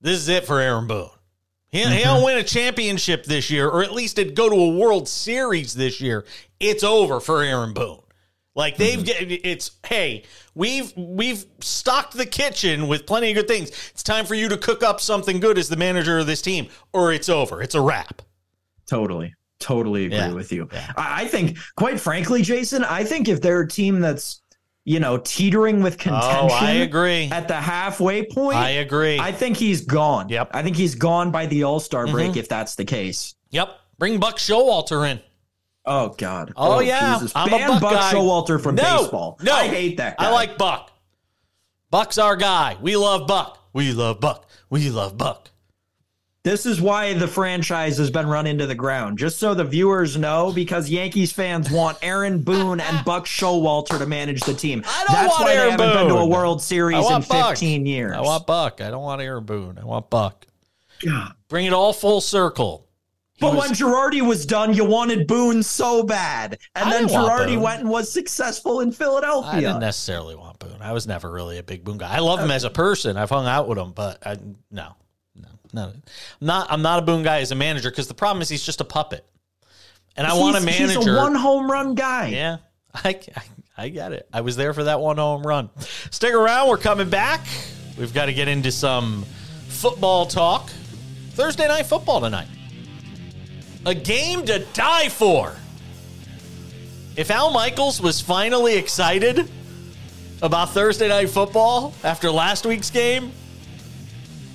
This 0.00 0.18
is 0.18 0.28
it 0.28 0.46
for 0.46 0.58
Aaron 0.58 0.86
Boone. 0.86 1.10
He, 1.68 1.82
mm-hmm. 1.82 1.92
He'll 1.92 2.24
win 2.24 2.38
a 2.38 2.42
championship 2.42 3.24
this 3.24 3.50
year, 3.50 3.68
or 3.68 3.82
at 3.82 3.92
least 3.92 4.18
it 4.18 4.34
go 4.34 4.48
to 4.48 4.56
a 4.56 4.78
World 4.78 5.06
Series 5.08 5.74
this 5.74 6.00
year. 6.00 6.24
It's 6.58 6.82
over 6.82 7.20
for 7.20 7.42
Aaron 7.42 7.74
Boone. 7.74 8.00
Like 8.54 8.78
they've 8.78 8.98
mm-hmm. 8.98 9.40
it's 9.44 9.72
hey, 9.86 10.24
we've 10.54 10.92
we've 10.96 11.44
stocked 11.60 12.14
the 12.14 12.26
kitchen 12.26 12.88
with 12.88 13.06
plenty 13.06 13.30
of 13.30 13.36
good 13.36 13.48
things. 13.48 13.68
It's 13.90 14.02
time 14.02 14.24
for 14.24 14.34
you 14.34 14.48
to 14.48 14.56
cook 14.56 14.82
up 14.82 15.00
something 15.00 15.38
good 15.38 15.58
as 15.58 15.68
the 15.68 15.76
manager 15.76 16.18
of 16.18 16.26
this 16.26 16.40
team, 16.40 16.68
or 16.94 17.12
it's 17.12 17.28
over. 17.28 17.62
It's 17.62 17.74
a 17.74 17.80
wrap. 17.80 18.22
Totally. 18.86 19.34
Totally 19.60 20.06
agree 20.06 20.18
yeah. 20.18 20.32
with 20.32 20.50
you. 20.50 20.68
Yeah. 20.72 20.92
I, 20.96 21.22
I 21.22 21.26
think, 21.28 21.58
quite 21.76 22.00
frankly, 22.00 22.42
Jason, 22.42 22.82
I 22.82 23.04
think 23.04 23.28
if 23.28 23.40
they're 23.40 23.60
a 23.60 23.68
team 23.68 24.00
that's 24.00 24.42
you 24.84 24.98
know, 24.98 25.18
teetering 25.18 25.82
with 25.82 25.98
contention. 25.98 26.30
Oh, 26.32 26.48
I 26.48 26.70
agree. 26.72 27.28
At 27.30 27.48
the 27.48 27.54
halfway 27.54 28.24
point, 28.24 28.56
I 28.56 28.70
agree. 28.70 29.18
I 29.18 29.30
think 29.30 29.56
he's 29.56 29.82
gone. 29.82 30.28
Yep. 30.28 30.50
I 30.52 30.62
think 30.62 30.76
he's 30.76 30.94
gone 30.94 31.30
by 31.30 31.46
the 31.46 31.64
All 31.64 31.80
Star 31.80 32.06
break 32.06 32.30
mm-hmm. 32.30 32.38
if 32.38 32.48
that's 32.48 32.74
the 32.74 32.84
case. 32.84 33.34
Yep. 33.50 33.70
Bring 33.98 34.18
Buck 34.18 34.38
Showalter 34.38 35.08
in. 35.08 35.20
Oh 35.84 36.10
God. 36.18 36.52
Oh, 36.56 36.76
oh 36.76 36.80
yeah. 36.80 37.14
Jesus. 37.14 37.32
I'm 37.34 37.50
Ban 37.50 37.62
a 37.62 37.72
Buck, 37.74 37.82
Buck 37.82 37.92
guy. 37.92 38.12
Showalter 38.12 38.60
from 38.60 38.76
no, 38.76 39.02
baseball. 39.02 39.38
No, 39.42 39.52
I 39.52 39.68
hate 39.68 39.98
that. 39.98 40.16
Guy. 40.16 40.26
I 40.26 40.30
like 40.30 40.56
Buck. 40.56 40.90
Buck's 41.90 42.18
our 42.18 42.36
guy. 42.36 42.76
We 42.80 42.96
love 42.96 43.26
Buck. 43.26 43.58
We 43.72 43.92
love 43.92 44.20
Buck. 44.20 44.48
We 44.70 44.90
love 44.90 45.18
Buck. 45.18 45.50
This 46.42 46.64
is 46.64 46.80
why 46.80 47.12
the 47.12 47.28
franchise 47.28 47.98
has 47.98 48.10
been 48.10 48.26
run 48.26 48.46
into 48.46 48.66
the 48.66 48.74
ground. 48.74 49.18
Just 49.18 49.38
so 49.38 49.52
the 49.52 49.64
viewers 49.64 50.16
know, 50.16 50.52
because 50.54 50.88
Yankees 50.88 51.32
fans 51.32 51.70
want 51.70 51.98
Aaron 52.00 52.42
Boone 52.42 52.80
and 52.80 53.04
Buck 53.04 53.26
Showalter 53.26 53.98
to 53.98 54.06
manage 54.06 54.40
the 54.42 54.54
team. 54.54 54.82
I 54.86 55.04
don't 55.06 55.16
That's 55.16 55.38
why 55.40 55.52
Aaron 55.52 55.76
they 55.76 55.84
haven't 55.84 55.86
Boone. 55.98 56.06
been 56.06 56.16
to 56.16 56.20
a 56.22 56.26
World 56.26 56.62
Series 56.62 57.06
in 57.10 57.20
15 57.22 57.28
Buck. 57.28 57.60
years. 57.86 58.16
I 58.16 58.20
want 58.22 58.46
Buck. 58.46 58.80
I 58.80 58.90
don't 58.90 59.02
want 59.02 59.20
Aaron 59.20 59.44
Boone. 59.44 59.78
I 59.78 59.84
want 59.84 60.08
Buck. 60.08 60.46
God. 61.04 61.32
Bring 61.48 61.66
it 61.66 61.74
all 61.74 61.92
full 61.92 62.22
circle. 62.22 62.86
But 63.38 63.54
was, 63.54 63.68
when 63.68 63.70
Girardi 63.72 64.26
was 64.26 64.44
done, 64.46 64.74
you 64.74 64.84
wanted 64.84 65.26
Boone 65.26 65.62
so 65.62 66.02
bad, 66.02 66.58
and 66.74 66.88
I 66.88 66.92
then 66.92 67.08
Girardi 67.08 67.58
went 67.58 67.80
and 67.80 67.88
was 67.88 68.12
successful 68.12 68.80
in 68.80 68.92
Philadelphia. 68.92 69.50
I 69.50 69.60
didn't 69.60 69.80
necessarily 69.80 70.36
want 70.36 70.58
Boone. 70.58 70.76
I 70.80 70.92
was 70.92 71.06
never 71.06 71.30
really 71.30 71.56
a 71.56 71.62
big 71.62 71.82
Boone 71.82 71.96
guy. 71.96 72.14
I 72.14 72.18
love 72.18 72.40
him 72.40 72.50
as 72.50 72.64
a 72.64 72.70
person. 72.70 73.16
I've 73.16 73.30
hung 73.30 73.46
out 73.46 73.66
with 73.66 73.78
him, 73.78 73.92
but 73.92 74.26
I, 74.26 74.36
no, 74.70 74.94
no, 75.72 75.86
no, 75.86 75.92
not. 76.40 76.70
I'm 76.70 76.82
not 76.82 76.98
a 76.98 77.02
Boone 77.02 77.22
guy 77.22 77.40
as 77.40 77.52
a 77.52 77.54
manager 77.54 77.90
because 77.90 78.08
the 78.08 78.14
problem 78.14 78.42
is 78.42 78.48
he's 78.48 78.64
just 78.64 78.80
a 78.80 78.84
puppet, 78.84 79.24
and 80.16 80.26
I 80.26 80.34
want 80.34 80.56
a 80.56 80.60
manager. 80.60 80.98
He's 80.98 81.06
a 81.06 81.16
one 81.16 81.34
home 81.34 81.70
run 81.70 81.94
guy. 81.94 82.28
Yeah, 82.28 82.56
I, 82.94 83.20
I, 83.36 83.42
I 83.76 83.88
get 83.88 84.12
it. 84.12 84.28
I 84.32 84.40
was 84.40 84.56
there 84.56 84.74
for 84.74 84.84
that 84.84 85.00
one 85.00 85.16
home 85.16 85.42
run. 85.42 85.70
Stick 86.10 86.34
around. 86.34 86.68
We're 86.68 86.78
coming 86.78 87.10
back. 87.10 87.46
We've 87.98 88.14
got 88.14 88.26
to 88.26 88.32
get 88.32 88.48
into 88.48 88.72
some 88.72 89.24
football 89.68 90.26
talk. 90.26 90.70
Thursday 91.32 91.68
night 91.68 91.86
football 91.86 92.20
tonight 92.20 92.48
a 93.86 93.94
game 93.94 94.44
to 94.46 94.58
die 94.72 95.08
for. 95.08 95.54
If 97.16 97.30
Al 97.30 97.50
Michaels 97.50 98.00
was 98.00 98.20
finally 98.20 98.76
excited 98.76 99.50
about 100.42 100.70
Thursday 100.70 101.08
night 101.08 101.30
football 101.30 101.92
after 102.04 102.30
last 102.30 102.64
week's 102.64 102.90
game, 102.90 103.32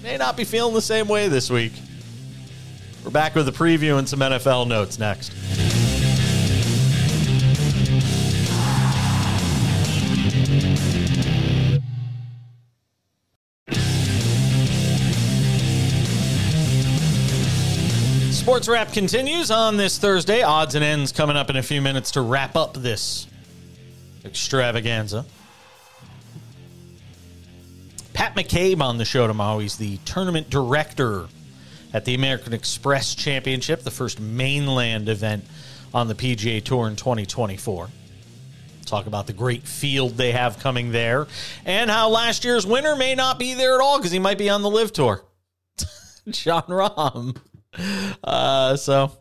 may 0.06 0.18
not 0.18 0.38
be 0.38 0.44
feeling 0.44 0.76
the 0.76 0.82
same 0.82 1.08
way 1.08 1.28
this 1.28 1.50
week. 1.50 1.74
We're 3.04 3.10
back 3.10 3.34
with 3.34 3.48
a 3.48 3.52
preview 3.52 3.98
and 3.98 4.08
some 4.08 4.20
NFL 4.20 4.68
notes 4.68 5.00
next. 5.00 5.32
Sports 18.32 18.68
Wrap 18.68 18.94
continues 18.94 19.50
on 19.50 19.76
this 19.76 19.98
Thursday. 19.98 20.44
Odds 20.44 20.76
and 20.76 20.86
ends 20.86 21.12
coming 21.12 21.36
up 21.36 21.50
in 21.50 21.56
a 21.56 21.63
few 21.63 21.82
minutes 21.82 22.12
to 22.12 22.22
wrap 22.22 22.56
up 22.56 22.76
this 22.76 23.26
extravaganza. 24.24 25.26
Pat 28.15 28.36
McCabe 28.36 28.82
on 28.82 28.97
the 28.97 29.06
show 29.06 29.28
tomorrow. 29.28 29.60
He's 29.60 29.78
the 29.78 29.97
tournament 30.06 30.49
director 30.49 31.28
at 31.93 32.06
the 32.06 32.15
American 32.15 32.54
Express 32.54 33.13
Championship, 33.13 33.84
the 33.84 33.91
first 33.91 34.19
mainland 34.19 35.08
event 35.10 35.43
on 35.93 36.08
the 36.08 36.15
PGA 36.15 36.63
Tour 36.63 36.88
in 36.88 36.95
2024. 36.95 37.89
Talk 38.86 39.06
about 39.06 39.28
the 39.28 39.34
great 39.34 39.63
field 39.63 40.13
they 40.13 40.32
have 40.32 40.60
coming 40.60 40.91
there 40.91 41.28
and 41.65 41.91
how 41.91 42.10
last 42.10 42.43
year's 42.45 42.65
winner 42.65 42.95
may 42.95 43.15
not 43.15 43.38
be 43.38 43.54
there 43.54 43.75
at 43.75 43.82
all 43.82 43.97
because 43.97 44.12
he 44.12 44.19
might 44.19 44.38
be 44.38 44.49
on 44.49 44.62
the 44.62 44.69
LIV 44.69 44.93
Tour. 44.93 45.25
Jon 46.30 46.63
Rahm 46.63 47.38
uh, 48.23 48.75
so 48.75 49.12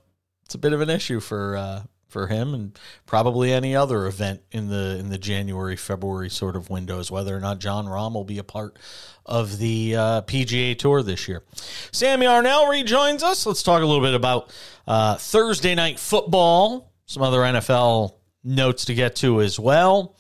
it's 0.45 0.55
a 0.55 0.59
bit 0.59 0.73
of 0.73 0.81
an 0.81 0.91
issue 0.91 1.21
for 1.21 1.57
uh, 1.57 1.83
for 2.15 2.29
him 2.29 2.55
and 2.55 2.79
probably 3.07 3.53
any 3.53 3.75
other 3.75 4.07
event 4.07 4.41
in 4.53 4.69
the 4.69 4.97
in 4.99 5.11
the 5.11 5.19
January 5.19 5.75
February 5.75 6.31
sort 6.31 6.55
of 6.55 6.71
windows. 6.71 7.11
Whether 7.11 7.37
or 7.37 7.41
not 7.41 7.59
Jon 7.59 7.87
Rahm 7.87 8.15
will 8.15 8.25
be 8.25 8.39
a 8.39 8.45
part 8.45 8.79
of 9.27 9.59
the 9.59 9.97
uh, 9.97 10.23
PGA 10.23 10.79
Tour 10.79 11.03
this 11.03 11.27
year. 11.27 11.43
Sam 11.91 12.23
Yarnell 12.23 12.69
rejoins 12.69 13.25
us. 13.25 13.45
Let's 13.45 13.65
talk 13.65 13.83
a 13.83 13.85
little 13.85 14.05
bit 14.05 14.15
about 14.15 14.55
uh, 14.87 15.17
Thursday 15.17 15.75
night 15.75 15.99
football. 15.99 16.93
Some 17.07 17.25
other 17.25 17.41
NFL 17.41 18.15
notes 18.45 18.85
to 18.85 18.95
get 18.95 19.17
to 19.17 19.41
as 19.41 19.59
well. 19.59 20.17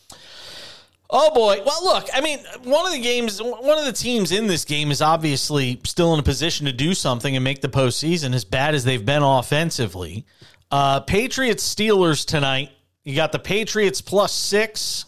Oh 1.16 1.32
boy. 1.32 1.62
Well, 1.64 1.84
look, 1.84 2.08
I 2.12 2.20
mean, 2.20 2.40
one 2.64 2.86
of 2.86 2.92
the 2.92 3.00
games, 3.00 3.40
one 3.40 3.78
of 3.78 3.84
the 3.84 3.92
teams 3.92 4.32
in 4.32 4.48
this 4.48 4.64
game 4.64 4.90
is 4.90 5.00
obviously 5.00 5.80
still 5.84 6.12
in 6.12 6.18
a 6.18 6.24
position 6.24 6.66
to 6.66 6.72
do 6.72 6.92
something 6.92 7.36
and 7.36 7.44
make 7.44 7.60
the 7.60 7.68
postseason 7.68 8.34
as 8.34 8.44
bad 8.44 8.74
as 8.74 8.82
they've 8.82 9.04
been 9.04 9.22
offensively. 9.22 10.26
Uh, 10.74 10.98
Patriots 10.98 11.72
Steelers 11.72 12.26
tonight. 12.26 12.72
You 13.04 13.14
got 13.14 13.30
the 13.30 13.38
Patriots 13.38 14.00
plus 14.00 14.34
six, 14.34 15.04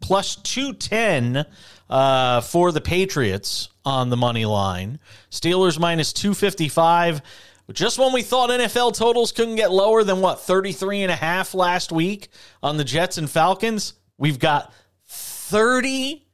plus 0.00 0.34
210 0.34 1.46
uh, 1.88 2.40
for 2.40 2.72
the 2.72 2.80
Patriots 2.80 3.68
on 3.84 4.10
the 4.10 4.16
money 4.16 4.44
line. 4.44 4.98
Steelers 5.30 5.78
minus 5.78 6.12
255. 6.12 7.22
Just 7.70 8.00
when 8.00 8.12
we 8.12 8.22
thought 8.22 8.50
NFL 8.50 8.96
totals 8.96 9.30
couldn't 9.30 9.54
get 9.54 9.70
lower 9.70 10.02
than 10.02 10.20
what, 10.20 10.40
33 10.40 11.02
and 11.02 11.12
a 11.12 11.16
half 11.16 11.54
last 11.54 11.92
week 11.92 12.26
on 12.60 12.76
the 12.76 12.82
Jets 12.82 13.18
and 13.18 13.30
Falcons, 13.30 13.92
we've 14.18 14.40
got 14.40 14.74
30 15.04 16.26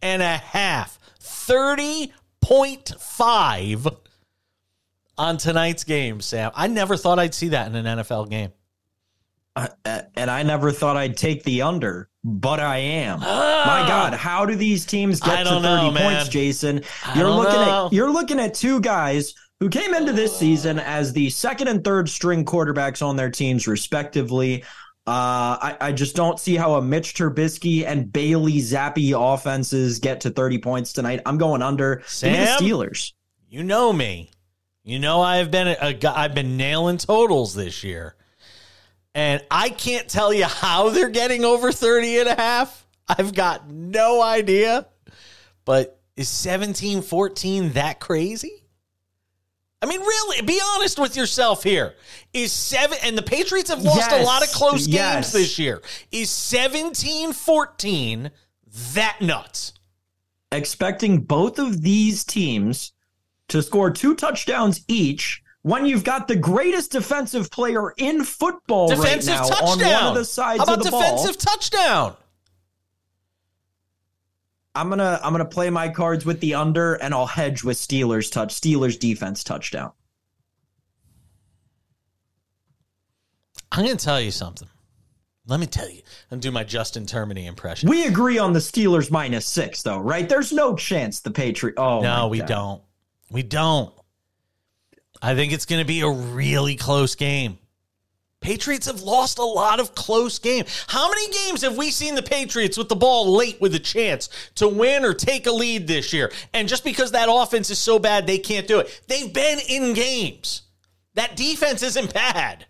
and 0.00 0.22
a 0.22 0.38
half. 0.38 0.98
30.5 1.20 4.07
on 5.18 5.36
tonight's 5.36 5.84
game, 5.84 6.20
Sam. 6.20 6.50
I 6.54 6.68
never 6.68 6.96
thought 6.96 7.18
I'd 7.18 7.34
see 7.34 7.48
that 7.48 7.66
in 7.66 7.74
an 7.74 7.98
NFL 7.98 8.30
game. 8.30 8.52
Uh, 9.56 9.68
and 10.14 10.30
I 10.30 10.44
never 10.44 10.70
thought 10.70 10.96
I'd 10.96 11.16
take 11.16 11.42
the 11.42 11.62
under, 11.62 12.08
but 12.22 12.60
I 12.60 12.76
am. 12.76 13.18
Ah, 13.22 13.64
My 13.66 13.88
God, 13.88 14.14
how 14.14 14.46
do 14.46 14.54
these 14.54 14.86
teams 14.86 15.18
get 15.18 15.42
to 15.44 15.60
30 15.60 15.62
know, 15.62 15.92
points, 15.96 16.28
Jason? 16.28 16.82
You're 17.16 17.30
looking 17.30 17.54
know. 17.54 17.86
at 17.86 17.92
you're 17.92 18.10
looking 18.10 18.38
at 18.38 18.54
two 18.54 18.80
guys 18.80 19.34
who 19.58 19.68
came 19.68 19.94
into 19.94 20.12
this 20.12 20.36
season 20.36 20.78
as 20.78 21.12
the 21.12 21.28
second 21.30 21.66
and 21.66 21.82
third 21.82 22.08
string 22.08 22.44
quarterbacks 22.44 23.04
on 23.04 23.16
their 23.16 23.30
teams, 23.30 23.66
respectively. 23.66 24.62
Uh, 25.08 25.56
I, 25.60 25.76
I, 25.80 25.92
just 25.92 26.14
don't 26.14 26.38
see 26.38 26.54
how 26.54 26.74
a 26.74 26.82
Mitch 26.82 27.14
Trubisky 27.14 27.86
and 27.86 28.12
Bailey 28.12 28.58
Zappe 28.58 29.14
offenses 29.16 30.00
get 30.00 30.20
to 30.20 30.30
30 30.30 30.58
points 30.58 30.92
tonight. 30.92 31.22
I'm 31.24 31.38
going 31.38 31.62
under. 31.62 32.02
Sam, 32.06 32.58
the 32.58 32.64
Steelers. 32.64 33.14
You 33.48 33.62
know 33.62 33.90
me. 33.90 34.30
You 34.88 34.98
know 34.98 35.20
I've 35.20 35.50
been 35.50 35.68
a, 35.68 35.76
a, 35.82 36.18
I've 36.18 36.34
been 36.34 36.56
nailing 36.56 36.96
totals 36.96 37.54
this 37.54 37.84
year. 37.84 38.14
And 39.14 39.44
I 39.50 39.68
can't 39.68 40.08
tell 40.08 40.32
you 40.32 40.46
how 40.46 40.88
they're 40.88 41.10
getting 41.10 41.44
over 41.44 41.72
30 41.72 42.20
and 42.20 42.28
a 42.30 42.34
half. 42.34 42.86
I've 43.06 43.34
got 43.34 43.68
no 43.68 44.22
idea. 44.22 44.86
But 45.66 46.00
is 46.16 46.30
17 46.30 47.02
14 47.02 47.72
that 47.72 48.00
crazy? 48.00 48.64
I 49.82 49.86
mean, 49.86 50.00
really, 50.00 50.40
be 50.46 50.58
honest 50.76 50.98
with 50.98 51.18
yourself 51.18 51.62
here. 51.62 51.94
Is 52.32 52.50
seven, 52.50 52.96
and 53.04 53.16
the 53.16 53.22
Patriots 53.22 53.68
have 53.68 53.82
lost 53.82 54.10
yes, 54.10 54.22
a 54.22 54.24
lot 54.24 54.42
of 54.42 54.50
close 54.52 54.86
games 54.86 54.94
yes. 54.94 55.32
this 55.32 55.58
year. 55.58 55.82
Is 56.10 56.30
17 56.30 57.34
14 57.34 58.30
that 58.94 59.18
nuts? 59.20 59.74
Expecting 60.50 61.20
both 61.20 61.58
of 61.58 61.82
these 61.82 62.24
teams 62.24 62.92
to 63.48 63.62
score 63.62 63.90
two 63.90 64.14
touchdowns 64.14 64.84
each 64.88 65.42
when 65.62 65.86
you've 65.86 66.04
got 66.04 66.28
the 66.28 66.36
greatest 66.36 66.92
defensive 66.92 67.50
player 67.50 67.92
in 67.96 68.24
football 68.24 68.88
defensive 68.88 69.34
right 69.34 69.40
now 69.42 69.48
touchdown. 69.48 69.94
on 69.94 70.04
one 70.04 70.06
of 70.08 70.14
the 70.14 70.24
sides 70.24 70.58
How 70.58 70.64
about 70.64 70.78
of 70.78 70.84
the 70.84 70.90
defensive 70.90 71.38
ball. 71.38 71.54
touchdown? 71.54 72.16
I'm 74.74 74.88
gonna 74.88 75.18
I'm 75.24 75.32
gonna 75.32 75.44
play 75.44 75.70
my 75.70 75.88
cards 75.88 76.24
with 76.24 76.40
the 76.40 76.54
under, 76.54 76.94
and 76.94 77.12
I'll 77.12 77.26
hedge 77.26 77.64
with 77.64 77.76
Steelers 77.76 78.30
touch 78.30 78.54
Steelers 78.54 78.98
defense 78.98 79.42
touchdown. 79.42 79.92
I'm 83.72 83.84
going 83.84 83.96
to 83.96 84.04
tell 84.04 84.20
you 84.20 84.30
something. 84.30 84.68
Let 85.46 85.60
me 85.60 85.66
tell 85.66 85.88
you. 85.88 86.02
and 86.30 86.40
do 86.42 86.50
my 86.50 86.64
Justin 86.64 87.06
Termini 87.06 87.46
impression. 87.46 87.88
We 87.88 88.06
agree 88.06 88.38
on 88.38 88.52
the 88.52 88.58
Steelers 88.58 89.10
minus 89.10 89.46
six, 89.46 89.82
though, 89.82 89.98
right? 89.98 90.28
There's 90.28 90.52
no 90.52 90.74
chance 90.74 91.20
the 91.20 91.30
Patriots. 91.30 91.78
Oh 91.78 92.00
no, 92.00 92.28
we 92.28 92.38
God. 92.38 92.48
don't. 92.48 92.82
We 93.30 93.42
don't. 93.42 93.92
I 95.20 95.34
think 95.34 95.52
it's 95.52 95.66
going 95.66 95.80
to 95.80 95.86
be 95.86 96.00
a 96.00 96.10
really 96.10 96.76
close 96.76 97.14
game. 97.14 97.58
Patriots 98.40 98.86
have 98.86 99.02
lost 99.02 99.38
a 99.38 99.44
lot 99.44 99.80
of 99.80 99.94
close 99.96 100.38
games. 100.38 100.84
How 100.86 101.08
many 101.08 101.28
games 101.32 101.62
have 101.62 101.76
we 101.76 101.90
seen 101.90 102.14
the 102.14 102.22
Patriots 102.22 102.78
with 102.78 102.88
the 102.88 102.94
ball 102.94 103.34
late 103.34 103.60
with 103.60 103.74
a 103.74 103.80
chance 103.80 104.28
to 104.54 104.68
win 104.68 105.04
or 105.04 105.12
take 105.12 105.46
a 105.48 105.52
lead 105.52 105.88
this 105.88 106.12
year? 106.12 106.30
And 106.54 106.68
just 106.68 106.84
because 106.84 107.12
that 107.12 107.28
offense 107.28 107.68
is 107.68 107.80
so 107.80 107.98
bad, 107.98 108.26
they 108.26 108.38
can't 108.38 108.68
do 108.68 108.78
it. 108.78 109.00
They've 109.08 109.32
been 109.32 109.58
in 109.68 109.92
games. 109.92 110.62
That 111.14 111.36
defense 111.36 111.82
isn't 111.82 112.14
bad. 112.14 112.66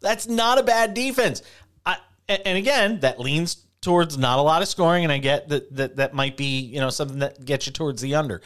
That's 0.00 0.26
not 0.26 0.58
a 0.58 0.62
bad 0.62 0.94
defense. 0.94 1.42
I, 1.84 1.98
and 2.26 2.56
again, 2.56 3.00
that 3.00 3.20
leans 3.20 3.66
towards 3.82 4.16
not 4.16 4.38
a 4.38 4.42
lot 4.42 4.62
of 4.62 4.68
scoring, 4.68 5.04
and 5.04 5.12
I 5.12 5.18
get 5.18 5.48
that 5.50 5.74
that 5.76 5.96
that 5.96 6.14
might 6.14 6.36
be 6.36 6.60
you 6.60 6.80
know 6.80 6.90
something 6.90 7.18
that 7.18 7.44
gets 7.44 7.66
you 7.66 7.72
towards 7.72 8.00
the 8.00 8.14
under. 8.14 8.40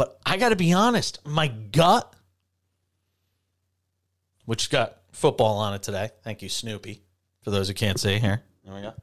But 0.00 0.18
I 0.24 0.38
got 0.38 0.48
to 0.48 0.56
be 0.56 0.72
honest, 0.72 1.18
my 1.26 1.48
gut, 1.48 2.10
which 4.46 4.70
got 4.70 4.96
football 5.12 5.58
on 5.58 5.74
it 5.74 5.82
today. 5.82 6.08
Thank 6.22 6.40
you, 6.40 6.48
Snoopy. 6.48 7.02
For 7.42 7.50
those 7.50 7.68
who 7.68 7.74
can't 7.74 8.00
see 8.00 8.18
here, 8.18 8.40
there 8.64 8.74
we 8.74 8.80
go. 8.80 8.94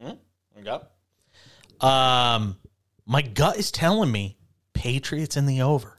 Hmm? 0.00 0.06
There 0.06 0.16
we 0.54 0.62
go. 0.62 1.84
Um, 1.84 2.56
my 3.04 3.20
gut 3.20 3.56
is 3.56 3.72
telling 3.72 4.12
me 4.12 4.36
Patriots 4.74 5.36
in 5.36 5.46
the 5.46 5.62
over. 5.62 5.98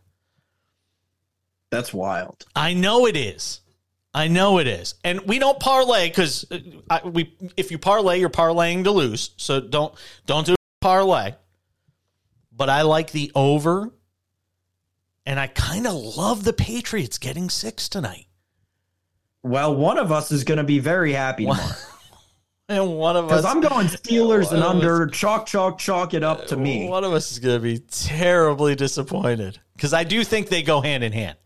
That's 1.69 1.93
wild. 1.93 2.45
I 2.55 2.73
know 2.73 3.07
it 3.07 3.17
is. 3.17 3.59
I 4.13 4.29
know 4.29 4.59
it 4.59 4.67
is, 4.67 4.95
and 5.03 5.19
we 5.27 5.39
don't 5.39 5.59
parlay 5.59 6.07
because 6.07 6.45
we. 7.03 7.35
If 7.57 7.71
you 7.71 7.77
parlay, 7.77 8.21
you're 8.21 8.29
parlaying 8.29 8.85
to 8.85 8.91
lose. 8.91 9.31
So 9.35 9.59
don't 9.59 9.93
don't 10.25 10.45
do 10.45 10.55
parlay. 10.79 11.33
But 12.53 12.69
I 12.69 12.83
like 12.83 13.11
the 13.11 13.33
over, 13.35 13.91
and 15.29 15.39
I 15.39 15.45
kind 15.47 15.85
of 15.85 15.93
love 15.93 16.43
the 16.43 16.51
Patriots 16.53 17.17
getting 17.19 17.49
six 17.49 17.87
tonight. 17.87 18.25
Well, 19.43 19.75
one 19.75 19.97
of 19.97 20.11
us 20.11 20.31
is 20.31 20.43
going 20.43 20.57
to 20.57 20.63
be 20.63 20.79
very 20.79 21.13
happy 21.13 21.45
tomorrow 21.45 21.61
And 22.67 22.97
one 22.97 23.15
of 23.15 23.25
us. 23.25 23.29
because 23.31 23.45
us, 23.45 23.51
I'm 23.51 23.61
going 23.61 23.87
Steelers 23.87 24.49
and 24.51 24.57
of 24.59 24.63
us- 24.63 24.75
under. 24.75 25.07
Chalk, 25.07 25.45
chalk, 25.45 25.77
chalk 25.79 26.13
it 26.13 26.23
up 26.23 26.47
to 26.47 26.57
me. 26.57 26.87
One 26.89 27.03
of 27.03 27.13
us 27.13 27.31
is 27.31 27.39
going 27.39 27.57
to 27.57 27.63
be 27.63 27.79
terribly 27.79 28.75
disappointed 28.75 29.59
because 29.75 29.93
I 29.93 30.03
do 30.03 30.23
think 30.23 30.49
they 30.49 30.61
go 30.61 30.81
hand 30.81 31.03
in 31.03 31.11
hand. 31.11 31.37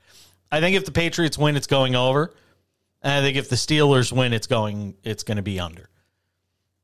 I 0.51 0.59
think 0.59 0.75
if 0.75 0.85
the 0.85 0.91
Patriots 0.91 1.37
win, 1.37 1.55
it's 1.55 1.67
going 1.67 1.95
over. 1.95 2.33
And 3.01 3.11
I 3.13 3.21
think 3.21 3.37
if 3.37 3.47
the 3.49 3.55
Steelers 3.57 4.11
win, 4.11 4.33
it's 4.33 4.47
going 4.47 4.95
it's 5.03 5.23
going 5.23 5.37
to 5.37 5.43
be 5.43 5.59
under. 5.59 5.89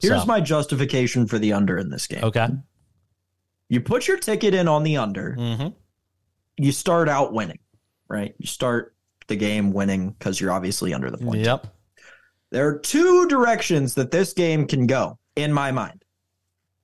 Here's 0.02 0.22
So, 0.22 0.26
my 0.28 0.40
justification 0.42 1.28
for 1.28 1.38
the 1.40 1.54
under 1.54 1.78
in 1.78 1.90
this 1.90 2.08
game. 2.08 2.24
okay. 2.24 2.48
You 3.68 3.82
put 3.82 4.08
your 4.08 4.18
ticket 4.18 4.54
in 4.54 4.68
on 4.68 4.84
the 4.84 4.98
under. 4.98 5.34
hmm 5.36 5.68
You 6.60 6.74
start 6.74 7.08
out 7.08 7.32
winning, 7.32 7.60
right? 8.10 8.36
You 8.38 8.46
start 8.46 8.94
the 9.28 9.38
game 9.38 9.72
winning 9.72 10.10
because 10.10 10.42
you're 10.42 10.52
obviously 10.52 10.94
under 10.94 11.10
the 11.10 11.18
point. 11.18 11.40
Yep. 11.40 11.68
There 12.52 12.68
are 12.68 12.78
two 12.78 13.28
directions 13.28 13.96
that 13.96 14.12
this 14.12 14.34
game 14.34 14.68
can 14.68 14.86
go 14.86 15.18
in 15.38 15.54
my 15.54 15.72
mind. 15.72 16.04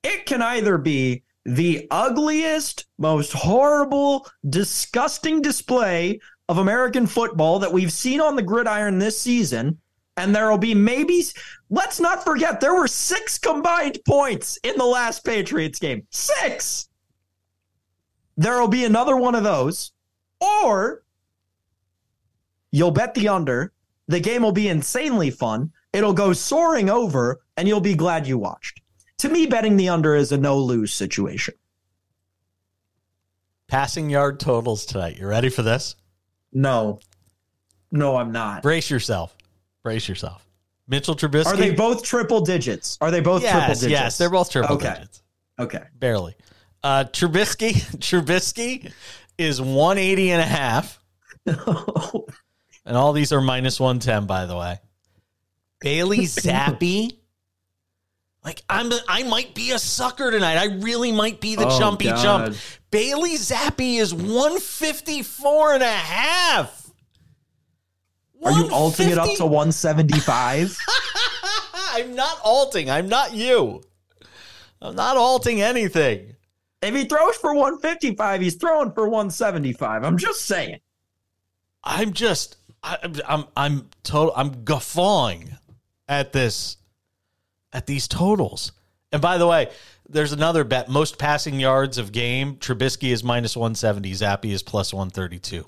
It 0.01 0.25
can 0.25 0.41
either 0.41 0.77
be 0.77 1.23
the 1.43 1.87
ugliest, 1.91 2.85
most 2.97 3.33
horrible, 3.33 4.27
disgusting 4.47 5.41
display 5.41 6.19
of 6.47 6.59
American 6.59 7.05
football 7.05 7.59
that 7.59 7.73
we've 7.73 7.91
seen 7.91 8.21
on 8.21 8.37
the 8.37 8.43
gridiron 8.43 8.97
this 8.97 9.19
season. 9.19 9.77
And 10.15 10.33
there 10.33 10.49
will 10.49 10.57
be 10.57 10.73
maybe, 10.73 11.21
let's 11.69 11.99
not 11.99 12.23
forget, 12.23 12.61
there 12.61 12.75
were 12.75 12.87
six 12.87 13.37
combined 13.37 13.99
points 14.07 14.57
in 14.63 14.77
the 14.77 14.85
last 14.85 15.25
Patriots 15.25 15.79
game. 15.79 16.07
Six. 16.11 16.87
There 18.37 18.59
will 18.59 18.67
be 18.67 18.83
another 18.85 19.15
one 19.17 19.35
of 19.35 19.43
those. 19.43 19.91
Or 20.41 21.03
you'll 22.71 22.91
bet 22.91 23.13
the 23.13 23.29
under. 23.29 23.71
The 24.07 24.19
game 24.19 24.41
will 24.43 24.51
be 24.51 24.67
insanely 24.67 25.31
fun. 25.31 25.71
It'll 25.93 26.13
go 26.13 26.33
soaring 26.33 26.89
over, 26.89 27.41
and 27.57 27.67
you'll 27.67 27.79
be 27.81 27.95
glad 27.95 28.27
you 28.27 28.37
watched. 28.37 28.81
To 29.19 29.29
me, 29.29 29.45
betting 29.47 29.77
the 29.77 29.89
under 29.89 30.13
is 30.13 30.31
a 30.31 30.37
no 30.37 30.57
lose 30.59 30.93
situation. 30.93 31.53
Passing 33.67 34.09
yard 34.09 34.39
totals 34.39 34.85
tonight. 34.85 35.17
You 35.17 35.27
ready 35.27 35.49
for 35.49 35.63
this? 35.63 35.95
No. 36.53 36.99
No, 37.91 38.17
I'm 38.17 38.31
not. 38.31 38.61
Brace 38.61 38.89
yourself. 38.91 39.35
Brace 39.83 40.07
yourself. 40.07 40.45
Mitchell 40.87 41.15
Trubisky. 41.15 41.47
Are 41.47 41.55
they 41.55 41.71
both 41.71 42.03
triple 42.03 42.41
digits? 42.41 42.97
Are 43.01 43.09
they 43.09 43.21
both 43.21 43.41
triple 43.41 43.61
digits? 43.73 43.85
yes, 43.89 44.17
they're 44.17 44.29
both 44.29 44.51
triple 44.51 44.75
Okay. 44.75 44.93
digits. 44.93 45.23
Okay. 45.59 45.81
Barely. 45.97 46.35
Uh, 46.85 47.03
Trubisky, 47.05 47.73
Trubisky 47.97 48.91
is 49.39 49.59
180 49.59 50.31
and 50.31 50.41
a 50.41 50.45
half. 50.45 50.99
And 52.85 52.95
all 52.95 53.13
these 53.13 53.33
are 53.33 53.41
minus 53.41 53.79
110, 53.79 54.27
by 54.27 54.45
the 54.45 54.55
way. 54.55 54.79
Bailey 55.81 56.19
Zappe. 56.27 57.17
Like 58.43 58.61
I'm 58.69 58.91
I 59.07 59.23
might 59.23 59.55
be 59.55 59.71
a 59.71 59.79
sucker 59.79 60.29
tonight. 60.29 60.57
I 60.57 60.65
really 60.75 61.11
might 61.11 61.41
be 61.41 61.55
the 61.55 61.65
Oh, 61.67 61.79
jumpy 61.79 62.05
God. 62.05 62.21
jump. 62.21 62.55
Bailey 62.91 63.37
Zappe 63.37 63.97
is 63.99 64.13
154 64.13 65.73
and 65.73 65.83
a 65.83 65.87
half. 65.87 66.91
Are 68.43 68.51
you 68.51 68.69
alting 68.69 69.09
it 69.09 69.17
up 69.17 69.35
to 69.37 69.45
175? 69.47 70.77
I'm 71.73 72.13
not 72.13 72.37
alting. 72.43 72.91
I'm 72.91 73.09
not 73.09 73.33
you. 73.33 73.81
I'm 74.79 74.93
not 74.93 75.17
alting 75.17 75.63
anything. 75.63 76.35
If 76.85 76.95
he 76.95 77.05
throws 77.05 77.35
for 77.37 77.53
155, 77.53 78.41
he's 78.41 78.55
throwing 78.55 78.91
for 78.91 79.05
175. 79.05 80.03
I'm 80.03 80.17
just 80.17 80.41
saying. 80.41 80.79
I'm 81.83 82.13
just 82.13 82.57
I, 82.83 82.97
I'm 83.27 83.45
I'm 83.55 83.89
total 84.03 84.33
I'm 84.35 84.63
guffawing 84.63 85.57
at 86.07 86.33
this 86.33 86.77
at 87.73 87.85
these 87.87 88.07
totals. 88.07 88.71
And 89.11 89.21
by 89.21 89.37
the 89.37 89.47
way, 89.47 89.69
there's 90.07 90.31
another 90.31 90.63
bet. 90.63 90.89
Most 90.89 91.17
passing 91.17 91.59
yards 91.59 91.97
of 91.97 92.11
game. 92.11 92.57
Trubisky 92.57 93.09
is 93.09 93.23
minus 93.23 93.55
170. 93.55 94.11
Zappe 94.11 94.51
is 94.51 94.63
plus 94.63 94.93
132. 94.93 95.65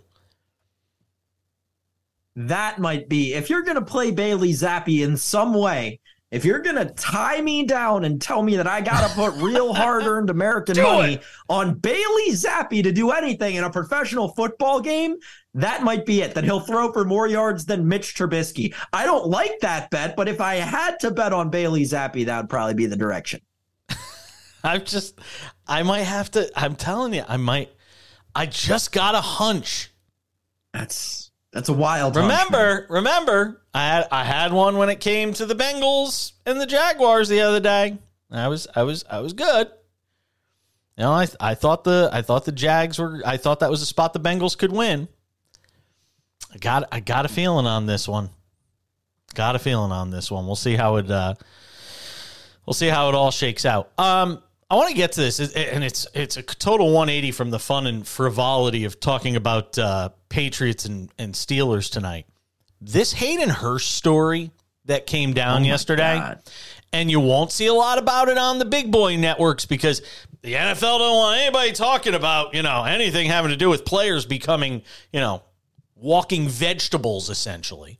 That 2.35 2.79
might 2.79 3.09
be 3.09 3.33
if 3.33 3.49
you're 3.49 3.63
going 3.63 3.75
to 3.75 3.81
play 3.81 4.11
Bailey 4.11 4.51
Zappe 4.51 5.03
in 5.03 5.17
some 5.17 5.53
way. 5.53 5.99
If 6.29 6.43
you're 6.43 6.59
going 6.59 6.75
to 6.75 6.93
tie 6.93 7.39
me 7.39 7.63
down 7.63 8.03
and 8.03 8.21
tell 8.21 8.43
me 8.43 8.57
that 8.57 8.67
I 8.67 8.81
got 8.81 9.07
to 9.07 9.15
put 9.15 9.33
real 9.41 9.73
hard 9.81 10.03
earned 10.03 10.29
American 10.29 10.75
Do 10.75 10.83
money 10.83 11.13
it. 11.13 11.23
on 11.47 11.75
Bailey 11.75 12.31
Zappe 12.31 12.83
to 12.83 12.91
do 12.91 13.11
anything 13.11 13.55
in 13.55 13.63
a 13.63 13.69
professional 13.69 14.29
football 14.35 14.81
game, 14.81 15.15
that 15.53 15.83
might 15.83 16.05
be 16.05 16.21
it. 16.21 16.35
That 16.35 16.43
he'll 16.43 16.59
throw 16.59 16.91
for 16.91 17.05
more 17.05 17.27
yards 17.27 17.65
than 17.65 17.87
Mitch 17.87 18.13
Trubisky. 18.13 18.75
I 18.91 19.05
don't 19.05 19.27
like 19.27 19.57
that 19.61 19.89
bet, 19.89 20.17
but 20.17 20.27
if 20.27 20.41
I 20.41 20.55
had 20.55 20.99
to 20.99 21.11
bet 21.11 21.31
on 21.31 21.49
Bailey 21.49 21.83
Zappe, 21.83 22.25
that 22.25 22.41
would 22.41 22.49
probably 22.49 22.73
be 22.73 22.87
the 22.87 22.97
direction. 22.97 23.39
I'm 24.63 24.83
just 24.83 25.19
I 25.65 25.83
might 25.83 26.03
have 26.03 26.29
to 26.31 26.51
I'm 26.59 26.75
telling 26.75 27.13
you, 27.13 27.23
I 27.25 27.37
might 27.37 27.71
I 28.35 28.47
just 28.47 28.91
got 28.91 29.15
a 29.15 29.21
hunch. 29.21 29.93
That's 30.73 31.31
that's 31.53 31.69
a 31.69 31.73
wild. 31.73 32.15
hunch. 32.15 32.23
Remember, 32.23 32.85
remember, 32.89 33.63
I 33.77 33.85
had 33.85 34.07
I 34.11 34.23
had 34.23 34.53
one 34.53 34.77
when 34.77 34.89
it 34.89 34.99
came 34.99 35.33
to 35.35 35.45
the 35.45 35.53
Bengals 35.53 36.31
and 36.47 36.59
the 36.59 36.65
Jaguars 36.65 37.29
the 37.29 37.41
other 37.41 37.59
day. 37.59 37.99
I 38.31 38.47
was 38.47 38.67
I 38.75 38.81
was 38.81 39.05
I 39.07 39.19
was 39.19 39.33
good. 39.33 39.67
You 40.97 41.03
know, 41.03 41.11
I 41.11 41.27
I 41.39 41.53
thought 41.53 41.83
the 41.83 42.09
I 42.11 42.23
thought 42.23 42.45
the 42.45 42.51
Jags 42.51 42.97
were 42.97 43.21
I 43.23 43.37
thought 43.37 43.59
that 43.59 43.69
was 43.69 43.83
a 43.83 43.85
spot 43.85 44.13
the 44.13 44.19
Bengals 44.19 44.57
could 44.57 44.71
win. 44.71 45.07
I 46.51 46.57
got 46.57 46.87
I 46.91 47.01
got 47.01 47.25
a 47.25 47.29
feeling 47.29 47.67
on 47.67 47.85
this 47.85 48.07
one. 48.07 48.31
Got 49.35 49.55
a 49.55 49.59
feeling 49.59 49.91
on 49.91 50.09
this 50.09 50.31
one. 50.31 50.47
We'll 50.47 50.55
see 50.55 50.75
how 50.75 50.95
it 50.95 51.11
uh 51.11 51.35
we'll 52.65 52.73
see 52.73 52.87
how 52.87 53.09
it 53.09 53.15
all 53.15 53.29
shakes 53.29 53.63
out. 53.63 53.91
Um 53.99 54.41
I 54.71 54.75
want 54.75 54.89
to 54.89 54.95
get 54.95 55.13
to 55.13 55.21
this, 55.21 55.39
and 55.39 55.83
it's 55.83 56.07
it's 56.15 56.35
a 56.35 56.41
total 56.41 56.87
180 56.87 57.31
from 57.31 57.51
the 57.51 57.59
fun 57.59 57.85
and 57.85 58.05
frivolity 58.05 58.83
of 58.83 58.99
talking 58.99 59.37
about 59.37 59.77
uh, 59.77 60.09
Patriots 60.27 60.83
and, 60.83 61.09
and 61.17 61.33
Steelers 61.33 61.89
tonight. 61.89 62.25
This 62.81 63.13
Hayden 63.13 63.49
Hurst 63.49 63.91
story 63.95 64.51
that 64.85 65.05
came 65.07 65.33
down 65.33 65.63
Oh 65.63 65.65
yesterday, 65.65 66.17
God. 66.17 66.41
and 66.93 67.09
you 67.11 67.19
won't 67.19 67.51
see 67.51 67.65
a 67.67 67.73
lot 67.73 67.97
about 67.97 68.29
it 68.29 68.37
on 68.37 68.59
the 68.59 68.65
big 68.65 68.91
boy 68.91 69.17
networks 69.17 69.65
because 69.65 70.01
the 70.41 70.53
NFL 70.53 70.99
don't 70.99 71.15
want 71.15 71.39
anybody 71.41 71.71
talking 71.73 72.13
about 72.13 72.53
you 72.53 72.61
know 72.61 72.83
anything 72.83 73.27
having 73.27 73.49
to 73.51 73.57
do 73.57 73.69
with 73.69 73.83
players 73.85 74.25
becoming 74.25 74.83
you 75.11 75.19
know 75.19 75.43
walking 75.95 76.47
vegetables 76.47 77.29
essentially. 77.29 77.99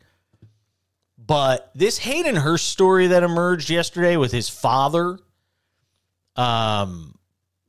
But 1.17 1.71
this 1.75 1.97
Hayden 1.97 2.35
Hurst 2.37 2.69
story 2.69 3.07
that 3.07 3.23
emerged 3.23 3.69
yesterday 3.69 4.15
with 4.15 4.31
his 4.31 4.47
father, 4.47 5.19
um, 6.37 7.15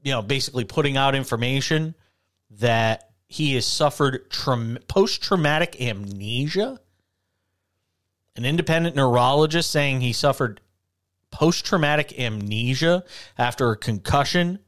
you 0.03 0.13
know, 0.13 0.23
basically 0.23 0.65
putting 0.65 0.97
out 0.97 1.17
information 1.17 1.97
that 2.51 3.11
he 3.27 3.55
has 3.55 3.67
suffered 3.67 4.31
tra- 4.31 4.79
post 4.87 5.23
traumatic 5.23 5.81
amnesia. 5.81 6.79
An 8.39 8.45
independent 8.45 8.95
neurologist 8.95 9.69
saying 9.69 10.01
he 10.01 10.13
suffered 10.13 10.61
post 11.33 11.65
traumatic 11.65 12.17
amnesia 12.17 13.03
after 13.37 13.73
a 13.73 13.77
concussion. 13.77 14.61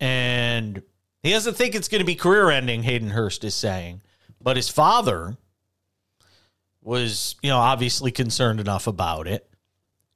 And 0.00 0.80
he 1.24 1.32
doesn't 1.32 1.54
think 1.54 1.74
it's 1.74 1.88
going 1.88 1.98
to 1.98 2.06
be 2.06 2.14
career 2.14 2.50
ending, 2.50 2.84
Hayden 2.84 3.10
Hurst 3.10 3.42
is 3.42 3.56
saying. 3.56 4.02
But 4.40 4.54
his 4.54 4.68
father 4.68 5.36
was, 6.80 7.34
you 7.42 7.50
know, 7.50 7.58
obviously 7.58 8.12
concerned 8.12 8.60
enough 8.60 8.86
about 8.86 9.26
it. 9.26 9.50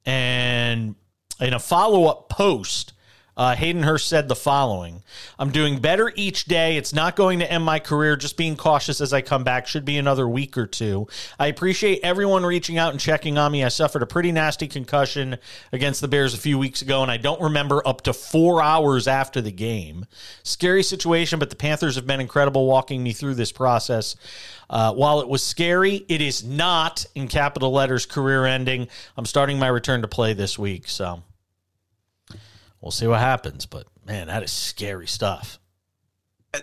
And 0.05 0.95
in 1.41 1.53
a 1.53 1.59
follow 1.59 2.05
up 2.05 2.29
post, 2.29 2.92
uh, 3.35 3.55
Hayden 3.55 3.83
Hurst 3.83 4.07
said 4.07 4.27
the 4.27 4.35
following 4.35 5.03
I'm 5.39 5.51
doing 5.51 5.79
better 5.79 6.11
each 6.15 6.45
day. 6.45 6.77
It's 6.77 6.93
not 6.93 7.15
going 7.15 7.39
to 7.39 7.51
end 7.51 7.63
my 7.63 7.79
career. 7.79 8.15
Just 8.15 8.37
being 8.37 8.55
cautious 8.55 9.01
as 9.01 9.13
I 9.13 9.21
come 9.21 9.43
back. 9.43 9.67
Should 9.67 9.85
be 9.85 9.97
another 9.97 10.27
week 10.27 10.57
or 10.57 10.67
two. 10.67 11.07
I 11.39 11.47
appreciate 11.47 11.99
everyone 12.03 12.45
reaching 12.45 12.77
out 12.77 12.91
and 12.91 12.99
checking 12.99 13.37
on 13.37 13.51
me. 13.51 13.63
I 13.63 13.69
suffered 13.69 14.03
a 14.03 14.07
pretty 14.07 14.31
nasty 14.31 14.67
concussion 14.67 15.37
against 15.71 16.01
the 16.01 16.07
Bears 16.07 16.33
a 16.33 16.37
few 16.37 16.59
weeks 16.59 16.81
ago, 16.81 17.01
and 17.01 17.11
I 17.11 17.17
don't 17.17 17.41
remember 17.41 17.85
up 17.87 18.01
to 18.01 18.13
four 18.13 18.61
hours 18.61 19.07
after 19.07 19.41
the 19.41 19.51
game. 19.51 20.05
Scary 20.43 20.83
situation, 20.83 21.39
but 21.39 21.49
the 21.49 21.55
Panthers 21.55 21.95
have 21.95 22.05
been 22.05 22.21
incredible 22.21 22.67
walking 22.67 23.01
me 23.01 23.13
through 23.13 23.35
this 23.35 23.51
process. 23.51 24.15
Uh, 24.69 24.93
while 24.93 25.19
it 25.21 25.27
was 25.27 25.43
scary, 25.43 26.05
it 26.07 26.21
is 26.21 26.43
not, 26.43 27.05
in 27.15 27.27
capital 27.27 27.71
letters, 27.71 28.05
career 28.05 28.45
ending. 28.45 28.87
I'm 29.17 29.25
starting 29.25 29.59
my 29.59 29.67
return 29.67 30.01
to 30.01 30.07
play 30.07 30.33
this 30.33 30.57
week, 30.57 30.87
so 30.87 31.23
we'll 32.83 32.91
see 32.91 33.07
what 33.07 33.19
happens. 33.19 33.65
But 33.65 33.87
man, 34.05 34.27
that 34.27 34.43
is 34.43 34.51
scary 34.51 35.07
stuff. 35.07 35.59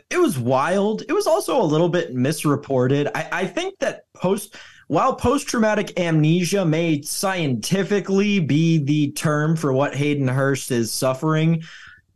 It 0.08 0.18
was 0.18 0.38
wild. 0.38 1.02
It 1.08 1.12
was 1.12 1.26
also 1.26 1.60
a 1.60 1.64
little 1.64 1.88
bit 1.88 2.14
misreported. 2.14 3.08
I, 3.12 3.28
I 3.32 3.46
think 3.46 3.76
that 3.80 4.04
post 4.14 4.54
while 4.86 5.14
post 5.16 5.48
traumatic 5.48 5.98
amnesia 5.98 6.64
may 6.64 7.02
scientifically 7.02 8.38
be 8.38 8.78
the 8.78 9.10
term 9.12 9.56
for 9.56 9.72
what 9.72 9.96
Hayden 9.96 10.28
Hurst 10.28 10.70
is 10.70 10.92
suffering, 10.92 11.64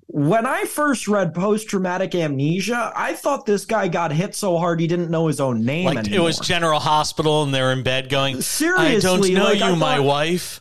when 0.07 0.47
I 0.47 0.65
first 0.65 1.09
read 1.09 1.35
post 1.35 1.69
traumatic 1.69 2.15
amnesia, 2.15 2.93
I 2.95 3.15
thought 3.15 3.47
this 3.47 3.65
guy 3.65 3.89
got 3.89 4.13
hit 4.13 4.35
so 4.35 4.59
hard 4.59 4.79
he 4.79 4.87
didn't 4.87 5.11
know 5.11 5.27
his 5.27 5.41
own 5.41 5.65
name. 5.65 5.87
Like 5.87 5.99
anymore. 5.99 6.19
it 6.19 6.23
was 6.23 6.39
General 6.39 6.79
Hospital, 6.79 7.43
and 7.43 7.55
they're 7.55 7.73
in 7.73 7.83
bed 7.83 8.09
going, 8.09 8.41
Seriously, 8.41 8.97
I 8.97 9.01
don't 9.01 9.33
know 9.33 9.45
like, 9.45 9.59
you, 9.59 9.65
I 9.65 9.75
my 9.75 9.99
wife. 9.99 10.61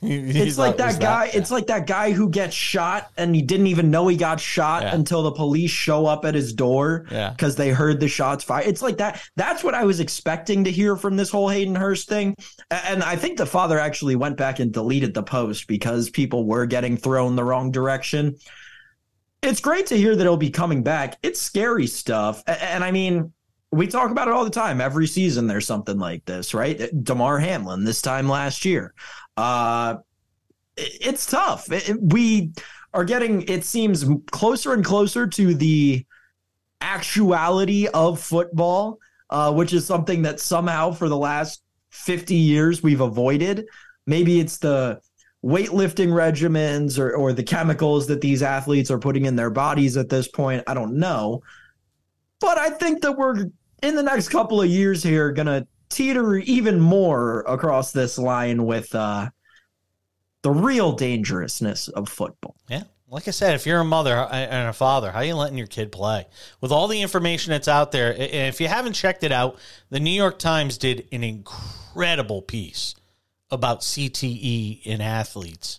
It's 0.00 0.58
like 0.58 0.76
that 0.76 1.00
guy. 1.00 1.30
It's 1.34 1.50
like 1.50 1.66
that 1.68 1.86
guy 1.86 2.12
who 2.12 2.28
gets 2.30 2.54
shot 2.54 3.10
and 3.16 3.34
he 3.34 3.42
didn't 3.42 3.66
even 3.66 3.90
know 3.90 4.06
he 4.08 4.16
got 4.16 4.38
shot 4.40 4.82
Yeah. 4.82 4.94
until 4.94 5.22
the 5.22 5.32
police 5.32 5.70
show 5.70 6.06
up 6.06 6.24
at 6.24 6.34
his 6.34 6.52
door 6.52 7.06
Yeah. 7.10 7.30
because 7.30 7.56
they 7.56 7.70
heard 7.70 7.98
the 8.00 8.08
shots 8.08 8.44
fired. 8.44 8.66
It's 8.66 8.82
like 8.82 8.98
that. 8.98 9.20
That's 9.36 9.64
what 9.64 9.74
I 9.74 9.84
was 9.84 10.00
expecting 10.00 10.64
to 10.64 10.70
hear 10.70 10.96
from 10.96 11.16
this 11.16 11.30
whole 11.30 11.48
Hayden 11.48 11.74
Hurst 11.74 12.08
thing. 12.08 12.34
And 12.70 13.02
I 13.02 13.16
think 13.16 13.38
the 13.38 13.46
father 13.46 13.78
actually 13.78 14.16
went 14.16 14.36
back 14.36 14.60
and 14.60 14.72
deleted 14.72 15.14
the 15.14 15.22
post 15.22 15.66
because 15.66 16.10
people 16.10 16.44
were 16.46 16.66
getting 16.66 16.96
thrown 16.96 17.34
the 17.36 17.44
wrong 17.44 17.70
direction. 17.70 18.36
It's 19.42 19.60
great 19.60 19.86
to 19.86 19.96
hear 19.96 20.16
that 20.16 20.22
he'll 20.22 20.36
be 20.36 20.50
coming 20.50 20.82
back. 20.82 21.16
It's 21.22 21.40
scary 21.40 21.86
stuff. 21.86 22.42
A- 22.46 22.62
And 22.64 22.82
I 22.82 22.90
mean, 22.90 23.32
we 23.70 23.86
talk 23.86 24.10
about 24.10 24.28
it 24.28 24.34
all 24.34 24.44
the 24.44 24.50
time. 24.50 24.80
Every 24.80 25.06
season 25.06 25.46
there's 25.46 25.66
something 25.66 25.98
like 25.98 26.24
this, 26.24 26.54
right? 26.54 26.90
Damar 27.04 27.38
Hamlin 27.38 27.84
this 27.84 28.00
time 28.02 28.28
last 28.28 28.64
year. 28.64 28.94
Uh, 29.38 29.98
it's 30.76 31.26
tough. 31.26 31.70
It- 31.70 31.88
it- 31.88 32.02
we 32.02 32.50
are 32.92 33.04
getting, 33.04 33.42
it 33.42 33.64
seems, 33.64 34.04
closer 34.32 34.72
and 34.72 34.84
closer 34.84 35.26
to 35.28 35.54
the 35.54 36.04
actuality 36.80 37.86
of 37.88 38.20
football, 38.20 38.98
uh, 39.30 39.52
which 39.52 39.72
is 39.72 39.86
something 39.86 40.22
that 40.22 40.40
somehow 40.40 40.90
for 40.90 41.08
the 41.08 41.16
last 41.16 41.62
50 41.90 42.34
years 42.34 42.82
we've 42.82 43.00
avoided. 43.00 43.66
Maybe 44.06 44.40
it's 44.40 44.58
the 44.58 45.00
weightlifting 45.44 46.08
regimens 46.08 46.98
or, 46.98 47.14
or 47.14 47.32
the 47.32 47.42
chemicals 47.44 48.08
that 48.08 48.20
these 48.20 48.42
athletes 48.42 48.90
are 48.90 48.98
putting 48.98 49.26
in 49.26 49.36
their 49.36 49.50
bodies 49.50 49.96
at 49.96 50.08
this 50.08 50.26
point. 50.26 50.64
I 50.66 50.74
don't 50.74 50.94
know. 50.98 51.42
But 52.40 52.58
I 52.58 52.70
think 52.70 53.02
that 53.02 53.16
we're 53.16 53.46
in 53.82 53.94
the 53.94 54.02
next 54.02 54.30
couple 54.30 54.60
of 54.60 54.68
years 54.68 55.02
here 55.02 55.30
going 55.30 55.46
to 55.46 55.66
teeter 55.88 56.36
even 56.36 56.80
more 56.80 57.40
across 57.40 57.92
this 57.92 58.18
line 58.18 58.64
with 58.64 58.94
uh, 58.94 59.30
the 60.42 60.50
real 60.50 60.92
dangerousness 60.92 61.88
of 61.88 62.08
football. 62.08 62.56
Yeah. 62.68 62.84
Like 63.10 63.26
I 63.26 63.30
said, 63.30 63.54
if 63.54 63.64
you're 63.64 63.80
a 63.80 63.84
mother 63.84 64.14
and 64.14 64.68
a 64.68 64.72
father, 64.74 65.10
how 65.10 65.20
are 65.20 65.24
you 65.24 65.34
letting 65.34 65.56
your 65.56 65.66
kid 65.66 65.90
play? 65.90 66.26
With 66.60 66.72
all 66.72 66.88
the 66.88 67.00
information 67.00 67.52
that's 67.52 67.68
out 67.68 67.90
there, 67.90 68.12
if 68.12 68.60
you 68.60 68.68
haven't 68.68 68.92
checked 68.92 69.24
it 69.24 69.32
out, 69.32 69.58
the 69.88 69.98
New 69.98 70.10
York 70.10 70.38
Times 70.38 70.76
did 70.76 71.08
an 71.10 71.24
incredible 71.24 72.42
piece 72.42 72.94
about 73.50 73.80
CTE 73.80 74.82
in 74.84 75.00
athletes 75.00 75.78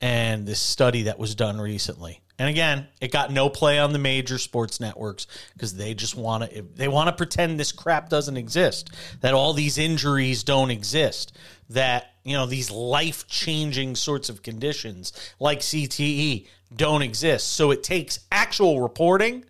and 0.00 0.46
this 0.46 0.60
study 0.60 1.02
that 1.02 1.18
was 1.18 1.34
done 1.34 1.60
recently. 1.60 2.21
And 2.38 2.48
again, 2.48 2.88
it 3.00 3.12
got 3.12 3.30
no 3.30 3.48
play 3.48 3.78
on 3.78 3.92
the 3.92 3.98
major 3.98 4.38
sports 4.38 4.80
networks 4.80 5.26
because 5.52 5.74
they 5.74 5.94
just 5.94 6.16
want 6.16 6.50
to 6.50 6.62
they 6.74 6.88
want 6.88 7.08
to 7.08 7.12
pretend 7.12 7.60
this 7.60 7.72
crap 7.72 8.08
doesn't 8.08 8.36
exist, 8.36 8.90
that 9.20 9.34
all 9.34 9.52
these 9.52 9.78
injuries 9.78 10.42
don't 10.42 10.70
exist, 10.70 11.36
that 11.70 12.14
you 12.24 12.32
know 12.32 12.46
these 12.46 12.70
life-changing 12.70 13.96
sorts 13.96 14.28
of 14.28 14.42
conditions 14.42 15.12
like 15.38 15.60
CTE 15.60 16.48
don't 16.74 17.02
exist. 17.02 17.52
So 17.52 17.70
it 17.70 17.82
takes 17.82 18.20
actual 18.32 18.80
reporting. 18.80 19.44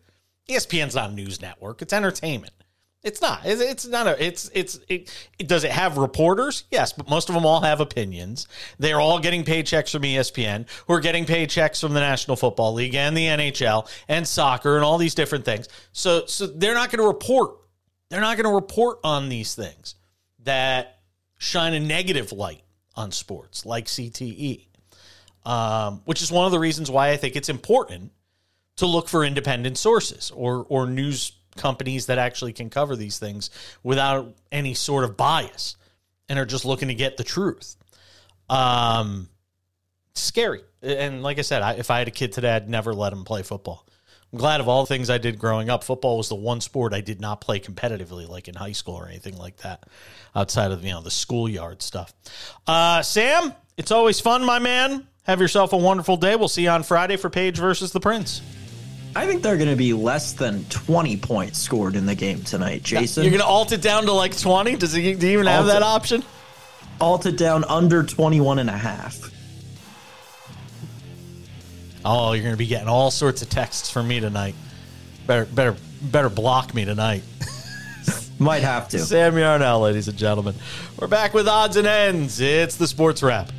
ESPN's 0.50 0.96
not 0.96 1.10
a 1.10 1.14
news 1.14 1.40
network; 1.40 1.82
it's 1.82 1.92
entertainment. 1.92 2.52
It's 3.02 3.20
not. 3.20 3.40
It's, 3.44 3.86
not 3.86 4.06
a. 4.06 4.24
It's 4.24 4.48
it's. 4.54 4.78
It, 4.88 5.12
it 5.36 5.48
does 5.48 5.64
it 5.64 5.72
have 5.72 5.98
reporters? 5.98 6.64
Yes, 6.70 6.92
but 6.92 7.08
most 7.08 7.28
of 7.28 7.34
them 7.34 7.44
all 7.44 7.60
have 7.60 7.80
opinions. 7.80 8.46
They're 8.78 9.00
all 9.00 9.18
getting 9.18 9.42
paychecks 9.42 9.90
from 9.90 10.02
ESPN, 10.02 10.68
who 10.86 10.94
are 10.94 11.00
getting 11.00 11.24
paychecks 11.26 11.80
from 11.80 11.94
the 11.94 12.00
National 12.00 12.36
Football 12.36 12.74
League 12.74 12.94
and 12.94 13.16
the 13.16 13.26
NHL 13.26 13.90
and 14.06 14.26
soccer 14.26 14.76
and 14.76 14.84
all 14.84 14.98
these 14.98 15.16
different 15.16 15.44
things. 15.44 15.68
So 15.90 16.26
so 16.26 16.46
they're 16.46 16.74
not 16.74 16.90
going 16.90 17.00
to 17.00 17.08
report. 17.08 17.56
They're 18.08 18.20
not 18.20 18.36
going 18.36 18.48
to 18.48 18.54
report 18.54 19.00
on 19.02 19.28
these 19.28 19.56
things 19.56 19.96
that 20.44 21.00
shine 21.38 21.74
a 21.74 21.80
negative 21.80 22.30
light 22.30 22.62
on 22.94 23.10
sports, 23.10 23.66
like 23.66 23.86
CTE, 23.86 24.66
um, 25.44 26.02
which 26.04 26.22
is 26.22 26.30
one 26.30 26.46
of 26.46 26.52
the 26.52 26.58
reasons 26.60 26.88
why 26.88 27.10
I 27.10 27.16
think 27.16 27.34
it's 27.34 27.48
important 27.48 28.12
to 28.76 28.86
look 28.86 29.08
for 29.08 29.24
independent 29.24 29.76
sources 29.76 30.30
or 30.36 30.64
or 30.68 30.86
news 30.86 31.32
companies 31.56 32.06
that 32.06 32.18
actually 32.18 32.52
can 32.52 32.70
cover 32.70 32.96
these 32.96 33.18
things 33.18 33.50
without 33.82 34.34
any 34.50 34.74
sort 34.74 35.04
of 35.04 35.16
bias 35.16 35.76
and 36.28 36.38
are 36.38 36.46
just 36.46 36.64
looking 36.64 36.88
to 36.88 36.94
get 36.94 37.16
the 37.16 37.24
truth. 37.24 37.76
Um, 38.48 39.28
scary. 40.14 40.62
And 40.82 41.22
like 41.22 41.38
I 41.38 41.42
said, 41.42 41.62
I, 41.62 41.74
if 41.74 41.90
I 41.90 41.98
had 41.98 42.08
a 42.08 42.12
kid 42.12 42.32
today, 42.32 42.54
I'd 42.54 42.68
never 42.68 42.94
let 42.94 43.12
him 43.12 43.24
play 43.24 43.42
football. 43.42 43.86
I'm 44.32 44.38
glad 44.38 44.60
of 44.60 44.68
all 44.68 44.84
the 44.84 44.86
things 44.86 45.10
I 45.10 45.18
did 45.18 45.38
growing 45.38 45.68
up. 45.68 45.84
Football 45.84 46.16
was 46.16 46.28
the 46.28 46.34
one 46.34 46.60
sport 46.62 46.94
I 46.94 47.02
did 47.02 47.20
not 47.20 47.42
play 47.42 47.60
competitively, 47.60 48.26
like 48.26 48.48
in 48.48 48.54
high 48.54 48.72
school 48.72 48.94
or 48.94 49.06
anything 49.06 49.36
like 49.36 49.58
that, 49.58 49.84
outside 50.34 50.72
of 50.72 50.82
you 50.82 50.90
know 50.90 51.02
the 51.02 51.10
schoolyard 51.10 51.82
stuff. 51.82 52.14
Uh, 52.66 53.02
Sam, 53.02 53.52
it's 53.76 53.90
always 53.90 54.20
fun, 54.20 54.42
my 54.44 54.58
man. 54.58 55.06
Have 55.24 55.40
yourself 55.40 55.74
a 55.74 55.76
wonderful 55.76 56.16
day. 56.16 56.34
We'll 56.34 56.48
see 56.48 56.62
you 56.62 56.70
on 56.70 56.82
Friday 56.82 57.16
for 57.16 57.28
Page 57.28 57.58
versus 57.58 57.92
the 57.92 58.00
Prince. 58.00 58.40
I 59.14 59.26
think 59.26 59.42
they're 59.42 59.58
going 59.58 59.68
to 59.70 59.76
be 59.76 59.92
less 59.92 60.32
than 60.32 60.64
20 60.66 61.18
points 61.18 61.58
scored 61.58 61.96
in 61.96 62.06
the 62.06 62.14
game 62.14 62.42
tonight, 62.42 62.82
Jason. 62.82 63.24
You're 63.24 63.30
going 63.30 63.42
to 63.42 63.46
alt 63.46 63.72
it 63.72 63.82
down 63.82 64.04
to 64.06 64.12
like 64.12 64.36
20? 64.36 64.76
Does 64.76 64.92
he, 64.92 65.14
do 65.14 65.26
you 65.26 65.34
even 65.34 65.46
have 65.46 65.60
Alt 65.66 65.70
it. 65.70 65.72
that 65.74 65.82
option? 65.82 66.24
alt 67.00 67.26
it 67.26 67.36
down 67.36 67.64
under 67.64 68.02
21 68.04 68.60
and 68.60 68.70
a 68.70 68.76
half. 68.76 69.30
Oh, 72.04 72.32
you're 72.32 72.42
going 72.42 72.54
to 72.54 72.58
be 72.58 72.66
getting 72.66 72.88
all 72.88 73.10
sorts 73.10 73.42
of 73.42 73.50
texts 73.50 73.90
from 73.90 74.08
me 74.08 74.20
tonight. 74.20 74.54
Better, 75.26 75.44
better, 75.46 75.76
better 76.00 76.28
block 76.28 76.74
me 76.74 76.84
tonight. 76.84 77.22
Might 78.38 78.62
have 78.62 78.88
to. 78.90 78.98
Sam 79.00 79.36
Yarnell, 79.36 79.80
ladies 79.80 80.08
and 80.08 80.16
gentlemen. 80.16 80.54
We're 80.98 81.06
back 81.06 81.34
with 81.34 81.46
odds 81.48 81.76
and 81.76 81.86
ends. 81.86 82.40
It's 82.40 82.76
the 82.76 82.86
sports 82.86 83.22
wrap. 83.22 83.50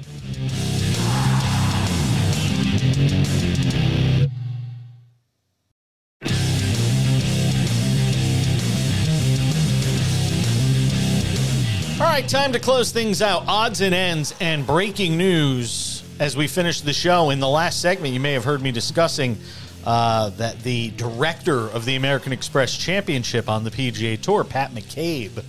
Right, 12.14 12.30
time 12.30 12.54
to 12.54 12.60
close 12.60 12.92
things 12.92 13.24
out. 13.24 13.44
Odds 13.48 13.82
and 13.82 13.96
ends 13.96 14.36
and 14.40 14.68
breaking 14.68 15.18
news 15.18 16.04
as 16.20 16.38
we 16.38 16.48
finish 16.48 16.82
the 16.82 16.94
show. 16.94 17.32
In 17.32 17.40
the 17.40 17.48
last 17.48 17.82
segment, 17.82 18.14
you 18.14 18.20
may 18.20 18.34
have 18.34 18.44
heard 18.44 18.62
me 18.62 18.72
discussing 18.72 19.36
uh, 19.84 20.30
that 20.32 20.60
the 20.60 20.92
director 20.92 21.70
of 21.70 21.86
the 21.86 21.96
American 21.96 22.32
Express 22.32 22.78
Championship 22.78 23.50
on 23.50 23.64
the 23.64 23.72
PGA 23.72 24.22
Tour, 24.22 24.44
Pat 24.44 24.74
McCabe, 24.74 25.44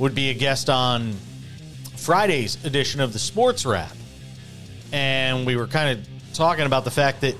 would 0.00 0.12
be 0.12 0.30
a 0.30 0.34
guest 0.34 0.68
on 0.68 1.12
Friday's 1.96 2.64
edition 2.64 3.00
of 3.00 3.12
the 3.12 3.20
Sports 3.20 3.64
Wrap. 3.64 3.94
And 4.90 5.46
we 5.46 5.54
were 5.54 5.68
kind 5.68 6.00
of 6.00 6.34
talking 6.34 6.66
about 6.66 6.82
the 6.82 6.90
fact 6.90 7.20
that 7.20 7.36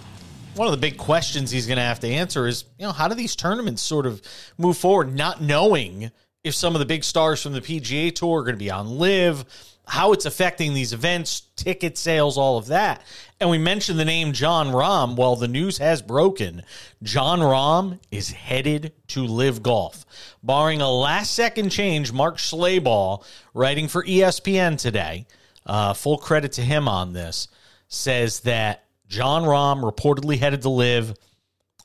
one 0.55 0.69
of 0.69 0.73
the 0.73 0.79
big 0.81 0.99
questions 0.99 1.51
he's 1.51 1.67
going 1.67 1.79
to 1.79 1.83
have 1.83 1.99
to 2.01 2.09
answer 2.09 2.47
is, 2.47 2.65
you 2.79 2.87
know, 2.87 2.93
how 2.93 3.09
do 3.09 3.17
these 3.17 3.35
tournaments 3.35 3.83
sort 3.83 4.07
of 4.07 4.23
move 4.57 4.79
forward, 4.79 5.17
not 5.17 5.43
knowing 5.43 6.13
if 6.49 6.55
some 6.55 6.75
of 6.75 6.79
the 6.81 6.87
big 6.87 7.05
stars 7.05 7.43
from 7.43 7.53
the 7.53 7.61
PGA 7.61 8.15
Tour 8.15 8.41
are 8.41 8.43
going 8.43 8.55
to 8.55 8.59
be 8.59 8.71
on 8.71 8.99
LIV, 8.99 9.45
how 9.87 10.13
it's 10.13 10.27
affecting 10.27 10.75
these 10.75 10.93
events, 10.93 11.43
ticket 11.57 11.97
sales, 11.97 12.37
all 12.37 12.59
of 12.59 12.67
that. 12.67 13.03
And 13.41 13.49
we 13.49 13.59
mentioned 13.59 13.99
the 13.99 14.05
name 14.05 14.33
Jon 14.33 14.69
Rahm. 14.69 15.17
Well, 15.17 15.37
the 15.37 15.49
news 15.49 15.79
has 15.79 16.03
broken. 16.03 16.63
Jon 17.03 17.41
Rahm 17.41 17.99
is 18.11 18.31
headed 18.31 18.93
to 19.09 19.25
LIV 19.25 19.63
Golf. 19.63 20.05
Barring 20.43 20.83
a 20.83 20.91
last 20.91 21.35
second 21.35 21.71
change, 21.71 22.13
Mark 22.13 22.37
Schlabach, 22.37 23.25
writing 23.55 23.89
for 23.89 24.05
ESPN 24.05 24.79
today, 24.79 25.27
uh, 25.65 25.95
full 25.95 26.19
credit 26.19 26.53
to 26.53 26.63
him 26.63 26.89
on 26.89 27.13
this, 27.13 27.49
says 27.89 28.41
that 28.41 28.85
Jon 29.09 29.45
Rahm 29.45 29.81
reportedly 29.81 30.39
headed 30.39 30.63
to 30.63 30.69
LIV 30.69 31.15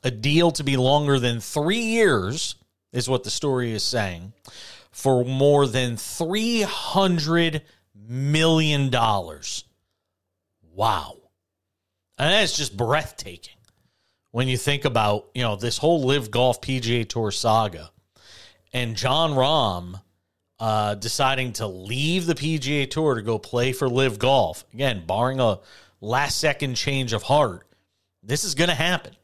A 0.03 0.11
deal 0.11 0.51
to 0.51 0.63
be 0.63 0.75
longer 0.75 1.19
than 1.19 1.39
three 1.39 1.79
years 1.79 2.55
is 2.93 3.09
what 3.09 3.23
the 3.23 3.29
story 3.29 3.73
is 3.73 3.83
saying 3.83 4.31
for 4.91 5.25
more 5.25 5.67
than 5.67 5.97
300 5.97 7.63
million 8.07 8.89
dollars. 8.89 9.65
Wow. 10.73 11.17
And 12.17 12.31
that's 12.31 12.55
just 12.55 12.77
breathtaking 12.77 13.55
when 14.31 14.47
you 14.47 14.57
think 14.57 14.85
about, 14.85 15.29
you 15.33 15.41
know, 15.41 15.55
this 15.55 15.77
whole 15.77 16.03
LIV 16.03 16.31
Golf 16.31 16.61
PGA 16.61 17.07
Tour 17.07 17.31
saga 17.31 17.91
and 18.71 18.95
Jon 18.95 19.31
Rahm 19.31 20.01
uh, 20.59 20.95
deciding 20.95 21.53
to 21.53 21.67
leave 21.67 22.25
the 22.25 22.35
PGA 22.35 22.89
Tour 22.89 23.15
to 23.15 23.21
go 23.21 23.37
play 23.37 23.73
for 23.73 23.89
LIV 23.89 24.19
Golf. 24.19 24.63
Again, 24.73 25.03
barring 25.05 25.39
a 25.39 25.59
last 26.01 26.39
second 26.39 26.75
change 26.75 27.13
of 27.13 27.23
heart, 27.23 27.67
this 28.21 28.43
is 28.43 28.55
going 28.55 28.69
to 28.69 28.75
happen. 28.75 29.15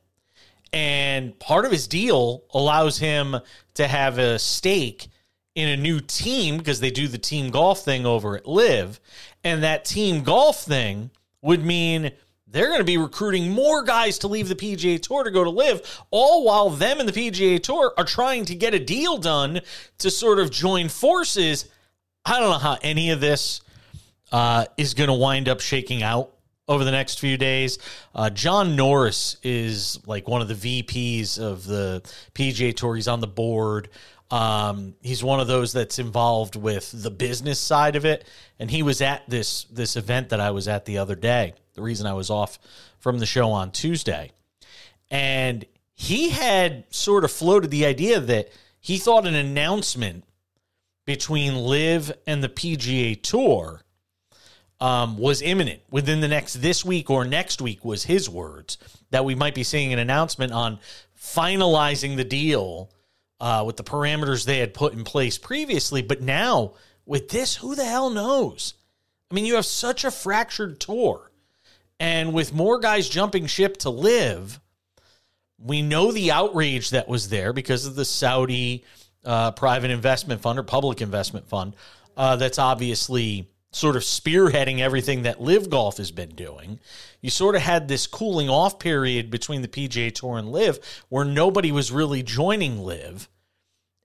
And 0.72 1.38
part 1.40 1.66
of 1.66 1.72
his 1.72 1.88
deal 1.88 2.44
allows 2.54 3.00
him 3.00 3.38
to 3.76 3.88
have 3.88 4.18
a 4.18 4.38
stake 4.38 5.08
in 5.56 5.68
a 5.68 5.78
new 5.78 6.00
team 6.00 6.58
because 6.58 6.80
they 6.80 6.92
do 6.92 7.08
the 7.08 7.18
team 7.18 7.50
golf 7.50 7.84
thing 7.84 8.06
over 8.06 8.38
at 8.38 8.48
LIV. 8.48 9.00
And 9.44 9.64
that 9.64 9.86
team 9.86 10.24
golf 10.24 10.64
thing 10.64 11.10
would 11.42 11.66
mean 11.66 12.12
they're 12.48 12.68
going 12.68 12.80
to 12.80 12.86
be 12.86 12.98
recruiting 12.98 13.52
more 13.52 13.84
guys 13.84 14.20
to 14.20 14.28
leave 14.28 14.48
the 14.48 14.56
PGA 14.56 15.02
Tour 15.02 15.24
to 15.24 15.32
go 15.32 15.44
to 15.44 15.50
LIV, 15.50 16.04
all 16.12 16.44
while 16.44 16.70
them 16.70 17.00
and 17.00 17.08
the 17.08 17.14
PGA 17.14 17.62
Tour 17.62 17.94
are 17.98 18.06
trying 18.06 18.46
to 18.46 18.56
get 18.56 18.74
a 18.74 18.80
deal 18.80 19.18
done 19.18 19.62
to 20.00 20.10
sort 20.10 20.40
of 20.40 20.50
join 20.50 20.90
forces. 20.90 21.66
I 22.26 22.40
don't 22.40 22.50
know 22.50 22.58
how 22.58 22.78
any 22.82 23.12
of 23.12 23.20
this 23.20 23.62
uh, 24.32 24.66
is 24.78 24.94
going 24.94 25.10
to 25.10 25.14
wind 25.14 25.48
up 25.48 25.60
shaking 25.60 26.04
out 26.04 26.34
over 26.70 26.84
the 26.86 26.92
next 26.92 27.20
few 27.20 27.36
days. 27.36 27.80
Uh, 28.16 28.30
John 28.30 28.76
Norris 28.76 29.36
is 29.44 30.00
like 30.06 30.28
one 30.28 30.42
of 30.42 30.48
the 30.48 30.84
VPs 30.84 31.40
of 31.40 31.66
the 31.66 32.02
PGA 32.36 32.74
Tour. 32.74 32.96
He's 32.96 33.08
on 33.08 33.20
the 33.20 33.28
board. 33.28 33.90
Um, 34.32 34.94
he's 35.02 35.24
one 35.24 35.40
of 35.40 35.48
those 35.48 35.74
that's 35.74 35.98
involved 35.98 36.56
with 36.56 36.92
the 36.94 37.10
business 37.10 37.60
side 37.60 37.96
of 37.96 38.06
it, 38.06 38.26
and 38.60 38.70
he 38.70 38.84
was 38.84 39.02
at 39.02 39.28
this 39.28 39.64
this 39.66 39.96
event 39.96 40.30
that 40.30 40.40
I 40.40 40.52
was 40.52 40.68
at 40.68 40.86
the 40.86 41.00
other 41.00 41.16
day. 41.16 41.56
The 41.74 41.82
reason 41.82 42.06
I 42.06 42.14
was 42.14 42.30
off 42.30 42.60
from 43.00 43.18
the 43.18 43.26
show 43.26 43.50
on 43.50 43.72
Tuesday, 43.72 44.32
and 45.10 45.66
he 45.96 46.30
had 46.30 46.86
sort 46.92 47.24
of 47.24 47.32
floated 47.32 47.72
the 47.72 47.88
idea 47.88 48.20
that 48.20 48.50
he 48.80 48.98
thought 48.98 49.26
an 49.26 49.34
announcement 49.34 50.26
between 51.06 51.56
LIV 51.56 52.12
and 52.28 52.44
the 52.44 52.50
PGA 52.50 53.20
Tour 53.20 53.82
um, 54.82 55.18
was 55.18 55.42
imminent 55.42 55.82
within 55.90 56.22
the 56.22 56.28
next 56.28 56.56
this 56.56 56.86
week 56.86 57.10
or 57.10 57.26
next 57.26 57.62
week 57.62 57.84
was 57.84 58.04
his 58.04 58.30
words 58.30 58.78
that 59.12 59.26
we 59.26 59.36
might 59.36 59.56
be 59.56 59.64
seeing 59.64 59.92
an 59.92 60.00
announcement 60.00 60.54
on 60.54 60.80
finalizing 61.20 62.16
the 62.16 62.24
deal 62.24 62.90
uh, 63.40 63.64
with 63.66 63.78
the 63.78 63.84
parameters 63.84 64.46
they 64.46 64.60
had 64.60 64.74
put 64.74 64.94
in 64.94 65.04
place 65.04 65.38
previously. 65.38 66.02
But 66.02 66.22
now 66.22 66.74
with 67.06 67.30
this, 67.30 67.56
who 67.56 67.76
the 67.76 67.86
hell 67.86 68.10
knows? 68.10 68.76
I 69.30 69.36
mean, 69.36 69.46
you 69.46 69.56
have 69.56 69.66
such 69.66 70.06
a 70.06 70.12
fractured 70.12 70.80
tour, 70.80 71.32
and 72.00 72.34
with 72.34 72.54
more 72.54 72.80
guys 72.80 73.08
jumping 73.08 73.46
ship 73.46 73.78
to 73.78 73.90
LIV, 73.90 74.60
we 75.60 75.82
know 75.82 76.12
the 76.12 76.32
outrage 76.32 76.92
that 76.92 77.08
was 77.08 77.30
there 77.30 77.54
because 77.54 77.86
of 77.86 77.96
the 77.96 78.06
Saudi 78.06 78.86
uh, 79.26 79.52
private 79.52 79.92
investment 79.92 80.42
fund 80.42 80.58
or 80.58 80.64
public 80.64 81.02
investment 81.02 81.48
fund 81.50 81.76
uh, 82.16 82.38
that's 82.38 82.58
obviously 82.58 83.50
sort 83.72 83.96
of 83.96 84.02
spearheading 84.02 84.80
everything 84.80 85.24
that 85.24 85.42
LIV 85.42 85.70
Golf 85.70 85.98
has 85.98 86.12
been 86.12 86.30
doing. 86.30 86.80
You 87.22 87.30
sort 87.30 87.56
of 87.56 87.62
had 87.62 87.88
this 87.88 88.08
cooling 88.08 88.50
off 88.50 88.80
period 88.80 89.30
between 89.30 89.62
the 89.62 89.68
PGA 89.68 90.14
Tour 90.14 90.38
and 90.38 90.52
LIV 90.52 90.80
where 91.10 91.26
nobody 91.26 91.72
was 91.72 91.92
really 91.92 92.24
joining 92.24 92.80
LIV. 92.80 93.30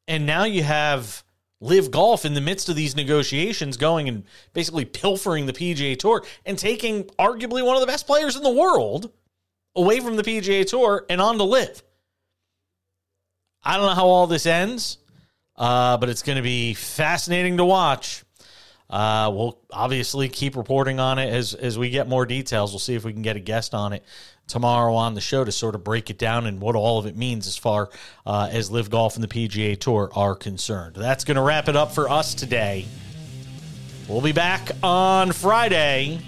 And 0.06 0.26
now 0.26 0.44
you 0.44 0.62
have 0.62 1.24
LIV 1.60 1.90
Golf 1.90 2.24
in 2.26 2.34
the 2.34 2.42
midst 2.42 2.68
of 2.68 2.76
these 2.76 2.94
negotiations 2.94 3.78
going 3.78 4.06
and 4.06 4.24
basically 4.52 4.84
pilfering 4.84 5.46
the 5.46 5.52
PGA 5.52 5.98
Tour 5.98 6.24
and 6.44 6.58
taking 6.58 7.04
arguably 7.18 7.64
one 7.64 7.74
of 7.74 7.80
the 7.80 7.86
best 7.86 8.06
players 8.06 8.36
in 8.36 8.42
the 8.42 8.50
world 8.50 9.10
away 9.74 10.00
from 10.00 10.16
the 10.16 10.22
PGA 10.22 10.66
Tour 10.66 11.06
and 11.08 11.22
on 11.22 11.38
to 11.38 11.44
LIV. 11.44 11.82
I 13.62 13.76
don't 13.76 13.86
know 13.86 13.94
how 13.94 14.06
all 14.06 14.26
this 14.26 14.44
ends, 14.44 14.98
uh, 15.56 15.96
but 15.96 16.10
it's 16.10 16.22
going 16.22 16.36
to 16.36 16.42
be 16.42 16.74
fascinating 16.74 17.56
to 17.56 17.64
watch. 17.64 18.24
Uh, 18.90 19.30
we'll 19.32 19.58
obviously 19.72 20.28
keep 20.28 20.56
reporting 20.56 21.00
on 21.00 21.18
it 21.18 21.32
as 21.32 21.54
as 21.54 21.78
we 21.78 21.90
get 21.90 22.08
more 22.08 22.26
details. 22.26 22.72
We'll 22.72 22.78
see 22.78 22.94
if 22.94 23.04
we 23.04 23.12
can 23.12 23.22
get 23.22 23.36
a 23.36 23.40
guest 23.40 23.74
on 23.74 23.92
it 23.92 24.04
tomorrow 24.46 24.94
on 24.94 25.14
the 25.14 25.20
show 25.20 25.42
to 25.42 25.50
sort 25.50 25.74
of 25.74 25.82
break 25.82 26.10
it 26.10 26.18
down 26.18 26.46
and 26.46 26.60
what 26.60 26.76
all 26.76 26.98
of 26.98 27.06
it 27.06 27.16
means 27.16 27.46
as 27.46 27.56
far 27.56 27.88
uh, 28.26 28.48
as 28.52 28.70
LIV 28.70 28.90
Golf 28.90 29.14
and 29.14 29.24
the 29.24 29.28
PGA 29.28 29.78
Tour 29.78 30.10
are 30.14 30.34
concerned. 30.34 30.96
That's 30.96 31.24
going 31.24 31.36
to 31.36 31.42
wrap 31.42 31.68
it 31.68 31.76
up 31.76 31.92
for 31.92 32.10
us 32.10 32.34
today. 32.34 32.84
We'll 34.06 34.20
be 34.20 34.32
back 34.32 34.70
on 34.82 35.32
Friday. 35.32 36.20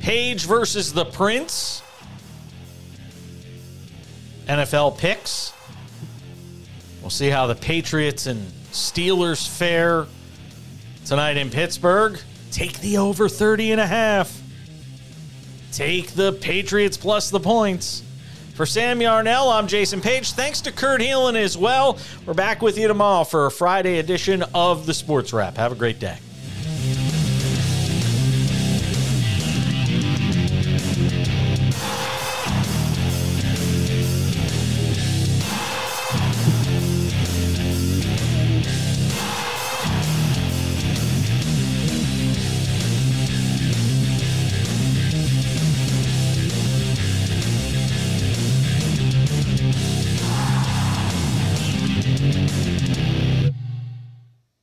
Page 0.00 0.46
versus 0.46 0.92
the 0.92 1.04
Prince. 1.04 1.82
NFL 4.46 4.98
picks. 4.98 5.52
We'll 7.00 7.10
see 7.10 7.28
how 7.28 7.46
the 7.46 7.54
Patriots 7.54 8.26
and 8.26 8.40
Steelers 8.72 9.46
fare 9.46 10.06
tonight 11.10 11.36
in 11.36 11.50
Pittsburgh. 11.50 12.20
Take 12.52 12.78
the 12.78 12.98
over 12.98 13.28
30 13.28 13.72
and 13.72 13.80
a 13.80 13.86
half. 13.86 14.40
Take 15.72 16.12
the 16.12 16.34
Patriots 16.34 16.96
plus 16.96 17.30
the 17.30 17.40
points. 17.40 18.04
For 18.54 18.64
Sam 18.64 19.00
Yarnell, 19.02 19.48
I'm 19.48 19.66
Jason 19.66 20.00
Page. 20.00 20.30
Thanks 20.34 20.60
to 20.60 20.70
Kurt 20.70 21.00
Helin 21.00 21.34
as 21.34 21.58
well. 21.58 21.98
We're 22.26 22.34
back 22.34 22.62
with 22.62 22.78
you 22.78 22.86
tomorrow 22.86 23.24
for 23.24 23.46
a 23.46 23.50
Friday 23.50 23.98
edition 23.98 24.44
of 24.54 24.86
the 24.86 24.94
Sports 24.94 25.32
Wrap. 25.32 25.56
Have 25.56 25.72
a 25.72 25.74
great 25.74 25.98
day. 25.98 26.16